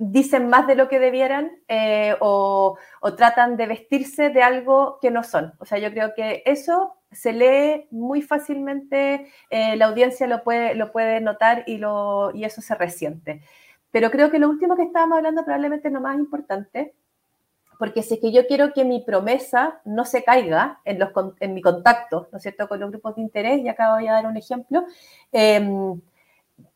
dicen 0.00 0.48
más 0.48 0.66
de 0.66 0.74
lo 0.76 0.88
que 0.88 0.98
debieran 0.98 1.52
eh, 1.68 2.16
o, 2.20 2.78
o, 3.02 3.14
tratan 3.14 3.58
de 3.58 3.66
vestirse 3.66 4.30
de 4.30 4.42
algo 4.42 4.98
que 5.00 5.10
no 5.10 5.22
son. 5.22 5.52
O 5.58 5.66
sea, 5.66 5.78
yo 5.78 5.90
creo 5.90 6.14
que 6.14 6.42
eso 6.46 6.96
se 7.12 7.34
lee 7.34 7.86
muy 7.90 8.22
fácilmente, 8.22 9.30
eh, 9.50 9.76
la 9.76 9.86
audiencia 9.86 10.26
lo 10.26 10.42
puede, 10.42 10.74
lo 10.74 10.90
puede 10.90 11.20
notar 11.20 11.64
y, 11.66 11.76
lo, 11.76 12.34
y 12.34 12.44
eso 12.44 12.62
se 12.62 12.74
resiente. 12.74 13.42
Pero 13.90 14.10
creo 14.10 14.30
que 14.30 14.38
lo 14.38 14.48
último 14.48 14.74
que 14.74 14.84
estábamos 14.84 15.18
hablando 15.18 15.44
probablemente 15.44 15.88
es 15.88 15.94
lo 15.94 16.00
más 16.00 16.16
importante, 16.16 16.94
porque 17.78 18.02
si 18.02 18.14
es 18.14 18.20
que 18.20 18.32
yo 18.32 18.46
quiero 18.46 18.72
que 18.72 18.84
mi 18.84 19.00
promesa 19.00 19.82
no 19.84 20.06
se 20.06 20.24
caiga 20.24 20.80
en, 20.84 20.98
los, 20.98 21.10
en 21.40 21.52
mi 21.52 21.60
contacto, 21.60 22.28
¿no 22.32 22.38
es 22.38 22.42
cierto?, 22.42 22.68
con 22.68 22.80
los 22.80 22.90
grupos 22.90 23.16
de 23.16 23.22
interés, 23.22 23.60
y 23.60 23.68
acá 23.68 23.92
voy 23.92 24.06
a 24.06 24.12
dar 24.12 24.26
un 24.26 24.38
ejemplo, 24.38 24.86
eh, 25.32 25.60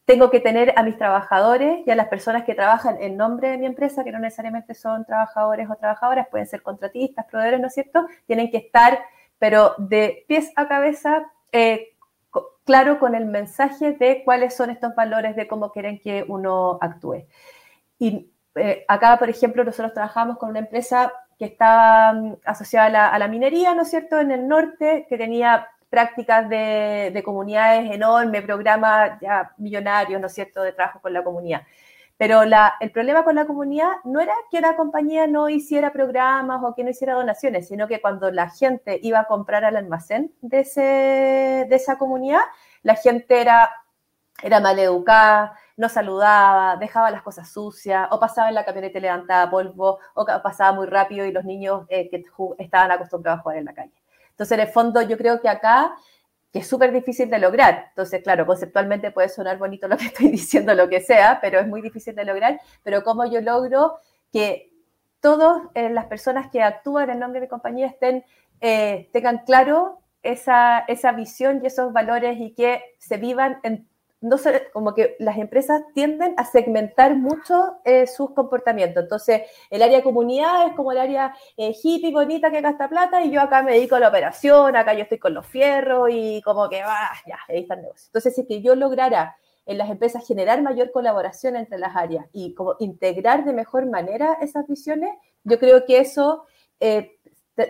tengo 0.04 0.30
que 0.30 0.40
tener 0.40 0.74
a 0.76 0.82
mis 0.82 0.98
trabajadores 0.98 1.86
y 1.86 1.90
a 1.90 1.94
las 1.94 2.08
personas 2.08 2.44
que 2.44 2.54
trabajan 2.54 2.98
en 3.00 3.16
nombre 3.16 3.48
de 3.48 3.58
mi 3.58 3.66
empresa, 3.66 4.04
que 4.04 4.12
no 4.12 4.18
necesariamente 4.18 4.74
son 4.74 5.04
trabajadores 5.04 5.68
o 5.70 5.76
trabajadoras, 5.76 6.28
pueden 6.28 6.46
ser 6.46 6.62
contratistas, 6.62 7.24
proveedores, 7.26 7.60
¿no 7.60 7.68
es 7.68 7.74
cierto? 7.74 8.06
Tienen 8.26 8.50
que 8.50 8.58
estar, 8.58 9.00
pero 9.38 9.74
de 9.78 10.24
pies 10.28 10.52
a 10.56 10.68
cabeza, 10.68 11.32
eh, 11.52 11.94
claro 12.64 12.98
con 12.98 13.14
el 13.14 13.26
mensaje 13.26 13.92
de 13.92 14.22
cuáles 14.24 14.54
son 14.54 14.70
estos 14.70 14.94
valores, 14.94 15.36
de 15.36 15.48
cómo 15.48 15.70
quieren 15.72 15.98
que 15.98 16.24
uno 16.28 16.78
actúe. 16.82 17.26
Y 17.98 18.30
eh, 18.56 18.84
acá, 18.88 19.18
por 19.18 19.30
ejemplo, 19.30 19.64
nosotros 19.64 19.94
trabajamos 19.94 20.36
con 20.36 20.50
una 20.50 20.58
empresa 20.60 21.12
que 21.38 21.46
estaba 21.46 22.12
mm, 22.12 22.36
asociada 22.44 22.86
a 22.86 22.90
la, 22.90 23.08
a 23.08 23.18
la 23.18 23.28
minería, 23.28 23.74
¿no 23.74 23.82
es 23.82 23.90
cierto?, 23.90 24.20
en 24.20 24.30
el 24.30 24.46
norte, 24.48 25.06
que 25.08 25.16
tenía 25.16 25.66
prácticas 25.94 26.48
de, 26.48 27.12
de 27.14 27.22
comunidades 27.22 27.88
enormes, 27.92 28.42
programas 28.42 29.20
ya 29.20 29.52
millonarios, 29.58 30.20
¿no 30.20 30.26
es 30.26 30.34
cierto?, 30.34 30.62
de 30.62 30.72
trabajo 30.72 30.98
con 31.00 31.12
la 31.12 31.22
comunidad. 31.22 31.62
Pero 32.16 32.44
la, 32.44 32.74
el 32.80 32.90
problema 32.90 33.22
con 33.22 33.36
la 33.36 33.46
comunidad 33.46 33.92
no 34.02 34.20
era 34.20 34.34
que 34.50 34.60
la 34.60 34.74
compañía 34.74 35.28
no 35.28 35.48
hiciera 35.48 35.92
programas 35.92 36.60
o 36.64 36.74
que 36.74 36.82
no 36.82 36.90
hiciera 36.90 37.14
donaciones, 37.14 37.68
sino 37.68 37.86
que 37.86 38.00
cuando 38.00 38.32
la 38.32 38.50
gente 38.50 38.98
iba 39.02 39.20
a 39.20 39.26
comprar 39.26 39.64
al 39.64 39.76
almacén 39.76 40.32
de, 40.40 40.60
ese, 40.60 40.80
de 41.68 41.76
esa 41.76 41.96
comunidad, 41.96 42.42
la 42.82 42.96
gente 42.96 43.40
era, 43.40 43.70
era 44.42 44.58
maleducada, 44.58 45.56
no 45.76 45.88
saludaba, 45.88 46.76
dejaba 46.76 47.10
las 47.12 47.22
cosas 47.22 47.48
sucias, 47.52 48.08
o 48.10 48.18
pasaba 48.18 48.48
en 48.48 48.56
la 48.56 48.64
camioneta 48.64 48.98
y 48.98 49.02
levantaba 49.02 49.48
polvo, 49.48 49.98
o 50.14 50.26
pasaba 50.42 50.72
muy 50.72 50.86
rápido 50.86 51.24
y 51.24 51.32
los 51.32 51.44
niños 51.44 51.84
eh, 51.88 52.08
que 52.10 52.24
estaban 52.58 52.90
acostumbrados 52.90 53.38
a 53.38 53.42
jugar 53.42 53.58
en 53.58 53.64
la 53.66 53.74
calle. 53.74 54.03
Entonces, 54.34 54.58
en 54.58 54.66
el 54.66 54.68
fondo, 54.68 55.00
yo 55.00 55.16
creo 55.16 55.40
que 55.40 55.48
acá, 55.48 55.94
que 56.52 56.58
es 56.58 56.66
súper 56.66 56.92
difícil 56.92 57.30
de 57.30 57.38
lograr, 57.38 57.86
entonces, 57.90 58.20
claro, 58.22 58.46
conceptualmente 58.46 59.12
puede 59.12 59.28
sonar 59.28 59.58
bonito 59.58 59.86
lo 59.86 59.96
que 59.96 60.06
estoy 60.12 60.28
diciendo, 60.28 60.74
lo 60.74 60.88
que 60.88 61.00
sea, 61.00 61.38
pero 61.40 61.60
es 61.60 61.68
muy 61.68 61.80
difícil 61.80 62.14
de 62.16 62.24
lograr, 62.24 62.60
pero 62.82 63.04
cómo 63.04 63.24
yo 63.26 63.40
logro 63.40 63.98
que 64.32 64.72
todas 65.20 65.62
eh, 65.74 65.88
las 65.88 66.06
personas 66.06 66.50
que 66.50 66.62
actúan 66.62 67.10
en 67.10 67.20
nombre 67.20 67.40
de 67.40 67.46
mi 67.46 67.48
compañía 67.48 67.94
eh, 68.60 69.08
tengan 69.12 69.38
claro 69.38 70.00
esa, 70.22 70.80
esa 70.80 71.12
visión 71.12 71.60
y 71.62 71.66
esos 71.66 71.92
valores 71.92 72.38
y 72.40 72.52
que 72.54 72.82
se 72.98 73.16
vivan 73.16 73.60
en 73.62 73.88
no 74.24 74.38
sé, 74.38 74.68
como 74.72 74.94
que 74.94 75.16
las 75.18 75.36
empresas 75.36 75.82
tienden 75.92 76.34
a 76.38 76.46
segmentar 76.46 77.14
mucho 77.14 77.76
eh, 77.84 78.06
sus 78.06 78.30
comportamientos. 78.30 79.02
Entonces, 79.02 79.42
el 79.68 79.82
área 79.82 80.02
comunidad 80.02 80.66
es 80.66 80.72
como 80.72 80.92
el 80.92 80.98
área 80.98 81.34
eh, 81.58 81.74
hippie, 81.82 82.10
bonita, 82.10 82.50
que 82.50 82.62
gasta 82.62 82.88
plata, 82.88 83.22
y 83.22 83.30
yo 83.30 83.42
acá 83.42 83.62
me 83.62 83.72
dedico 83.72 83.96
a 83.96 84.00
la 84.00 84.08
operación, 84.08 84.76
acá 84.76 84.94
yo 84.94 85.02
estoy 85.02 85.18
con 85.18 85.34
los 85.34 85.46
fierros 85.46 86.08
y 86.10 86.40
como 86.40 86.70
que 86.70 86.82
va, 86.82 87.10
ya, 87.26 87.38
ahí 87.48 87.60
está 87.60 87.74
el 87.74 87.82
negocio. 87.82 88.06
Entonces, 88.06 88.34
si 88.34 88.46
que 88.46 88.62
yo 88.62 88.74
lograra 88.74 89.36
en 89.66 89.76
las 89.76 89.90
empresas 89.90 90.26
generar 90.26 90.62
mayor 90.62 90.90
colaboración 90.90 91.56
entre 91.56 91.78
las 91.78 91.94
áreas 91.94 92.26
y 92.32 92.54
como 92.54 92.76
integrar 92.78 93.44
de 93.44 93.52
mejor 93.52 93.86
manera 93.90 94.38
esas 94.40 94.66
visiones, 94.66 95.10
yo 95.42 95.58
creo 95.58 95.84
que 95.84 95.98
eso 95.98 96.46
eh, 96.80 97.13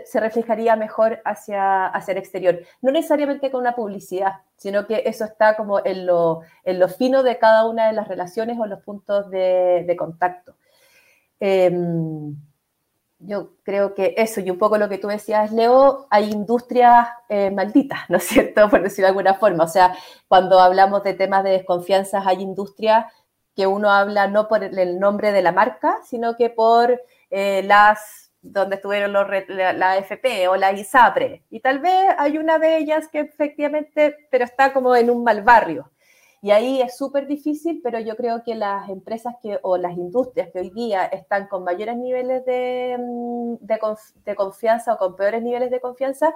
se 0.04 0.20
reflejaría 0.20 0.76
mejor 0.76 1.20
hacia, 1.24 1.86
hacia 1.86 2.12
el 2.12 2.18
exterior. 2.18 2.60
No 2.80 2.90
necesariamente 2.90 3.50
con 3.50 3.60
una 3.60 3.74
publicidad, 3.74 4.40
sino 4.56 4.86
que 4.86 5.02
eso 5.06 5.24
está 5.24 5.56
como 5.56 5.84
en 5.84 6.06
lo, 6.06 6.40
en 6.64 6.78
lo 6.78 6.88
fino 6.88 7.22
de 7.22 7.38
cada 7.38 7.66
una 7.66 7.88
de 7.88 7.92
las 7.92 8.08
relaciones 8.08 8.58
o 8.58 8.66
los 8.66 8.82
puntos 8.82 9.30
de, 9.30 9.94
contacto. 9.98 10.56
Eh, 11.40 11.70
yo 13.26 13.52
creo 13.62 13.94
que 13.94 14.14
eso, 14.16 14.40
y 14.40 14.50
un 14.50 14.58
poco 14.58 14.76
lo 14.78 14.88
que 14.88 14.98
tú 14.98 15.08
decías, 15.08 15.52
Leo, 15.52 16.06
hay 16.10 16.30
industrias 16.30 17.08
eh, 17.28 17.50
malditas, 17.50 18.00
¿no 18.08 18.18
es 18.18 18.24
cierto? 18.24 18.68
Por 18.70 18.82
decirlo 18.82 19.06
de 19.06 19.10
alguna 19.10 19.34
forma. 19.34 19.64
O 19.64 19.68
sea, 19.68 19.96
cuando 20.28 20.60
hablamos 20.60 21.02
de 21.02 21.14
temas 21.14 21.44
de 21.44 21.50
desconfianza, 21.50 22.22
hay 22.24 22.42
industrias 22.42 23.06
que 23.56 23.66
uno 23.66 23.90
habla 23.90 24.26
no 24.26 24.48
por 24.48 24.64
el 24.64 24.98
nombre 24.98 25.30
de 25.30 25.42
la 25.42 25.52
marca, 25.52 26.00
sino 26.04 26.36
que 26.36 26.50
por 26.50 27.00
eh, 27.30 27.62
las 27.62 28.23
donde 28.44 28.76
estuvieron 28.76 29.12
los, 29.12 29.26
la, 29.48 29.92
AFP 29.92 30.48
o 30.48 30.56
la 30.56 30.72
ISAPRE. 30.72 31.42
Y 31.50 31.60
tal 31.60 31.80
vez 31.80 32.14
hay 32.18 32.38
una 32.38 32.58
de 32.58 32.76
ellas 32.76 33.08
que 33.08 33.20
efectivamente, 33.20 34.28
pero 34.30 34.44
está 34.44 34.72
como 34.72 34.94
en 34.94 35.10
un 35.10 35.24
mal 35.24 35.42
barrio. 35.42 35.90
Y 36.42 36.50
ahí 36.50 36.82
es 36.82 36.96
súper 36.98 37.26
difícil, 37.26 37.80
pero 37.82 37.98
yo 37.98 38.16
creo 38.16 38.42
que 38.44 38.54
las 38.54 38.90
empresas 38.90 39.34
que, 39.42 39.58
o 39.62 39.78
las 39.78 39.96
industrias 39.96 40.50
que 40.52 40.60
hoy 40.60 40.70
día 40.70 41.06
están 41.06 41.48
con 41.48 41.64
mayores 41.64 41.96
niveles 41.96 42.44
de, 42.44 42.98
mm, 43.00 43.54
de, 43.60 44.36
confianza 44.36 44.92
o 44.92 44.98
con 44.98 45.16
peores 45.16 45.42
niveles 45.42 45.70
de 45.70 45.80
confianza, 45.80 46.34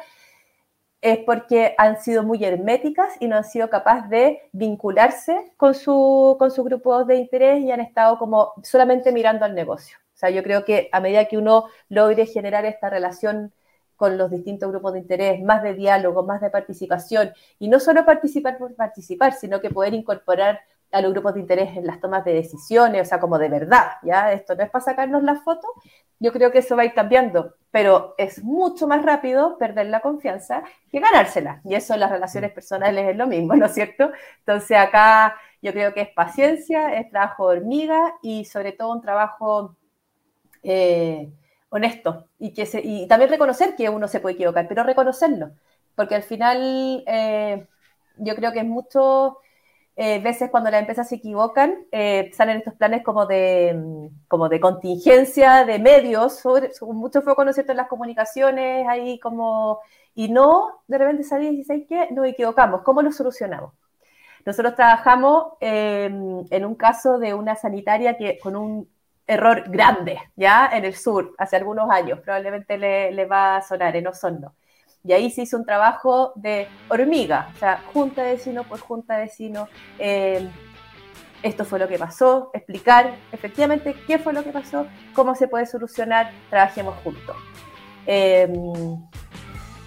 es 1.02 1.18
porque 1.26 1.74
han 1.78 2.00
sido 2.00 2.22
muy 2.22 2.42
herméticas 2.44 3.16
y 3.20 3.28
no 3.28 3.36
han 3.36 3.44
sido 3.44 3.68
capaces 3.70 4.08
de 4.10 4.48
vincularse 4.52 5.52
con 5.56 5.74
su, 5.74 6.36
con 6.38 6.50
su 6.50 6.64
grupo 6.64 7.04
de 7.04 7.16
interés 7.16 7.60
y 7.60 7.70
han 7.70 7.80
estado 7.80 8.18
como 8.18 8.54
solamente 8.62 9.12
mirando 9.12 9.44
al 9.44 9.54
negocio. 9.54 9.98
O 10.18 10.20
sea, 10.20 10.30
yo 10.30 10.42
creo 10.42 10.64
que 10.64 10.88
a 10.90 10.98
medida 10.98 11.26
que 11.26 11.38
uno 11.38 11.66
logre 11.88 12.26
generar 12.26 12.64
esta 12.64 12.90
relación 12.90 13.52
con 13.94 14.18
los 14.18 14.32
distintos 14.32 14.68
grupos 14.68 14.94
de 14.94 14.98
interés, 14.98 15.40
más 15.40 15.62
de 15.62 15.74
diálogo, 15.74 16.24
más 16.24 16.40
de 16.40 16.50
participación, 16.50 17.32
y 17.60 17.68
no 17.68 17.78
solo 17.78 18.04
participar 18.04 18.58
por 18.58 18.74
participar, 18.74 19.34
sino 19.34 19.60
que 19.60 19.70
poder 19.70 19.94
incorporar 19.94 20.58
a 20.90 21.00
los 21.02 21.12
grupos 21.12 21.34
de 21.34 21.40
interés 21.40 21.76
en 21.76 21.86
las 21.86 22.00
tomas 22.00 22.24
de 22.24 22.32
decisiones, 22.32 23.02
o 23.02 23.04
sea, 23.04 23.20
como 23.20 23.38
de 23.38 23.48
verdad, 23.48 23.92
¿ya? 24.02 24.32
Esto 24.32 24.56
no 24.56 24.64
es 24.64 24.70
para 24.70 24.84
sacarnos 24.84 25.22
la 25.22 25.36
foto, 25.36 25.68
yo 26.18 26.32
creo 26.32 26.50
que 26.50 26.58
eso 26.58 26.74
va 26.74 26.82
a 26.82 26.86
ir 26.86 26.94
cambiando, 26.94 27.54
pero 27.70 28.16
es 28.18 28.42
mucho 28.42 28.88
más 28.88 29.04
rápido 29.04 29.56
perder 29.56 29.86
la 29.86 30.00
confianza 30.00 30.64
que 30.90 30.98
ganársela, 30.98 31.60
y 31.62 31.76
eso 31.76 31.94
en 31.94 32.00
las 32.00 32.10
relaciones 32.10 32.50
personales 32.50 33.08
es 33.08 33.16
lo 33.16 33.28
mismo, 33.28 33.54
¿no 33.54 33.66
es 33.66 33.74
cierto? 33.74 34.10
Entonces 34.40 34.78
acá 34.78 35.36
yo 35.62 35.72
creo 35.72 35.94
que 35.94 36.00
es 36.00 36.08
paciencia, 36.08 36.98
es 36.98 37.08
trabajo 37.08 37.50
de 37.50 37.58
hormiga 37.58 38.14
y 38.20 38.44
sobre 38.46 38.72
todo 38.72 38.92
un 38.92 39.00
trabajo 39.00 39.76
eh, 40.62 41.30
honesto 41.70 42.26
y, 42.38 42.52
que 42.52 42.68
y 42.82 43.06
también 43.06 43.30
reconocer 43.30 43.76
que 43.76 43.88
uno 43.88 44.08
se 44.08 44.20
puede 44.20 44.34
equivocar, 44.34 44.66
pero 44.68 44.84
reconocerlo, 44.84 45.50
porque 45.94 46.14
al 46.14 46.22
final 46.22 47.04
eh, 47.06 47.66
yo 48.16 48.34
creo 48.34 48.52
que 48.52 48.60
es 48.60 48.64
mucho 48.64 49.38
eh, 49.96 50.20
veces 50.20 50.50
cuando 50.50 50.70
las 50.70 50.80
empresas 50.80 51.08
se 51.08 51.16
equivocan, 51.16 51.86
salen 52.32 52.58
estos 52.58 52.74
planes 52.74 53.02
como 53.04 53.26
de, 53.26 54.08
como 54.28 54.48
de 54.48 54.60
contingencia 54.60 55.64
de 55.64 55.78
medios, 55.78 56.38
sobre, 56.38 56.70
mucho 56.82 57.22
foco, 57.22 57.44
¿no 57.44 57.50
en 57.56 57.76
las 57.76 57.88
comunicaciones, 57.88 58.86
ahí 58.88 59.18
como, 59.18 59.80
y 60.14 60.28
no, 60.28 60.82
de 60.86 60.98
repente 60.98 61.24
salir 61.24 61.52
y 61.52 61.58
decir, 61.58 61.86
que 61.86 62.08
Nos 62.12 62.26
equivocamos, 62.26 62.82
¿cómo 62.82 63.02
lo 63.02 63.12
solucionamos? 63.12 63.72
Nosotros 64.46 64.74
trabajamos 64.76 65.54
en 65.60 66.64
un 66.64 66.74
caso 66.76 67.18
de 67.18 67.34
una 67.34 67.56
sanitaria 67.56 68.16
que 68.16 68.38
con 68.38 68.56
un 68.56 68.88
error 69.28 69.64
grande, 69.68 70.18
¿ya? 70.34 70.68
En 70.72 70.84
el 70.84 70.96
sur, 70.96 71.34
hace 71.38 71.56
algunos 71.56 71.88
años, 71.90 72.18
probablemente 72.20 72.78
le, 72.78 73.24
va 73.26 73.56
a 73.56 73.62
sonar 73.62 73.94
en 73.94 74.08
Osorno. 74.08 74.54
Y 75.04 75.12
ahí 75.12 75.30
se 75.30 75.42
hizo 75.42 75.56
un 75.56 75.64
trabajo 75.64 76.32
de 76.34 76.66
hormiga, 76.88 77.50
o 77.54 77.58
sea, 77.58 77.82
junta 77.92 78.22
de 78.22 78.32
vecinos 78.32 78.66
por 78.66 78.80
junta 78.80 79.16
de 79.16 79.24
vecinos. 79.24 79.68
Eh, 79.98 80.48
esto 81.42 81.64
fue 81.64 81.78
lo 81.78 81.86
que 81.86 81.98
pasó, 81.98 82.50
explicar 82.52 83.14
efectivamente 83.30 83.94
qué 84.06 84.18
fue 84.18 84.32
lo 84.32 84.42
que 84.42 84.50
pasó, 84.50 84.86
cómo 85.14 85.36
se 85.36 85.46
puede 85.46 85.66
solucionar, 85.66 86.32
trabajemos 86.50 86.96
juntos. 87.04 87.36
Eh, 88.06 88.50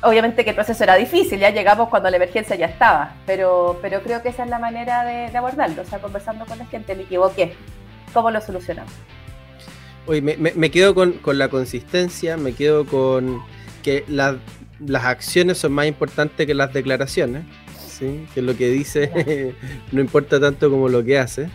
obviamente 0.04 0.44
que 0.44 0.52
el 0.52 0.56
proceso 0.56 0.84
era 0.84 0.96
difícil, 0.96 1.40
ya 1.40 1.50
llegamos 1.50 1.90
cuando 1.90 2.10
la 2.10 2.18
emergencia 2.18 2.56
ya 2.56 2.68
estaba, 2.68 3.16
pero, 3.26 3.80
pero 3.82 4.02
creo 4.02 4.22
que 4.22 4.30
esa 4.30 4.44
es 4.44 4.50
la 4.50 4.60
manera 4.60 5.04
de, 5.04 5.36
abordarlo, 5.36 5.82
o 5.82 5.86
sea, 5.86 6.00
conversando 6.00 6.46
con 6.46 6.58
la 6.58 6.66
gente, 6.68 6.96
me 6.96 7.04
equivoqué, 7.04 7.56
¿cómo 8.14 8.32
lo 8.32 8.40
solucionamos? 8.40 8.94
Oye, 10.08 10.22
me, 10.22 10.72
quedo 10.72 10.96
con, 10.96 11.20
la 11.38 11.50
consistencia, 11.50 12.38
me 12.38 12.54
quedo 12.54 12.86
con 12.86 13.42
que 13.84 14.04
las 14.08 15.06
acciones 15.06 15.58
son 15.58 15.74
más 15.74 15.88
importantes 15.88 16.48
que 16.48 16.54
las 16.54 16.74
declaraciones, 16.74 17.46
¿sí? 17.88 18.26
que 18.34 18.42
lo 18.42 18.56
que 18.58 18.70
dice 18.70 19.56
no 19.92 20.02
importa 20.02 20.40
tanto 20.40 20.70
como 20.70 20.90
lo 20.90 21.04
que 21.04 21.20
hace. 21.20 21.50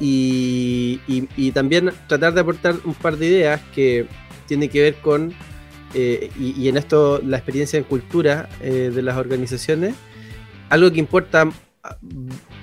Y, 0.00 1.00
y, 1.06 1.52
también 1.52 1.92
tratar 2.08 2.34
de 2.34 2.40
aportar 2.40 2.74
un 2.84 2.94
par 2.94 3.16
de 3.16 3.26
ideas 3.26 3.60
que 3.74 4.06
tiene 4.46 4.68
que 4.68 4.82
ver 4.82 4.96
con 4.96 5.32
eh, 5.94 6.30
y, 6.38 6.68
en 6.68 6.76
esto 6.76 7.20
la 7.24 7.36
experiencia 7.36 7.78
en 7.78 7.84
cultura 7.84 8.48
eh, 8.60 8.90
de 8.92 9.02
las 9.02 9.16
organizaciones, 9.16 9.94
algo 10.68 10.90
que 10.90 10.98
importa 10.98 11.48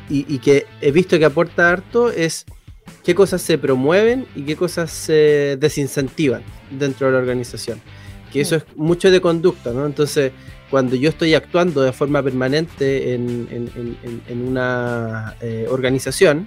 y, 0.10 0.40
que 0.40 0.66
he 0.82 0.92
visto 0.92 1.18
que 1.18 1.26
aporta 1.26 1.72
harto 1.72 2.12
es 2.12 2.46
qué 3.04 3.16
cosas 3.16 3.42
se 3.42 3.58
promueven 3.58 4.26
y 4.36 4.44
qué 4.44 4.56
cosas 4.56 4.92
se 4.92 5.58
desincentivan 5.60 6.42
dentro 6.70 7.08
de 7.08 7.14
la 7.14 7.20
organización. 7.20 7.82
Que 8.32 8.42
eso 8.42 8.56
es 8.56 8.64
mucho 8.76 9.12
de 9.12 9.20
conducta, 9.20 9.72
¿no? 9.72 9.86
Entonces, 9.86 10.32
cuando 10.70 10.96
yo 10.96 11.10
estoy 11.10 11.34
actuando 11.34 11.82
de 11.82 11.92
forma 11.92 12.24
permanente 12.24 13.14
en, 13.14 13.70
una 14.30 15.36
eh, 15.42 15.68
organización, 15.70 16.46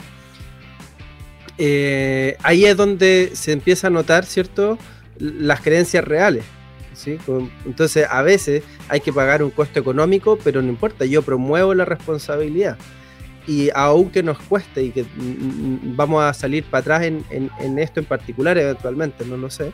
ahí 1.59 2.65
es 2.65 2.77
donde 2.77 3.31
se 3.35 3.53
empieza 3.53 3.89
a 3.89 3.91
notar, 3.91 4.25
¿cierto? 4.25 4.79
Las 5.19 5.61
creencias 5.61 6.05
reales. 6.05 6.45
Entonces, 7.67 8.07
a 8.09 8.23
veces 8.23 8.63
hay 8.89 9.01
que 9.01 9.13
pagar 9.13 9.43
un 9.43 9.51
costo 9.51 9.79
económico, 9.81 10.39
pero 10.43 10.63
no 10.63 10.69
importa, 10.69 11.05
yo 11.05 11.23
promuevo 11.23 11.75
la 11.75 11.85
responsabilidad. 11.85 12.79
Y 13.47 13.71
aunque 13.75 14.23
nos 14.23 14.39
cueste 14.39 14.85
y 14.85 14.91
que 14.91 15.05
vamos 15.17 16.23
a 16.23 16.33
salir 16.33 16.65
para 16.65 16.81
atrás 16.81 17.03
en, 17.03 17.79
esto 17.79 18.01
en 18.01 18.07
particular, 18.07 18.57
eventualmente, 18.57 19.25
no 19.27 19.37
lo 19.37 19.51
sé. 19.51 19.73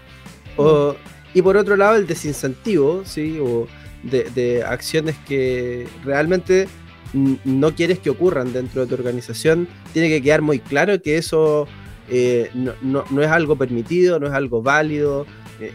y 1.35 1.43
por 1.43 1.57
otro 1.57 1.77
lado, 1.77 1.97
el 1.97 2.07
desincentivo, 2.07 3.03
¿sí? 3.05 3.39
O 3.41 3.67
de, 4.03 4.65
acciones 4.67 5.17
que 5.27 5.87
realmente 6.05 6.69
no 7.13 7.75
quieres 7.75 7.99
que 7.99 8.11
ocurran 8.11 8.53
dentro 8.53 8.83
de 8.83 8.89
tu 8.89 8.95
organización, 8.95 9.69
tiene 9.93 10.09
que 10.09 10.23
quedar 10.23 10.43
muy 10.43 10.61
claro 10.61 11.01
que 11.03 11.17
eso 11.17 11.67
eh, 12.09 12.51
no, 12.55 13.23
es 13.23 13.29
algo 13.29 13.57
permitido, 13.57 14.19
no 14.19 14.27
es 14.27 14.33
algo 14.33 14.63
válido, 14.63 15.27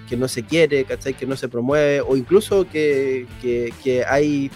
que, 0.10 0.18
no 0.18 0.28
se 0.28 0.44
quiere, 0.44 0.84
¿cachai? 0.84 1.14
Que 1.14 1.28
no 1.28 1.36
se 1.36 1.48
promueve, 1.48 2.02
o 2.02 2.18
incluso 2.18 2.68
que, 2.68 3.28
hay 4.08 4.52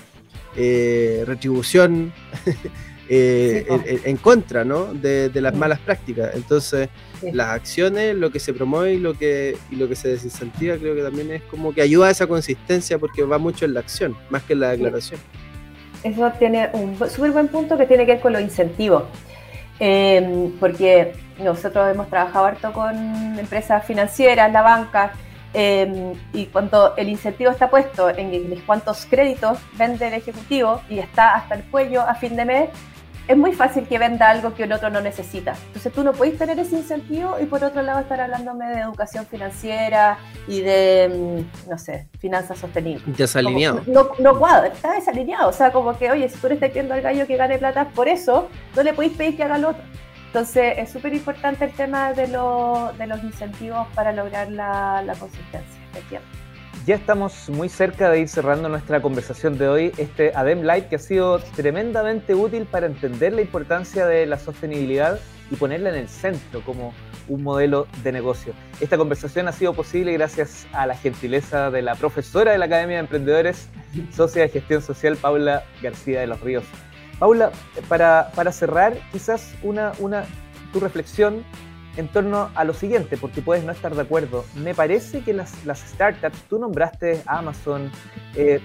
eh, 0.56 1.24
retribución 1.28 2.12
eh, 3.12 3.66
en, 4.06 4.18
contra 4.18 4.64
¿no? 4.64 4.94
de, 4.94 5.32
las 5.34 5.56
malas 5.56 5.80
prácticas. 5.80 6.36
Entonces, 6.36 6.90
las 7.34 7.48
acciones, 7.48 8.16
lo 8.16 8.32
que 8.32 8.40
se 8.40 8.54
promueve 8.54 8.94
y 8.94 9.00
lo 9.00 9.16
que, 9.16 9.58
y 9.72 9.76
lo 9.76 9.88
que 9.88 9.96
se 9.96 10.10
desincentiva, 10.10 10.78
creo 10.78 10.96
que 10.96 11.02
también 11.02 11.32
es 11.32 11.42
como 11.44 11.74
que 11.74 11.82
ayuda 11.82 12.08
a 12.08 12.12
esa 12.12 12.28
consistencia 12.28 13.00
porque 13.00 13.24
va 13.24 13.40
mucho 13.40 13.66
en 13.66 13.74
la 13.74 13.80
acción, 13.80 14.16
más 14.30 14.44
que 14.44 14.54
en 14.54 14.60
la 14.60 14.70
declaración. 14.70 15.20
Eso 16.04 16.32
tiene 16.38 16.70
un 16.74 16.96
súper 17.10 17.32
buen 17.32 17.48
punto 17.48 17.78
que 17.78 17.86
tiene 17.86 18.06
que 18.06 18.14
ver 18.14 18.22
con 18.22 18.32
los 18.32 18.42
incentivos. 18.42 19.04
Em, 19.80 20.52
porque 20.60 21.14
nosotros 21.40 21.90
hemos 21.90 22.10
trabajado 22.10 22.46
harto 22.46 22.74
con 22.74 23.40
empresas 23.40 23.86
financieras, 23.86 24.52
la 24.52 24.62
banca, 24.62 25.14
em, 25.54 26.14
y 26.34 26.46
cuando 26.48 26.96
el 26.98 27.10
incentivo 27.10 27.50
está 27.50 27.70
puesto 27.70 28.10
en 28.10 28.56
cuántos 28.66 29.06
créditos 29.06 29.58
vende 29.78 30.08
el 30.10 30.14
ejecutivo 30.14 30.82
y 30.90 31.00
está 31.00 31.36
hasta 31.36 31.56
el 31.56 31.64
cuello 31.64 32.02
a 32.02 32.14
fin 32.16 32.36
de 32.36 32.46
mes, 32.46 32.70
es 33.30 33.38
muy 33.38 33.54
fácil 33.54 33.88
que 33.88 34.00
venda 34.00 34.28
algo 34.28 34.56
que 34.56 34.64
el 34.64 34.74
otro 34.74 34.90
no 34.90 35.02
necesita. 35.02 35.54
Entonces 35.68 35.94
tú 35.94 36.04
no 36.04 36.14
puedes 36.14 36.36
tener 36.36 36.58
ese 36.58 36.78
incentivo 36.78 37.38
y 37.40 37.46
por 37.46 37.64
otro 37.64 37.84
lado 37.84 38.00
estar 38.00 38.20
hablándome 38.20 38.68
de 38.70 38.80
educación 38.80 39.28
financiera 39.28 40.18
y 40.48 40.62
de, 40.62 41.46
mm, 41.46 41.70
no 41.70 41.78
sé, 41.78 42.08
finanzas 42.18 42.58
sostenibles. 42.58 43.16
Desalineado. 43.16 43.84
no, 43.86 44.10
no 44.18 44.40
cuadra, 44.40 44.70
está 44.70 44.94
desalineado. 44.94 45.48
O 45.48 45.54
sea, 45.54 45.72
como 45.72 45.96
que, 45.96 46.10
oye, 46.10 46.28
si 46.28 46.40
tú 46.40 46.48
le 46.48 46.56
estás 46.56 46.70
pidiendo 46.70 46.96
al 46.96 47.02
gallo 47.02 47.28
que 47.28 47.38
gane 47.38 47.60
plata 47.60 47.90
por 47.90 48.08
eso, 48.08 48.50
no 48.76 48.82
le 48.82 48.94
podéis 48.94 49.16
pedir 49.16 49.38
que 49.38 49.44
haga 49.44 49.60
lo 49.60 49.70
otro. 49.70 49.84
Entonces 50.26 50.74
es 50.78 50.92
súper 50.92 51.14
importante 51.14 51.66
el 51.66 51.72
tema 51.74 52.14
de, 52.14 52.26
de, 52.26 53.08
los 53.08 53.24
incentivos 53.24 53.88
para 53.94 54.12
lograr 54.12 54.50
la, 54.52 55.04
la 55.04 55.14
consistencia. 55.14 55.80
Ya 56.86 56.96
estamos 56.96 57.50
muy 57.50 57.70
cerca 57.70 58.10
de 58.10 58.22
ir 58.22 58.30
cerrando 58.30 58.70
nuestra 58.70 59.02
conversación 59.02 59.58
de 59.58 59.68
hoy, 59.68 59.92
este 59.98 60.32
ADEM 60.34 60.62
Live 60.62 60.88
que 60.88 60.96
ha 60.96 61.00
sido 61.00 61.40
tremendamente 61.40 62.34
útil 62.34 62.66
para 62.66 62.88
entender 62.88 63.34
la 63.34 63.42
importancia 63.42 64.08
de 64.08 64.26
la 64.26 64.40
sostenibilidad 64.40 65.20
y 65.52 65.56
ponerla 65.56 65.90
en 65.90 65.96
el 65.96 66.08
centro 66.08 66.64
como 66.64 66.94
un 67.28 67.44
modelo 67.44 67.88
de 68.02 68.12
negocio. 68.12 68.54
Esta 68.80 68.98
conversación 68.98 69.48
ha 69.48 69.52
sido 69.52 69.74
posible 69.74 70.14
gracias 70.14 70.68
a 70.72 70.88
la 70.88 70.96
gentileza 70.96 71.70
de 71.70 71.82
la 71.82 71.96
profesora 71.96 72.54
de 72.54 72.58
la 72.58 72.66
Academia 72.66 72.96
de 72.96 73.02
Emprendedores, 73.02 73.70
socia 74.16 74.44
de 74.44 74.50
gestión 74.50 74.82
social 74.82 75.18
Paula 75.18 75.64
García 75.84 76.22
de 76.22 76.28
los 76.28 76.40
Ríos. 76.42 76.64
Paula, 77.20 77.52
para, 77.88 78.32
para 78.34 78.52
cerrar, 78.52 78.98
quizás 79.12 79.54
una, 79.62 79.92
una, 80.00 80.24
tu 80.72 80.80
reflexión 80.80 81.44
en 82.00 82.08
torno 82.08 82.50
a 82.56 82.64
lo 82.64 82.74
siguiente, 82.74 83.18
porque 83.18 83.42
puedes 83.42 83.66
no 83.66 83.74
estar 83.74 83.94
de 83.94 84.02
acuerdo. 84.02 84.46
Me 84.56 84.74
parece 84.74 85.20
que 85.20 85.34
las, 85.34 85.52
startups, 85.66 86.44
tú 86.44 86.58
nombraste 86.58 87.22
Amazon, 87.26 87.92
eh, 88.36 88.62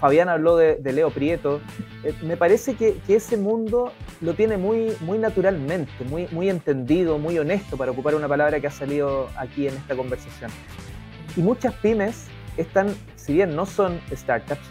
Fabián 0.00 0.28
habló 0.28 0.56
de, 0.56 0.78
Leo 0.92 1.10
Prieto, 1.10 1.60
eh, 2.04 2.14
me 2.22 2.36
parece 2.36 2.76
que, 2.76 2.96
ese 3.08 3.36
mundo 3.36 3.92
lo 4.20 4.34
tiene 4.34 4.56
muy, 4.56 4.92
muy 5.00 5.18
naturalmente, 5.18 5.92
muy, 6.08 6.28
muy 6.30 6.48
entendido, 6.48 7.18
muy 7.18 7.38
honesto, 7.38 7.76
para 7.76 7.90
ocupar 7.90 8.14
una 8.14 8.28
palabra 8.28 8.60
que 8.60 8.68
ha 8.68 8.70
salido 8.70 9.28
aquí 9.36 9.66
en 9.66 9.74
esta 9.74 9.96
conversación. 9.96 10.52
Y 11.36 11.40
muchas 11.40 11.74
pymes 11.74 12.26
están, 12.56 12.94
si 13.16 13.32
bien 13.32 13.56
no 13.56 13.66
son 13.66 14.00
startups, 14.12 14.62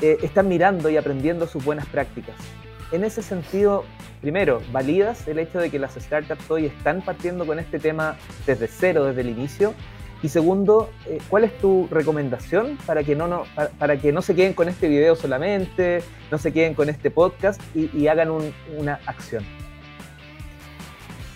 eh, 0.00 0.18
están 0.22 0.46
mirando 0.46 0.88
y 0.90 0.96
aprendiendo 0.96 1.48
sus 1.48 1.64
buenas 1.64 1.86
prácticas. 1.86 2.36
En 2.92 3.02
ese 3.02 3.22
sentido, 3.22 3.84
primero, 4.20 4.62
validas 4.70 5.26
el 5.26 5.40
hecho 5.40 5.58
de 5.58 5.70
que 5.70 5.78
las 5.78 5.94
startups 5.94 6.48
hoy 6.50 6.66
están 6.66 7.02
partiendo 7.02 7.44
con 7.44 7.58
este 7.58 7.80
tema 7.80 8.16
desde 8.46 8.68
cero, 8.68 9.04
desde 9.04 9.22
el 9.22 9.30
inicio. 9.30 9.74
Y 10.22 10.28
segundo, 10.28 10.90
eh, 11.06 11.18
¿cuál 11.28 11.44
es 11.44 11.58
tu 11.58 11.88
recomendación 11.90 12.78
para 12.86 13.02
que 13.02 13.14
no, 13.14 13.26
no, 13.26 13.44
para, 13.78 13.96
que 13.96 14.12
no 14.12 14.22
se 14.22 14.34
queden 14.34 14.54
con 14.54 14.68
este 14.68 14.88
video 14.88 15.14
solamente, 15.14 16.02
no 16.30 16.38
se 16.38 16.52
queden 16.52 16.74
con 16.74 16.88
este 16.88 17.10
podcast 17.10 17.60
y, 17.74 18.06
hagan 18.06 18.30
una 18.78 19.00
acción? 19.06 19.44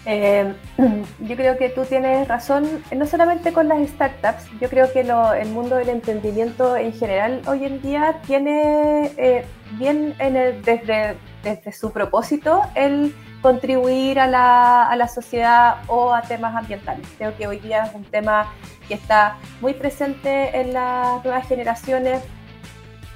Eh, 0.06 0.54
yo 1.20 1.36
creo 1.36 1.58
que 1.58 1.68
tú 1.68 1.84
tienes 1.84 2.26
razón, 2.26 2.82
no 2.96 3.06
solamente 3.06 3.52
con 3.52 3.68
las 3.68 3.86
startups, 3.90 4.44
yo 4.60 4.68
creo 4.70 4.90
que 4.92 5.00
el 5.00 5.48
mundo 5.50 5.76
del 5.76 5.90
emprendimiento 5.90 6.76
en 6.76 6.92
general 6.94 7.42
hoy 7.46 7.66
en 7.66 7.82
día 7.82 8.20
tiene 8.26 9.12
eh, 9.18 9.44
bien 9.78 10.14
en 10.18 10.36
el, 10.36 10.62
desde 10.62 11.16
desde 11.42 11.72
su 11.72 11.92
propósito 11.92 12.62
el 12.74 13.14
contribuir 13.42 14.20
a 14.20 14.26
la, 14.26 14.88
a 14.88 14.96
la, 14.96 15.08
sociedad 15.08 15.76
o 15.86 16.12
a 16.12 16.22
temas 16.22 16.54
ambientales. 16.54 17.06
Creo 17.16 17.36
que 17.36 17.46
hoy 17.46 17.58
día 17.58 17.84
es 17.84 17.94
un 17.94 18.04
tema 18.04 18.52
que 18.86 18.94
está 18.94 19.38
muy 19.60 19.72
presente 19.72 20.60
en 20.60 20.74
las 20.74 21.24
nuevas 21.24 21.46
generaciones 21.48 22.22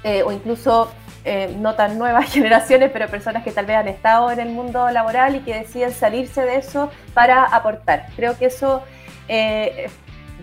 eh, 0.03 0.23
o 0.23 0.31
incluso 0.31 0.91
eh, 1.23 1.55
no 1.59 1.73
tan 1.73 1.97
nuevas 1.97 2.31
generaciones, 2.31 2.91
pero 2.91 3.07
personas 3.07 3.43
que 3.43 3.51
tal 3.51 3.65
vez 3.65 3.77
han 3.77 3.87
estado 3.87 4.29
en 4.31 4.39
el 4.39 4.49
mundo 4.49 4.89
laboral 4.91 5.35
y 5.35 5.39
que 5.39 5.55
deciden 5.55 5.91
salirse 5.91 6.41
de 6.41 6.57
eso 6.57 6.91
para 7.13 7.43
aportar. 7.43 8.07
Creo 8.15 8.37
que 8.37 8.45
eso, 8.45 8.83
eh, 9.27 9.89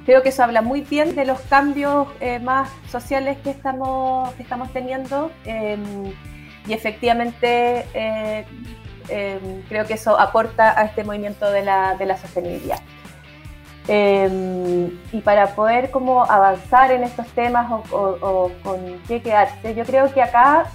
creo 0.04 0.22
que 0.22 0.30
eso 0.30 0.42
habla 0.42 0.62
muy 0.62 0.80
bien 0.80 1.14
de 1.14 1.24
los 1.24 1.40
cambios 1.42 2.08
más 2.42 2.70
sociales 2.90 3.38
que 3.44 3.50
estamos, 3.50 4.32
que 4.34 4.42
estamos 4.42 4.72
teniendo 4.72 5.30
y 6.66 6.72
efectivamente 6.72 7.86
eh, 7.94 8.44
em, 9.08 9.62
creo 9.68 9.86
que 9.86 9.94
eso 9.94 10.18
aporta 10.18 10.78
a 10.78 10.84
este 10.84 11.04
movimiento 11.04 11.50
de 11.50 11.62
la, 11.62 11.96
de 11.96 12.06
la 12.06 12.16
sostenibilidad. 12.16 12.80
Em, 13.88 14.96
y 15.10 15.20
para 15.24 15.56
poder 15.56 15.90
como 15.90 16.24
avanzar 16.24 16.92
en 16.92 17.02
estos 17.02 17.26
temas 17.28 17.68
o, 17.90 18.50
con 18.62 19.00
qué 19.08 19.20
quedarse, 19.20 19.74
yo 19.74 19.84
creo 19.84 20.12
que 20.12 20.22
acá 20.22 20.66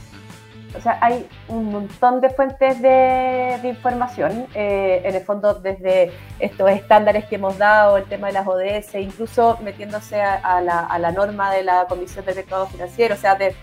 o 0.77 0.81
sea, 0.81 0.99
hay 1.01 1.25
un 1.47 1.71
montón 1.71 2.19
de 2.19 2.29
fuentes 2.29 2.81
de, 2.81 3.59
información, 3.63 4.47
eh, 4.53 5.01
en 5.05 5.15
el 5.15 5.23
fondo 5.23 5.53
desde 5.53 6.11
estos 6.39 6.69
estándares 6.69 7.25
que 7.25 7.35
hemos 7.35 7.57
dado, 7.57 7.97
el 7.97 8.03
tema 8.03 8.27
de 8.27 8.33
las 8.33 8.45
ODS, 8.45 8.95
incluso 8.95 9.57
metiéndose 9.63 10.21
a, 10.21 10.61
la, 10.61 10.81
a 10.81 10.99
la, 10.99 11.11
norma 11.11 11.51
de 11.51 11.63
la 11.63 11.85
Comisión 11.88 12.25
de 12.25 12.35
Mercado 12.35 12.67
Financiero, 12.67 13.15
o 13.15 13.17
sea, 13.17 13.35
de, 13.35 13.55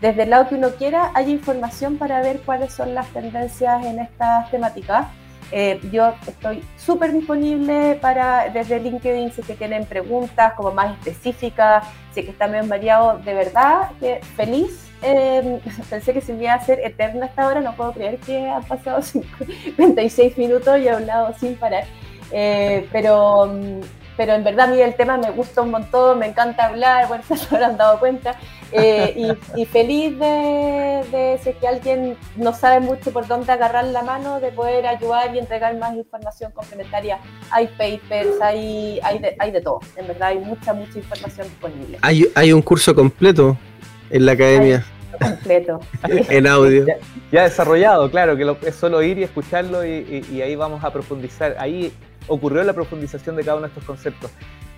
desde 0.00 0.22
el 0.22 0.30
lado 0.30 0.48
que 0.48 0.54
uno 0.54 0.70
quiera, 0.70 1.10
hay 1.14 1.30
información 1.30 1.98
para 1.98 2.22
ver 2.22 2.40
cuáles 2.40 2.72
son 2.72 2.94
las 2.94 3.06
tendencias 3.08 3.84
en 3.84 3.98
estas 3.98 4.50
temáticas. 4.50 5.08
Eh, 5.52 5.80
yo 5.90 6.14
estoy 6.26 6.62
súper 6.76 7.12
disponible 7.12 7.98
para 8.00 8.48
desde 8.50 8.78
LinkedIn 8.78 9.32
si 9.32 9.42
que 9.42 9.54
tienen 9.54 9.84
preguntas 9.84 10.54
como 10.54 10.70
más 10.70 10.96
específicas, 10.98 11.84
si 12.14 12.22
que 12.22 12.30
está 12.30 12.46
medio 12.46 12.68
variado, 12.68 13.18
de 13.18 13.34
verdad, 13.34 13.90
feliz. 14.36 14.86
Eh, 15.02 15.60
pensé 15.90 16.12
que 16.12 16.20
se 16.20 16.32
me 16.32 16.44
iba 16.44 16.52
a 16.52 16.56
hacer 16.56 16.78
eterna 16.80 17.26
hasta 17.26 17.42
ahora, 17.42 17.60
no 17.60 17.74
puedo 17.74 17.92
creer 17.92 18.18
que 18.18 18.48
han 18.48 18.62
pasado 18.64 19.02
56 19.64 20.38
minutos 20.38 20.78
y 20.78 20.86
he 20.86 20.90
hablado 20.90 21.34
sin 21.38 21.56
parar. 21.56 21.84
Eh, 22.32 22.88
pero 22.92 23.46
mm, 23.46 23.80
pero 24.20 24.34
en 24.34 24.44
verdad 24.44 24.68
a 24.68 24.70
mí 24.70 24.78
el 24.78 24.94
tema 24.96 25.16
me 25.16 25.30
gusta 25.30 25.62
un 25.62 25.70
montón, 25.70 26.18
me 26.18 26.26
encanta 26.26 26.66
hablar, 26.66 27.08
bueno, 27.08 27.24
se 27.26 27.36
lo 27.36 27.56
habrán 27.56 27.78
dado 27.78 27.98
cuenta, 27.98 28.36
eh, 28.70 29.34
y, 29.56 29.64
feliz 29.64 30.18
de, 30.18 31.38
de 31.42 31.56
que 31.58 31.66
alguien 31.66 32.18
no 32.36 32.52
sabe 32.52 32.80
mucho 32.80 33.12
por 33.12 33.26
dónde 33.26 33.50
agarrar 33.50 33.86
la 33.86 34.02
mano, 34.02 34.38
de 34.38 34.52
poder 34.52 34.86
ayudar 34.86 35.34
y 35.34 35.38
entregar 35.38 35.74
más 35.78 35.94
información 35.94 36.52
complementaria. 36.52 37.18
Hay 37.50 37.68
papers, 37.68 38.38
hay, 38.42 39.00
hay, 39.02 39.20
de, 39.20 39.36
hay 39.38 39.52
de 39.52 39.62
todo, 39.62 39.80
en 39.96 40.06
verdad 40.06 40.28
hay 40.28 40.38
mucha, 40.40 40.74
mucha 40.74 40.98
información 40.98 41.48
disponible. 41.48 41.96
Hay, 42.02 42.30
hay 42.34 42.52
un 42.52 42.60
curso 42.60 42.94
completo 42.94 43.56
en 44.10 44.26
la 44.26 44.32
academia. 44.32 44.84
completo. 45.18 45.80
en 46.28 46.46
audio. 46.46 46.84
Ya, 47.32 47.44
desarrollado, 47.44 48.10
claro, 48.10 48.36
que 48.36 48.68
es 48.68 48.74
solo 48.74 49.02
ir 49.02 49.16
y 49.16 49.22
escucharlo 49.22 49.82
y, 49.82 50.26
y 50.30 50.42
ahí 50.42 50.56
vamos 50.56 50.84
a 50.84 50.92
profundizar. 50.92 51.56
Ahí 51.58 51.90
ocurrió 52.30 52.62
la 52.62 52.72
profundización 52.72 53.36
de 53.36 53.42
cada 53.42 53.56
uno 53.56 53.66
de 53.66 53.68
estos 53.68 53.84
conceptos. 53.84 54.30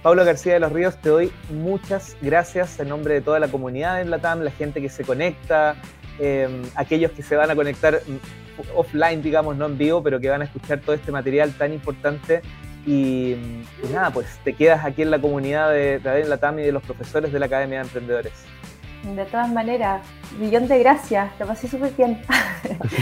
Pablo 0.02 0.24
García 0.24 0.54
de 0.54 0.60
los 0.60 0.72
Ríos, 0.72 0.96
te 0.96 1.10
doy 1.10 1.32
muchas 1.50 2.16
gracias 2.20 2.80
en 2.80 2.88
nombre 2.88 3.14
de 3.14 3.20
toda 3.20 3.38
la 3.38 3.48
comunidad 3.48 4.00
en 4.00 4.10
Latam, 4.10 4.40
la 4.40 4.50
gente 4.50 4.80
que 4.80 4.88
se 4.88 5.04
conecta, 5.04 5.76
em, 6.18 6.62
aquellos 6.74 7.12
que 7.12 7.22
se 7.22 7.36
van 7.36 7.50
a 7.50 7.54
conectar 7.54 8.00
mm, 8.04 8.76
offline, 8.76 9.22
digamos, 9.22 9.56
no 9.56 9.66
en 9.66 9.78
vivo, 9.78 10.02
pero 10.02 10.18
que 10.18 10.28
van 10.28 10.42
a 10.42 10.46
escuchar 10.46 10.80
todo 10.80 10.94
este 10.94 11.12
material 11.12 11.52
tan 11.52 11.72
importante. 11.72 12.42
Y, 12.84 13.36
nada, 13.92 14.10
pues 14.10 14.26
te 14.42 14.54
quedas 14.54 14.84
aquí 14.84 15.02
en 15.02 15.10
la 15.12 15.20
comunidad 15.20 15.70
de, 15.70 16.00
de 16.00 16.24
Latam 16.24 16.58
y 16.58 16.62
de 16.62 16.72
los 16.72 16.82
profesores 16.82 17.32
de 17.32 17.38
la 17.38 17.46
Academia 17.46 17.78
de 17.78 17.84
Emprendedores. 17.84 18.32
De 19.02 19.24
todas 19.24 19.50
maneras, 19.50 20.00
millón 20.38 20.68
de 20.68 20.78
gracias, 20.78 21.30
lo 21.40 21.46
pasé 21.46 21.66
súper 21.66 21.92
bien. 21.92 22.22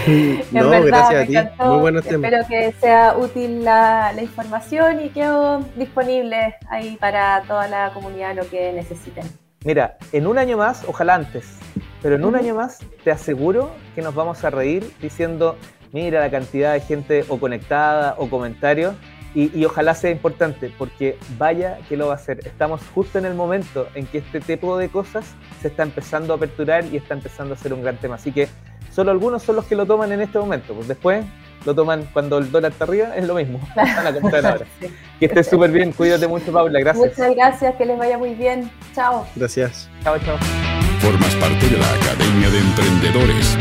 no, 0.50 0.70
gracias 0.82 1.22
a 1.22 1.26
ti, 1.26 1.64
muy 1.64 1.78
buenos 1.78 2.04
temas. 2.04 2.32
Espero 2.32 2.48
que 2.48 2.72
sea 2.80 3.16
útil 3.18 3.64
la, 3.64 4.12
información 4.20 5.00
y 5.04 5.10
quedo 5.10 5.60
disponible 5.76 6.56
ahí 6.70 6.96
para 6.96 7.42
toda 7.46 7.68
la 7.68 7.92
comunidad 7.92 8.34
lo 8.34 8.48
que 8.48 8.72
necesiten. 8.72 9.24
Mira, 9.64 9.98
en 10.12 10.26
un 10.26 10.38
año 10.38 10.56
más, 10.56 10.84
ojalá 10.88 11.16
antes, 11.16 11.58
pero 12.00 12.16
en 12.16 12.24
un 12.24 12.34
año 12.34 12.54
más 12.54 12.78
te 13.04 13.10
aseguro 13.10 13.70
que 13.94 14.00
nos 14.00 14.14
vamos 14.14 14.42
a 14.42 14.48
reír 14.48 14.90
diciendo, 15.02 15.56
mira 15.92 16.20
la 16.20 16.30
cantidad 16.30 16.72
de 16.72 16.80
gente 16.80 17.24
o 17.28 17.38
conectada 17.38 18.14
o 18.16 18.30
comentarios 18.30 18.94
y, 19.34 19.64
ojalá 19.64 19.94
sea 19.94 20.10
importante, 20.10 20.72
porque 20.76 21.16
vaya 21.38 21.78
que 21.88 21.96
lo 21.96 22.08
va 22.08 22.14
a 22.14 22.16
hacer. 22.16 22.40
Estamos 22.44 22.80
justo 22.94 23.18
en 23.18 23.26
el 23.26 23.34
momento 23.34 23.86
en 23.94 24.06
que 24.06 24.18
este 24.18 24.40
tipo 24.40 24.76
de 24.76 24.88
cosas 24.88 25.24
se 25.62 25.68
está 25.68 25.84
empezando 25.84 26.32
a 26.32 26.36
aperturar 26.36 26.84
y 26.86 26.96
está 26.96 27.14
empezando 27.14 27.54
a 27.54 27.56
ser 27.56 27.72
un 27.72 27.82
gran 27.82 27.96
tema. 27.96 28.16
Así 28.16 28.32
que 28.32 28.48
solo 28.90 29.12
algunos 29.12 29.42
son 29.42 29.56
los 29.56 29.66
que 29.66 29.76
lo 29.76 29.86
toman 29.86 30.10
en 30.12 30.20
este 30.20 30.38
momento. 30.38 30.74
Pues 30.74 30.88
después 30.88 31.24
lo 31.64 31.74
toman 31.74 32.08
cuando 32.12 32.38
el 32.38 32.50
dólar 32.50 32.72
está 32.72 32.84
arriba, 32.84 33.16
es 33.16 33.26
lo 33.26 33.34
mismo. 33.34 33.60
Que 35.20 35.26
estés 35.26 35.48
súper 35.48 35.70
bien, 35.70 35.92
cuídate 35.92 36.26
mucho, 36.26 36.50
Paula. 36.50 36.80
Gracias. 36.80 37.10
Muchas 37.10 37.34
gracias, 37.36 37.76
que 37.76 37.84
les 37.84 37.98
vaya 37.98 38.16
muy 38.16 38.34
bien. 38.34 38.70
Chao. 38.94 39.26
Gracias. 39.36 39.88
Chao, 40.02 40.18
chao. 40.18 40.38
Formas 41.00 41.34
parte 41.36 41.68
de 41.68 41.76
la 41.76 41.92
Academia 41.92 42.48
de 42.48 42.58
Emprendedores 42.58 43.58